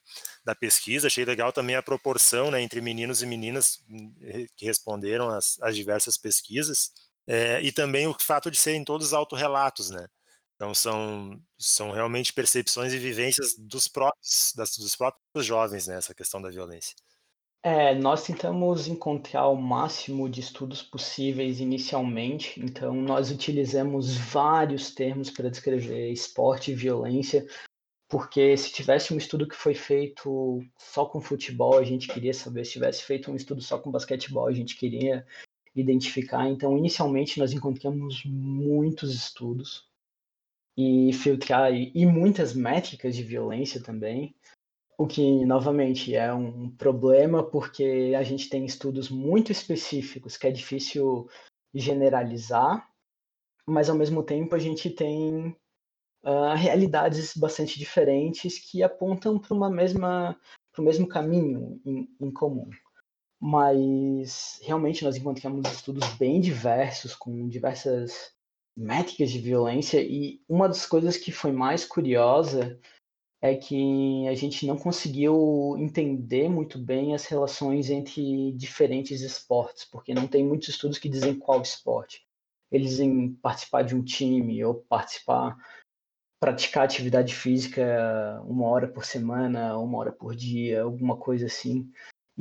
da 0.45 0.53
pesquisa. 0.53 1.07
Achei 1.07 1.25
legal 1.25 1.51
também 1.53 1.75
a 1.75 1.81
proporção, 1.83 2.51
né, 2.51 2.61
entre 2.61 2.81
meninos 2.81 3.23
e 3.23 3.25
meninas 3.25 3.79
hum, 3.89 4.13
que 4.55 4.65
responderam 4.65 5.29
às, 5.29 5.57
diversas 5.73 6.17
pesquisas. 6.17 6.91
É, 7.27 7.61
e 7.61 7.71
também 7.71 8.07
o 8.07 8.15
fato 8.19 8.51
de 8.51 8.57
serem 8.57 8.83
todos 8.83 9.13
autorrelatos, 9.13 9.89
né? 9.91 10.07
Então 10.59 10.75
são, 10.75 11.41
são 11.57 11.89
realmente 11.89 12.33
percepções 12.33 12.91
e 12.91 12.97
vivências 12.97 13.55
dos 13.57 13.87
próprios, 13.87 14.51
das, 14.53 14.77
dos 14.77 14.93
próprios 14.93 15.45
jovens, 15.45 15.87
né, 15.87 15.95
essa 15.95 16.13
questão 16.13 16.41
da 16.41 16.49
violência. 16.49 16.97
É, 17.63 17.95
nós 17.95 18.25
tentamos 18.25 18.85
encontrar 18.85 19.47
o 19.47 19.55
máximo 19.55 20.29
de 20.29 20.41
estudos 20.41 20.83
possíveis 20.83 21.61
inicialmente, 21.61 22.59
então 22.59 22.93
nós 22.93 23.31
utilizamos 23.31 24.17
vários 24.17 24.93
termos 24.93 25.29
para 25.29 25.49
descrever 25.49 26.11
esporte 26.11 26.71
e 26.71 26.75
violência, 26.75 27.47
porque 28.09 28.57
se 28.57 28.73
tivesse 28.73 29.13
um 29.13 29.17
estudo 29.17 29.47
que 29.47 29.55
foi 29.55 29.73
feito 29.73 30.61
só 30.77 31.05
com 31.05 31.21
futebol, 31.21 31.77
a 31.77 31.85
gente 31.85 32.09
queria 32.09 32.33
saber, 32.33 32.65
se 32.65 32.73
tivesse 32.73 33.03
feito 33.03 33.31
um 33.31 33.35
estudo 33.35 33.61
só 33.61 33.79
com 33.79 33.91
basquetebol, 33.91 34.47
a 34.47 34.53
gente 34.53 34.75
queria 34.75 35.25
identificar. 35.73 36.49
Então, 36.49 36.77
inicialmente, 36.77 37.39
nós 37.39 37.53
encontramos 37.53 38.23
muitos 38.25 39.15
estudos 39.15 39.88
e 40.79 41.11
filtrar 41.11 41.73
e 41.73 42.05
muitas 42.05 42.53
métricas 42.53 43.13
de 43.13 43.21
violência 43.21 43.83
também. 43.83 44.33
O 44.97 45.05
que, 45.05 45.45
novamente, 45.45 46.15
é 46.15 46.33
um 46.33 46.69
problema 46.71 47.43
porque 47.43 48.13
a 48.17 48.23
gente 48.23 48.49
tem 48.49 48.63
estudos 48.63 49.09
muito 49.09 49.51
específicos 49.51 50.37
que 50.37 50.47
é 50.47 50.51
difícil 50.51 51.27
generalizar, 51.73 52.89
mas 53.67 53.89
ao 53.89 53.97
mesmo 53.97 54.23
tempo 54.23 54.55
a 54.55 54.59
gente 54.59 54.89
tem 54.89 55.53
uh, 56.23 56.55
realidades 56.55 57.35
bastante 57.35 57.77
diferentes 57.77 58.57
que 58.57 58.81
apontam 58.81 59.37
para 59.37 59.53
uma 59.53 59.69
mesma 59.69 60.39
para 60.71 60.81
o 60.81 60.85
mesmo 60.85 61.09
caminho 61.09 61.81
em, 61.85 62.07
em, 62.21 62.31
comum. 62.31 62.69
Mas 63.37 64.61
realmente 64.63 65.03
nós 65.03 65.17
encontramos 65.17 65.69
estudos 65.69 66.07
bem 66.13 66.39
diversos 66.39 67.13
com 67.15 67.49
diversas 67.49 68.33
métricas 68.79 69.29
de 69.29 69.39
violência 69.39 70.01
e 70.01 70.41
uma 70.47 70.67
das 70.67 70.85
coisas 70.85 71.17
que 71.17 71.33
foi 71.33 71.51
mais 71.51 71.83
curiosa 71.83 72.79
é 73.41 73.53
que 73.55 74.25
a 74.27 74.33
gente 74.33 74.65
não 74.65 74.77
conseguiu 74.77 75.75
entender 75.77 76.49
muito 76.49 76.77
bem 76.79 77.13
as 77.13 77.25
relações 77.25 77.89
entre 77.89 78.53
diferentes 78.53 79.21
esportes, 79.21 79.85
porque 79.85 80.13
não 80.13 80.27
tem 80.27 80.45
muitos 80.45 80.69
estudos 80.69 80.97
que 80.97 81.09
dizem 81.09 81.37
qual 81.37 81.61
esporte. 81.61 82.25
Eles 82.71 82.91
dizem 82.91 83.33
participar 83.33 83.83
de 83.83 83.95
um 83.95 84.03
time 84.03 84.63
ou 84.63 84.75
participar, 84.75 85.57
praticar 86.39 86.85
atividade 86.85 87.35
física 87.35 88.41
uma 88.45 88.67
hora 88.67 88.87
por 88.87 89.03
semana, 89.03 89.77
uma 89.77 89.97
hora 89.97 90.11
por 90.11 90.35
dia, 90.35 90.83
alguma 90.83 91.17
coisa 91.17 91.47
assim. 91.47 91.89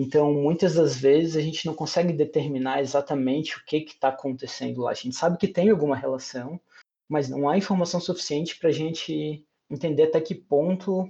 Então, 0.01 0.32
muitas 0.32 0.74
das 0.74 0.96
vezes 0.96 1.34
a 1.34 1.40
gente 1.40 1.66
não 1.66 1.74
consegue 1.74 2.12
determinar 2.12 2.80
exatamente 2.80 3.57
o 3.57 3.64
que 3.64 3.78
está 3.78 4.11
acontecendo 4.11 4.82
lá. 4.82 4.92
A 4.92 4.94
gente 4.94 5.16
sabe 5.16 5.36
que 5.36 5.49
tem 5.49 5.70
alguma 5.70 5.96
relação, 5.96 6.61
mas 7.09 7.28
não 7.28 7.49
há 7.49 7.59
informação 7.59 7.99
suficiente 8.01 8.57
para 8.57 8.68
a 8.68 8.72
gente 8.72 9.44
entender 9.68 10.05
até 10.05 10.20
que 10.20 10.36
ponto 10.36 11.03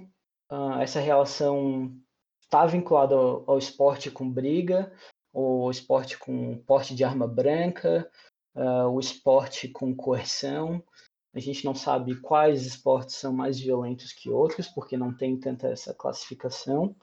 uh, 0.51 0.79
essa 0.81 0.99
relação 0.99 1.95
está 2.41 2.65
vinculada 2.65 3.13
ao, 3.13 3.43
ao, 3.51 3.57
esporte 3.59 4.09
com 4.09 4.27
briga, 4.27 4.91
o 5.31 5.69
esporte 5.69 6.17
com 6.17 6.57
porte 6.65 6.95
de 6.95 7.03
arma 7.03 7.27
branca, 7.27 8.09
uh, 8.55 8.87
o 8.87 8.99
esporte 8.99 9.67
com 9.67 9.95
coerção. 9.95 10.83
A 11.31 11.39
gente 11.39 11.63
não 11.63 11.75
sabe 11.75 12.19
quais 12.21 12.65
esportes 12.65 13.17
são 13.17 13.31
mais 13.31 13.59
violentos 13.59 14.11
que 14.13 14.31
outros, 14.31 14.67
porque 14.67 14.97
não 14.97 15.15
tem 15.15 15.39
tanta 15.39 15.67
essa 15.67 15.93
classificação. 15.93 16.95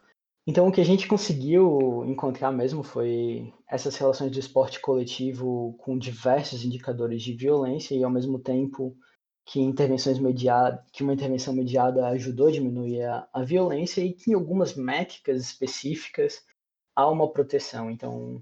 Então, 0.46 0.68
o 0.68 0.72
que 0.72 0.80
a 0.80 0.84
gente 0.84 1.08
conseguiu 1.08 2.04
encontrar 2.06 2.52
mesmo 2.52 2.84
foi 2.84 3.52
essas 3.68 3.96
relações 3.96 4.30
de 4.30 4.38
esporte 4.38 4.80
coletivo 4.80 5.74
com 5.78 5.98
diversos 5.98 6.64
indicadores 6.64 7.20
de 7.22 7.32
violência 7.32 7.96
e, 7.96 8.04
ao 8.04 8.10
mesmo 8.10 8.38
tempo, 8.38 8.96
que 9.44 9.60
intervenções 9.60 10.20
mediadas, 10.20 10.84
que 10.92 11.02
uma 11.02 11.12
intervenção 11.12 11.52
mediada 11.52 12.06
ajudou 12.08 12.46
a 12.46 12.52
diminuir 12.52 13.02
a, 13.02 13.28
a, 13.32 13.42
violência 13.42 14.00
e 14.02 14.12
que 14.12 14.30
em 14.30 14.34
algumas 14.34 14.74
métricas 14.76 15.42
específicas 15.42 16.44
há 16.94 17.10
uma 17.10 17.28
proteção. 17.32 17.90
Então, 17.90 18.40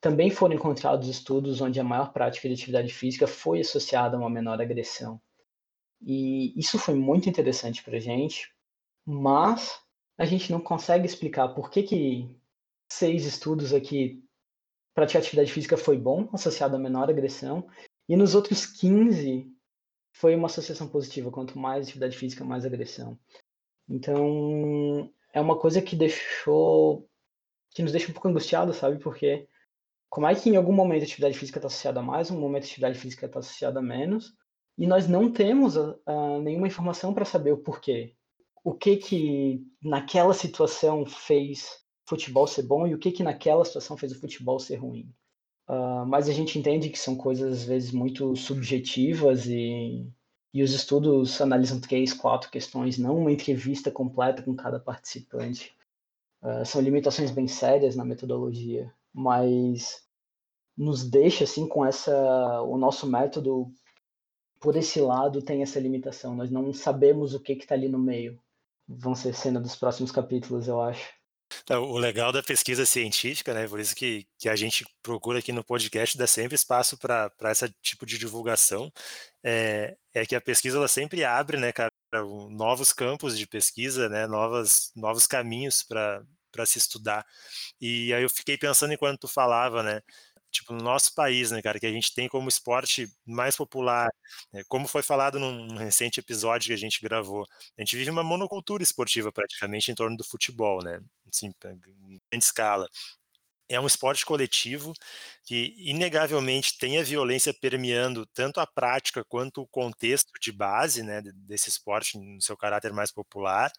também 0.00 0.30
foram 0.30 0.54
encontrados 0.54 1.08
estudos 1.08 1.60
onde 1.60 1.80
a 1.80 1.84
maior 1.84 2.12
prática 2.12 2.48
de 2.48 2.54
atividade 2.54 2.92
física 2.94 3.26
foi 3.26 3.60
associada 3.60 4.16
a 4.16 4.20
uma 4.20 4.30
menor 4.30 4.60
agressão. 4.60 5.20
E 6.00 6.58
isso 6.58 6.78
foi 6.78 6.94
muito 6.94 7.28
interessante 7.28 7.82
para 7.82 7.96
a 7.96 8.00
gente, 8.00 8.52
mas 9.04 9.80
a 10.18 10.24
gente 10.24 10.52
não 10.52 10.60
consegue 10.60 11.06
explicar 11.06 11.48
por 11.48 11.70
que, 11.70 11.82
que 11.82 12.36
seis 12.90 13.24
estudos 13.24 13.72
aqui 13.72 14.22
praticar 14.94 15.22
atividade 15.22 15.52
física 15.52 15.76
foi 15.76 15.96
bom, 15.96 16.28
associado 16.32 16.76
a 16.76 16.78
menor 16.78 17.08
agressão, 17.08 17.66
e 18.08 18.16
nos 18.16 18.34
outros 18.34 18.66
15 18.66 19.50
foi 20.12 20.36
uma 20.36 20.46
associação 20.46 20.86
positiva. 20.88 21.30
Quanto 21.30 21.58
mais 21.58 21.86
atividade 21.86 22.16
física, 22.16 22.44
mais 22.44 22.64
agressão. 22.64 23.18
Então, 23.88 25.10
é 25.32 25.40
uma 25.40 25.58
coisa 25.58 25.80
que 25.80 25.96
deixou. 25.96 27.08
que 27.70 27.82
nos 27.82 27.92
deixa 27.92 28.10
um 28.10 28.12
pouco 28.12 28.28
angustiados, 28.28 28.76
sabe? 28.76 28.98
Porque 28.98 29.48
como 30.10 30.26
é 30.26 30.34
que 30.34 30.50
em 30.50 30.56
algum 30.56 30.72
momento 30.72 31.02
a 31.02 31.04
atividade 31.04 31.38
física 31.38 31.58
está 31.58 31.68
associada 31.68 32.00
a 32.00 32.02
mais, 32.02 32.30
um 32.30 32.38
momento 32.38 32.64
a 32.64 32.66
atividade 32.66 32.98
física 32.98 33.26
está 33.26 33.38
associada 33.38 33.78
a 33.78 33.82
menos, 33.82 34.34
e 34.76 34.86
nós 34.86 35.08
não 35.08 35.32
temos 35.32 35.76
uh, 35.76 36.42
nenhuma 36.42 36.66
informação 36.66 37.14
para 37.14 37.24
saber 37.24 37.52
o 37.52 37.58
porquê. 37.58 38.14
O 38.64 38.72
que 38.72 38.96
que 38.96 39.66
naquela 39.82 40.32
situação 40.32 41.04
fez 41.04 41.82
futebol 42.12 42.46
ser 42.46 42.62
bom 42.62 42.86
e 42.86 42.94
o 42.94 42.98
que 42.98 43.10
que 43.10 43.22
naquela 43.22 43.64
situação 43.64 43.96
fez 43.96 44.12
o 44.12 44.20
futebol 44.20 44.58
ser 44.58 44.76
ruim. 44.76 45.12
Uh, 45.68 46.04
mas 46.06 46.28
a 46.28 46.32
gente 46.32 46.58
entende 46.58 46.90
que 46.90 46.98
são 46.98 47.16
coisas, 47.16 47.60
às 47.60 47.64
vezes, 47.64 47.92
muito 47.92 48.36
subjetivas 48.36 49.46
e, 49.46 50.06
e 50.52 50.62
os 50.62 50.72
estudos 50.72 51.40
analisam 51.40 51.80
três, 51.80 52.12
quatro 52.12 52.50
questões, 52.50 52.98
não 52.98 53.16
uma 53.18 53.32
entrevista 53.32 53.90
completa 53.90 54.42
com 54.42 54.54
cada 54.54 54.78
participante. 54.78 55.74
Uh, 56.42 56.64
são 56.66 56.80
limitações 56.80 57.30
bem 57.30 57.46
sérias 57.46 57.96
na 57.96 58.04
metodologia, 58.04 58.92
mas 59.14 60.02
nos 60.76 61.08
deixa, 61.08 61.44
assim, 61.44 61.66
com 61.66 61.84
essa... 61.84 62.62
O 62.62 62.76
nosso 62.76 63.06
método, 63.06 63.70
por 64.60 64.76
esse 64.76 65.00
lado, 65.00 65.40
tem 65.40 65.62
essa 65.62 65.78
limitação. 65.78 66.34
Nós 66.34 66.50
não 66.50 66.72
sabemos 66.72 67.34
o 67.34 67.40
que 67.40 67.52
está 67.52 67.74
ali 67.74 67.88
no 67.88 67.98
meio. 67.98 68.38
Vão 68.98 69.14
ser 69.14 69.34
cena 69.34 69.60
dos 69.60 69.76
próximos 69.76 70.10
capítulos, 70.10 70.68
eu 70.68 70.80
acho. 70.80 71.08
Então, 71.62 71.84
o 71.84 71.98
legal 71.98 72.32
da 72.32 72.42
pesquisa 72.42 72.86
científica, 72.86 73.52
né, 73.52 73.68
por 73.68 73.78
isso 73.78 73.94
que, 73.94 74.26
que 74.38 74.48
a 74.48 74.56
gente 74.56 74.84
procura 75.02 75.38
aqui 75.38 75.52
no 75.52 75.64
podcast 75.64 76.16
dar 76.16 76.26
sempre 76.26 76.54
espaço 76.54 76.96
para 76.98 77.30
esse 77.50 77.68
tipo 77.82 78.06
de 78.06 78.18
divulgação, 78.18 78.90
é, 79.44 79.96
é 80.14 80.26
que 80.26 80.34
a 80.34 80.40
pesquisa 80.40 80.78
ela 80.78 80.88
sempre 80.88 81.24
abre, 81.24 81.58
né, 81.58 81.72
cara, 81.72 81.90
novos 82.50 82.92
campos 82.92 83.38
de 83.38 83.46
pesquisa, 83.46 84.08
né, 84.08 84.26
novas, 84.26 84.90
novos 84.96 85.26
caminhos 85.26 85.82
para 85.82 86.66
se 86.66 86.78
estudar. 86.78 87.24
E 87.80 88.12
aí 88.12 88.22
eu 88.22 88.30
fiquei 88.30 88.56
pensando 88.58 88.92
enquanto 88.92 89.20
tu 89.20 89.28
falava, 89.28 89.82
né, 89.82 90.00
tipo, 90.52 90.72
no 90.74 90.82
nosso 90.82 91.14
país, 91.14 91.50
né, 91.50 91.62
cara, 91.62 91.80
que 91.80 91.86
a 91.86 91.92
gente 91.92 92.14
tem 92.14 92.28
como 92.28 92.48
esporte 92.48 93.08
mais 93.26 93.56
popular, 93.56 94.08
né, 94.52 94.62
como 94.68 94.86
foi 94.88 95.02
falado 95.02 95.38
num 95.40 95.76
recente 95.76 96.20
episódio 96.20 96.68
que 96.68 96.74
a 96.74 96.76
gente 96.76 97.00
gravou, 97.00 97.44
a 97.78 97.82
gente 97.82 97.96
vive 97.96 98.10
uma 98.10 98.22
monocultura 98.24 98.82
esportiva 98.82 99.32
praticamente 99.32 99.90
em 99.90 99.94
torno 99.94 100.16
do 100.16 100.24
futebol, 100.24 100.82
né, 100.84 101.00
assim, 101.28 101.48
em 101.48 101.54
grande 102.30 102.44
escala. 102.44 102.88
É 103.68 103.80
um 103.80 103.86
esporte 103.86 104.26
coletivo 104.26 104.92
que, 105.44 105.74
inegavelmente, 105.78 106.76
tem 106.78 106.98
a 106.98 107.02
violência 107.02 107.54
permeando 107.54 108.26
tanto 108.26 108.60
a 108.60 108.66
prática 108.66 109.24
quanto 109.24 109.62
o 109.62 109.66
contexto 109.66 110.30
de 110.40 110.52
base 110.52 111.02
né, 111.02 111.22
desse 111.22 111.70
esporte, 111.70 112.18
no 112.18 112.40
seu 112.42 112.56
caráter 112.56 112.92
mais 112.92 113.10
popular, 113.10 113.72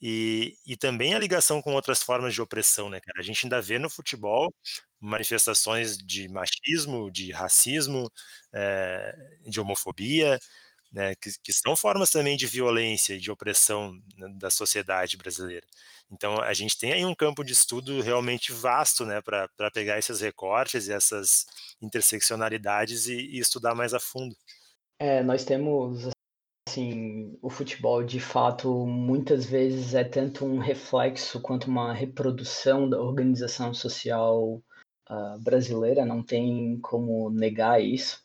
e, 0.00 0.56
e 0.66 0.76
também 0.76 1.14
a 1.14 1.18
ligação 1.18 1.62
com 1.62 1.74
outras 1.74 2.02
formas 2.02 2.34
de 2.34 2.42
opressão, 2.42 2.88
né, 2.90 3.00
cara? 3.00 3.20
A 3.20 3.22
gente 3.22 3.46
ainda 3.46 3.60
vê 3.60 3.78
no 3.78 3.88
futebol 3.88 4.54
manifestações 5.00 5.96
de 5.96 6.28
machismo, 6.28 7.10
de 7.10 7.30
racismo, 7.32 8.10
é, 8.52 9.14
de 9.46 9.60
homofobia, 9.60 10.38
né, 10.92 11.14
que, 11.16 11.30
que, 11.42 11.52
são 11.52 11.76
formas 11.76 12.10
também 12.10 12.36
de 12.36 12.46
violência 12.46 13.14
e 13.14 13.20
de 13.20 13.30
opressão 13.30 13.92
né, 14.16 14.28
da 14.38 14.50
sociedade 14.50 15.16
brasileira. 15.16 15.66
Então, 16.10 16.40
a 16.40 16.54
gente 16.54 16.78
tem 16.78 16.92
aí 16.92 17.04
um 17.04 17.14
campo 17.14 17.42
de 17.44 17.52
estudo 17.52 18.00
realmente 18.00 18.52
vasto 18.52 19.04
né, 19.04 19.20
para 19.20 19.70
pegar 19.72 19.98
esses 19.98 20.20
recortes 20.20 20.86
e 20.86 20.92
essas 20.92 21.46
interseccionalidades 21.82 23.08
e, 23.08 23.14
e 23.14 23.38
estudar 23.38 23.74
mais 23.74 23.92
a 23.92 24.00
fundo. 24.00 24.34
É, 24.98 25.22
nós 25.22 25.44
temos 25.44 26.08
assim, 26.68 27.38
o 27.40 27.48
futebol 27.48 28.02
de 28.02 28.20
fato 28.20 28.86
muitas 28.86 29.46
vezes 29.46 29.94
é 29.94 30.04
tanto 30.04 30.44
um 30.44 30.58
reflexo 30.58 31.40
quanto 31.40 31.68
uma 31.68 31.92
reprodução 31.92 32.88
da 32.88 33.00
organização 33.00 33.72
social 33.72 34.62
uh, 35.08 35.42
brasileira, 35.42 36.04
não 36.04 36.22
tem 36.22 36.78
como 36.80 37.30
negar 37.30 37.82
isso. 37.82 38.24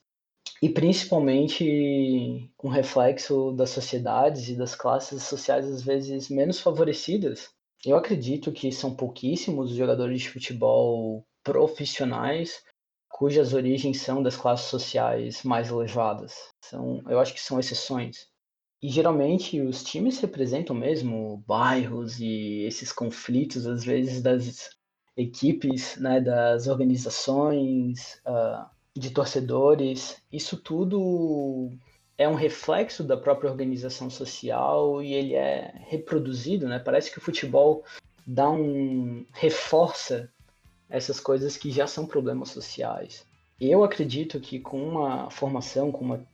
E 0.62 0.70
principalmente 0.70 2.52
um 2.64 2.70
reflexo 2.70 3.52
das 3.54 3.70
sociedades 3.70 4.50
e 4.50 4.56
das 4.58 4.76
classes 4.76 5.24
sociais 5.24 5.66
às 5.66 5.82
vezes 5.82 6.30
menos 6.30 6.60
favorecidas. 6.60 7.50
Eu 7.86 7.96
acredito 7.96 8.52
que 8.52 8.72
são 8.72 8.96
pouquíssimos 8.96 9.72
os 9.72 9.78
jogadores 9.78 10.22
de 10.22 10.30
futebol 10.30 11.24
profissionais 11.44 12.64
cujas 13.10 13.54
origens 13.54 14.02
são 14.02 14.22
das 14.24 14.36
classes 14.36 14.68
sociais 14.68 15.44
mais 15.44 15.70
elevadas. 15.70 16.34
São, 16.64 17.04
eu 17.08 17.20
acho 17.20 17.34
que 17.34 17.40
são 17.40 17.60
exceções. 17.60 18.31
E 18.82 18.90
geralmente 18.90 19.62
os 19.62 19.84
times 19.84 20.20
representam 20.20 20.76
mesmo 20.76 21.44
bairros 21.48 22.20
e 22.20 22.64
esses 22.66 22.92
conflitos, 22.92 23.68
às 23.68 23.84
vezes, 23.84 24.22
das 24.22 24.72
equipes, 25.16 25.98
né, 25.98 26.20
das 26.20 26.68
organizações, 26.68 28.20
uh, 28.26 28.66
de 28.96 29.12
torcedores, 29.12 30.22
isso 30.32 30.58
tudo 30.58 31.70
é 32.18 32.28
um 32.28 32.36
reflexo 32.36 33.04
da 33.04 33.18
própria 33.18 33.50
organização 33.50 34.10
social 34.10 35.02
e 35.02 35.14
ele 35.14 35.34
é 35.34 35.74
reproduzido, 35.88 36.68
né? 36.68 36.78
Parece 36.78 37.12
que 37.12 37.18
o 37.18 37.22
futebol 37.22 37.84
dá 38.26 38.50
um 38.50 39.26
reforça 39.32 40.30
essas 40.90 41.20
coisas 41.20 41.58
que 41.58 41.72
já 41.72 41.88
são 41.88 42.06
problemas 42.06 42.50
sociais. 42.50 43.26
Eu 43.60 43.84
acredito 43.84 44.40
que 44.40 44.60
com 44.60 44.82
uma 44.84 45.30
formação, 45.30 45.92
com 45.92 46.04
uma 46.04 46.26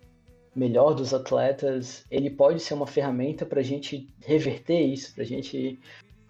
melhor 0.58 0.96
dos 0.96 1.14
atletas, 1.14 2.04
ele 2.10 2.30
pode 2.30 2.60
ser 2.60 2.74
uma 2.74 2.88
ferramenta 2.88 3.46
para 3.46 3.60
a 3.60 3.64
gente 3.64 4.10
reverter 4.26 4.82
isso, 4.82 5.14
para 5.14 5.24
a 5.24 5.28
gente 5.28 5.80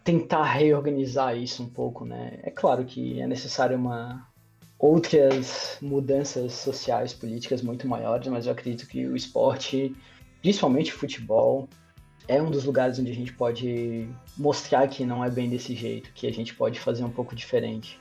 tentar 0.03 0.43
reorganizar 0.43 1.38
isso 1.38 1.63
um 1.63 1.69
pouco, 1.69 2.05
né? 2.05 2.39
É 2.43 2.51
claro 2.51 2.84
que 2.86 3.21
é 3.21 3.28
necessário 3.28 3.78
uma 3.78 4.28
outras 4.78 5.78
mudanças 5.82 6.53
sociais, 6.53 7.13
políticas 7.13 7.61
muito 7.61 7.88
maiores, 7.88 8.28
mas 8.28 8.45
eu 8.45 8.51
acredito 8.51 8.86
que 8.88 9.07
o 9.07 9.15
esporte, 9.15 9.95
principalmente 10.41 10.93
o 10.93 10.97
futebol, 10.97 11.67
é 12.28 12.41
um 12.41 12.51
dos 12.51 12.63
lugares 12.63 12.99
onde 12.99 13.11
a 13.11 13.15
gente 13.15 13.34
pode 13.34 14.07
mostrar 14.38 14.88
que 14.88 15.05
não 15.05 15.23
é 15.23 15.30
bem 15.30 15.49
desse 15.49 15.73
jeito, 15.73 16.11
que 16.13 16.28
a 16.28 16.34
gente 16.34 16.53
pode 16.53 16.80
fazer 16.80 17.03
um 17.03 17.09
pouco 17.09 17.34
diferente. 17.36 17.99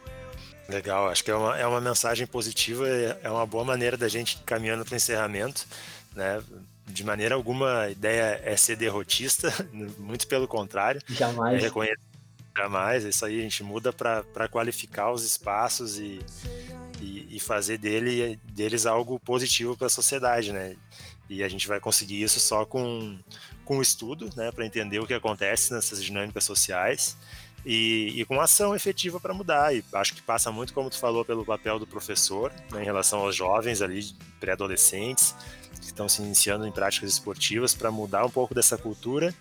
Legal, 0.68 1.08
acho 1.08 1.22
que 1.22 1.30
é 1.30 1.34
uma, 1.34 1.56
é 1.56 1.66
uma 1.66 1.80
mensagem 1.80 2.26
positiva, 2.26 2.88
é 3.22 3.30
uma 3.30 3.46
boa 3.46 3.64
maneira 3.64 3.96
da 3.96 4.08
gente 4.08 4.38
caminhando 4.44 4.84
para 4.84 4.94
o 4.94 4.96
encerramento, 4.96 5.64
né? 6.16 6.42
De 6.86 7.04
maneira 7.04 7.34
alguma 7.34 7.82
a 7.82 7.90
ideia 7.90 8.40
é 8.42 8.56
ser 8.56 8.76
derrotista, 8.76 9.52
muito 9.98 10.26
pelo 10.26 10.48
contrário. 10.48 11.00
Jamais. 11.08 11.62
É 11.62 11.66
reconhecer 11.66 12.00
jamais, 12.56 13.04
isso 13.04 13.24
aí 13.26 13.38
a 13.38 13.42
gente 13.42 13.62
muda 13.62 13.92
para 13.92 14.48
qualificar 14.48 15.12
os 15.12 15.22
espaços 15.22 15.98
e, 15.98 16.20
e, 17.02 17.36
e, 17.36 17.38
fazer 17.38 17.76
dele, 17.76 18.40
deles 18.44 18.86
algo 18.86 19.20
positivo 19.20 19.76
para 19.76 19.88
a 19.88 19.90
sociedade, 19.90 20.52
né? 20.52 20.74
E 21.28 21.42
a 21.42 21.48
gente 21.48 21.68
vai 21.68 21.78
conseguir 21.78 22.22
isso 22.22 22.40
só 22.40 22.64
com, 22.64 23.18
com 23.62 23.82
estudo, 23.82 24.30
né, 24.34 24.50
para 24.50 24.64
entender 24.64 25.00
o 25.00 25.06
que 25.06 25.12
acontece 25.12 25.74
nessas 25.74 26.02
dinâmicas 26.02 26.44
sociais 26.44 27.16
e, 27.66 28.20
e 28.20 28.24
com 28.24 28.40
ação 28.40 28.76
efetiva 28.76 29.18
para 29.18 29.34
mudar. 29.34 29.74
E 29.74 29.84
acho 29.94 30.14
que 30.14 30.22
passa 30.22 30.52
muito, 30.52 30.72
como 30.72 30.88
tu 30.88 30.98
falou, 30.98 31.24
pelo 31.24 31.44
papel 31.44 31.80
do 31.80 31.86
professor 31.86 32.52
né, 32.70 32.82
em 32.82 32.84
relação 32.84 33.18
aos 33.18 33.34
jovens 33.34 33.82
ali, 33.82 34.14
pré-adolescentes, 34.38 35.34
que 35.80 35.86
estão 35.86 36.08
se 36.08 36.22
iniciando 36.22 36.64
em 36.64 36.70
práticas 36.70 37.10
esportivas 37.10 37.74
para 37.74 37.90
mudar 37.90 38.24
um 38.24 38.30
pouco 38.30 38.54
dessa 38.54 38.78
cultura, 38.78 39.34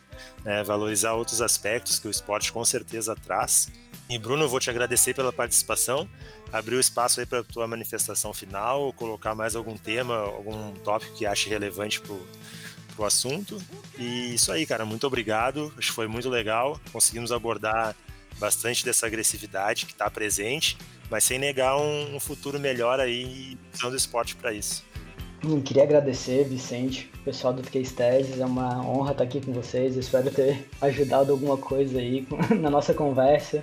né, 0.43 0.63
valorizar 0.63 1.13
outros 1.13 1.39
aspectos 1.39 1.99
que 1.99 2.07
o 2.07 2.11
esporte 2.11 2.51
com 2.51 2.65
certeza 2.65 3.15
traz. 3.15 3.69
E 4.09 4.17
Bruno, 4.17 4.49
vou 4.49 4.59
te 4.59 4.71
agradecer 4.71 5.13
pela 5.13 5.31
participação, 5.31 6.09
abrir 6.51 6.75
o 6.75 6.79
espaço 6.79 7.19
aí 7.19 7.25
para 7.27 7.43
tua 7.43 7.67
manifestação 7.67 8.33
final, 8.33 8.91
colocar 8.93 9.35
mais 9.35 9.55
algum 9.55 9.77
tema, 9.77 10.15
algum 10.15 10.73
tópico 10.73 11.15
que 11.15 11.25
ache 11.25 11.47
relevante 11.47 12.01
para 12.01 12.15
o 12.97 13.05
assunto. 13.05 13.61
E 13.97 14.33
isso 14.33 14.51
aí, 14.51 14.65
cara, 14.65 14.85
muito 14.85 15.05
obrigado. 15.07 15.73
Acho 15.77 15.89
que 15.89 15.95
foi 15.95 16.07
muito 16.07 16.29
legal. 16.29 16.79
Conseguimos 16.91 17.31
abordar 17.31 17.95
bastante 18.39 18.83
dessa 18.83 19.05
agressividade 19.05 19.85
que 19.85 19.93
está 19.93 20.09
presente, 20.09 20.77
mas 21.09 21.23
sem 21.23 21.39
negar 21.39 21.77
um, 21.77 22.15
um, 22.15 22.19
futuro 22.19 22.59
melhor 22.59 22.99
aí 22.99 23.57
usando 23.73 23.93
o 23.93 23.97
esporte 23.97 24.35
para 24.35 24.53
isso. 24.53 24.83
Hum, 25.43 25.61
queria 25.61 25.83
agradecer, 25.83 26.43
Vicente, 26.45 27.11
pessoal 27.23 27.53
do 27.53 27.61
Case 27.61 27.93
Teses, 27.93 28.39
é 28.39 28.45
uma 28.45 28.81
honra 28.85 29.11
estar 29.11 29.23
aqui 29.23 29.41
com 29.41 29.53
vocês, 29.53 29.95
espero 29.95 30.31
ter 30.31 30.67
ajudado 30.81 31.31
alguma 31.31 31.57
coisa 31.57 31.99
aí 31.99 32.27
na 32.59 32.69
nossa 32.69 32.93
conversa. 32.93 33.61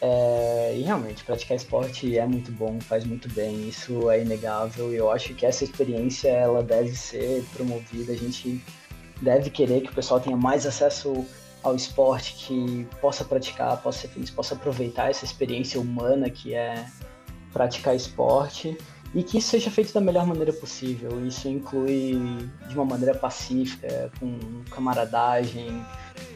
É, 0.00 0.74
e 0.76 0.82
realmente, 0.82 1.24
praticar 1.24 1.56
esporte 1.56 2.16
é 2.16 2.24
muito 2.24 2.52
bom, 2.52 2.80
faz 2.80 3.04
muito 3.04 3.28
bem, 3.32 3.68
isso 3.68 4.10
é 4.10 4.22
inegável. 4.22 4.92
E 4.92 4.96
eu 4.96 5.10
acho 5.10 5.34
que 5.34 5.44
essa 5.44 5.64
experiência 5.64 6.28
ela 6.28 6.62
deve 6.62 6.94
ser 6.94 7.44
promovida. 7.52 8.12
A 8.12 8.16
gente 8.16 8.62
deve 9.20 9.50
querer 9.50 9.82
que 9.82 9.90
o 9.90 9.94
pessoal 9.94 10.20
tenha 10.20 10.36
mais 10.36 10.66
acesso 10.66 11.26
ao 11.68 11.76
esporte, 11.76 12.34
que 12.34 12.86
possa 13.00 13.24
praticar, 13.24 13.80
possa 13.82 14.00
ser 14.00 14.08
feliz, 14.08 14.30
possa 14.30 14.54
aproveitar 14.54 15.10
essa 15.10 15.24
experiência 15.24 15.80
humana 15.80 16.28
que 16.28 16.54
é 16.54 16.86
praticar 17.52 17.94
esporte 17.94 18.76
e 19.14 19.22
que 19.22 19.38
isso 19.38 19.48
seja 19.48 19.70
feito 19.70 19.92
da 19.92 20.00
melhor 20.00 20.26
maneira 20.26 20.52
possível. 20.52 21.24
Isso 21.26 21.48
inclui 21.48 22.18
de 22.68 22.74
uma 22.74 22.84
maneira 22.84 23.14
pacífica, 23.14 24.10
com 24.20 24.38
camaradagem, 24.70 25.82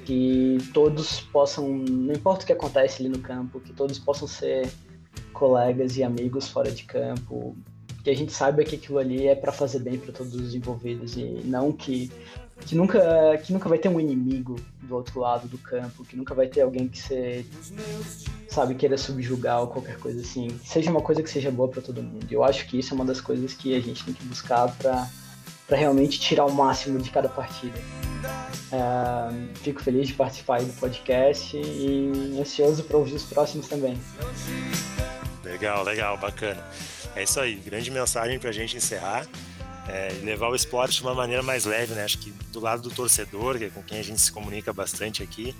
que 0.04 0.58
todos 0.72 1.20
possam, 1.20 1.68
não 1.68 2.14
importa 2.14 2.44
o 2.44 2.46
que 2.46 2.52
acontece 2.52 3.02
ali 3.02 3.08
no 3.08 3.18
campo, 3.18 3.60
que 3.60 3.72
todos 3.72 3.98
possam 3.98 4.26
ser 4.26 4.70
colegas 5.32 5.96
e 5.96 6.02
amigos 6.02 6.48
fora 6.48 6.70
de 6.70 6.84
campo, 6.84 7.54
que 8.02 8.10
a 8.10 8.16
gente 8.16 8.32
saiba 8.32 8.64
que 8.64 8.76
aquilo 8.76 8.98
ali 8.98 9.28
é 9.28 9.34
para 9.34 9.52
fazer 9.52 9.78
bem 9.78 9.98
para 9.98 10.12
todos 10.12 10.34
os 10.34 10.54
envolvidos 10.54 11.16
e 11.16 11.24
não 11.44 11.72
que 11.72 12.10
que 12.66 12.74
nunca 12.74 13.38
que 13.38 13.52
nunca 13.52 13.68
vai 13.68 13.78
ter 13.78 13.88
um 13.88 13.98
inimigo 13.98 14.56
do 14.92 14.96
outro 14.96 15.18
lado 15.18 15.48
do 15.48 15.56
campo, 15.56 16.04
que 16.04 16.14
nunca 16.14 16.34
vai 16.34 16.46
ter 16.46 16.60
alguém 16.60 16.86
que 16.86 16.98
você 16.98 17.46
sabe 18.48 18.74
queira 18.74 18.98
subjugar 18.98 19.62
ou 19.62 19.66
qualquer 19.66 19.98
coisa 19.98 20.20
assim. 20.20 20.48
Seja 20.62 20.90
uma 20.90 21.00
coisa 21.00 21.22
que 21.22 21.30
seja 21.30 21.50
boa 21.50 21.68
para 21.68 21.80
todo 21.80 22.02
mundo. 22.02 22.26
Eu 22.30 22.44
acho 22.44 22.66
que 22.66 22.78
isso 22.78 22.92
é 22.92 22.94
uma 22.94 23.04
das 23.04 23.20
coisas 23.20 23.54
que 23.54 23.74
a 23.74 23.80
gente 23.80 24.04
tem 24.04 24.14
que 24.14 24.24
buscar 24.24 24.70
para 24.76 25.08
para 25.66 25.78
realmente 25.78 26.20
tirar 26.20 26.44
o 26.44 26.52
máximo 26.52 26.98
de 26.98 27.08
cada 27.08 27.30
partida. 27.30 27.78
Uh, 28.70 29.56
fico 29.58 29.82
feliz 29.82 30.08
de 30.08 30.14
participar 30.14 30.60
do 30.60 30.72
podcast 30.74 31.56
e 31.56 32.38
ansioso 32.38 32.84
para 32.84 32.98
ouvir 32.98 33.14
os 33.14 33.22
próximos 33.22 33.68
também. 33.68 33.98
Legal, 35.42 35.82
legal, 35.82 36.18
bacana. 36.18 36.62
É 37.16 37.22
isso 37.22 37.40
aí, 37.40 37.54
grande 37.54 37.90
mensagem 37.90 38.38
para 38.38 38.50
a 38.50 38.52
gente 38.52 38.76
encerrar. 38.76 39.26
É, 39.88 40.12
levar 40.22 40.48
o 40.48 40.54
esporte 40.54 40.98
de 40.98 41.02
uma 41.02 41.14
maneira 41.14 41.42
mais 41.42 41.64
leve, 41.64 41.92
né? 41.94 42.04
Acho 42.04 42.18
que 42.18 42.30
do 42.52 42.60
lado 42.60 42.82
do 42.82 42.90
torcedor, 42.90 43.58
que 43.58 43.64
é 43.64 43.68
com 43.68 43.82
quem 43.82 43.98
a 43.98 44.02
gente 44.02 44.20
se 44.20 44.30
comunica 44.30 44.72
bastante 44.72 45.22
aqui, 45.22 45.54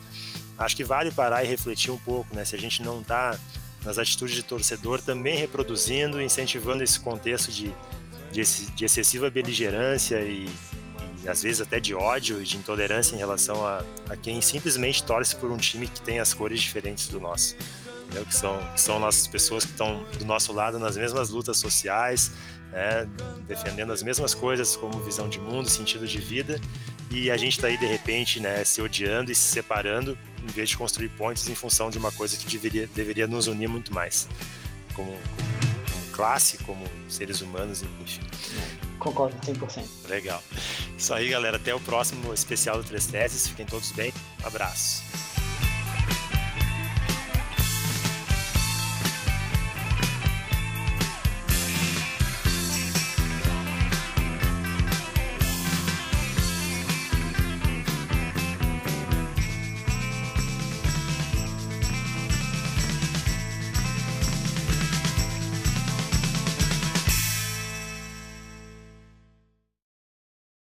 acho 0.57 0.77
que 0.77 0.85
vale 0.85 1.11
parar 1.11 1.43
e 1.45 1.49
refletir 1.49 1.91
um 1.91 1.99
pouco, 1.99 2.35
né? 2.35 2.45
Se 2.45 2.55
a 2.55 2.59
gente 2.59 2.83
não 2.83 3.01
está 3.01 3.37
nas 3.85 3.99
atitudes 3.99 4.35
de 4.35 4.43
torcedor, 4.45 5.03
também 5.03 5.37
reproduzindo, 5.37 6.23
incentivando 6.23 6.85
esse 6.85 7.01
contexto 7.01 7.51
de, 7.51 7.75
de, 8.31 8.43
de 8.43 8.85
excessiva 8.85 9.29
beligerância 9.29 10.21
e, 10.21 10.49
e, 11.25 11.29
às 11.29 11.43
vezes 11.43 11.61
até 11.61 11.81
de 11.81 11.93
ódio 11.93 12.41
e 12.41 12.45
de 12.45 12.57
intolerância 12.57 13.17
em 13.17 13.19
relação 13.19 13.67
a, 13.67 13.83
a 14.09 14.17
quem 14.17 14.41
simplesmente 14.41 15.03
torce 15.03 15.35
por 15.35 15.51
um 15.51 15.57
time 15.57 15.89
que 15.89 16.01
tem 16.01 16.21
as 16.21 16.33
cores 16.33 16.61
diferentes 16.61 17.09
do 17.09 17.19
nosso 17.19 17.57
entendeu? 18.13 18.27
Que 18.27 18.35
são, 18.35 18.59
que 18.75 18.81
são 18.81 18.99
nossas 18.99 19.27
pessoas 19.27 19.65
que 19.65 19.73
estão 19.73 20.05
do 20.19 20.25
nosso 20.25 20.53
lado 20.53 20.79
nas 20.79 20.97
mesmas 20.97 21.31
lutas 21.31 21.57
sociais, 21.57 22.33
né? 22.71 23.09
defendendo 23.49 23.93
as 23.93 24.03
mesmas 24.03 24.35
coisas 24.35 24.77
como 24.77 25.01
visão 25.01 25.29
de 25.29 25.41
mundo, 25.41 25.69
sentido 25.69 26.07
de 26.07 26.19
vida, 26.19 26.61
e 27.11 27.31
a 27.31 27.37
gente 27.37 27.53
está 27.53 27.69
aí 27.69 27.77
de 27.77 27.87
repente 27.87 28.39
né, 28.41 28.65
se 28.65 28.81
odiando 28.81 29.33
e 29.33 29.35
se 29.35 29.53
separando 29.53 30.17
em 30.43 30.47
vez 30.47 30.69
de 30.69 30.77
construir 30.77 31.09
pontes 31.11 31.49
em 31.49 31.55
função 31.55 31.91
de 31.91 31.99
uma 31.99 32.13
coisa 32.13 32.37
que 32.37 32.47
deveria, 32.47 32.87
deveria 32.95 33.27
nos 33.27 33.47
unir 33.47 33.69
muito 33.69 33.93
mais, 33.95 34.29
como, 34.95 35.13
como 35.13 36.07
classe, 36.13 36.59
como 36.59 36.85
seres 37.09 37.41
humanos, 37.41 37.83
enfim. 38.01 38.21
Concordo 38.99 39.37
100%. 39.39 39.85
Legal. 40.09 40.43
Isso 40.97 41.13
aí, 41.13 41.29
galera. 41.29 41.57
Até 41.57 41.75
o 41.75 41.81
próximo 41.81 42.33
especial 42.33 42.79
do 42.79 42.85
Três 42.85 43.07
Teses. 43.07 43.49
Fiquem 43.49 43.67
todos 43.67 43.91
bem. 43.91 44.13
Um 44.43 44.47
abraço. 44.47 45.03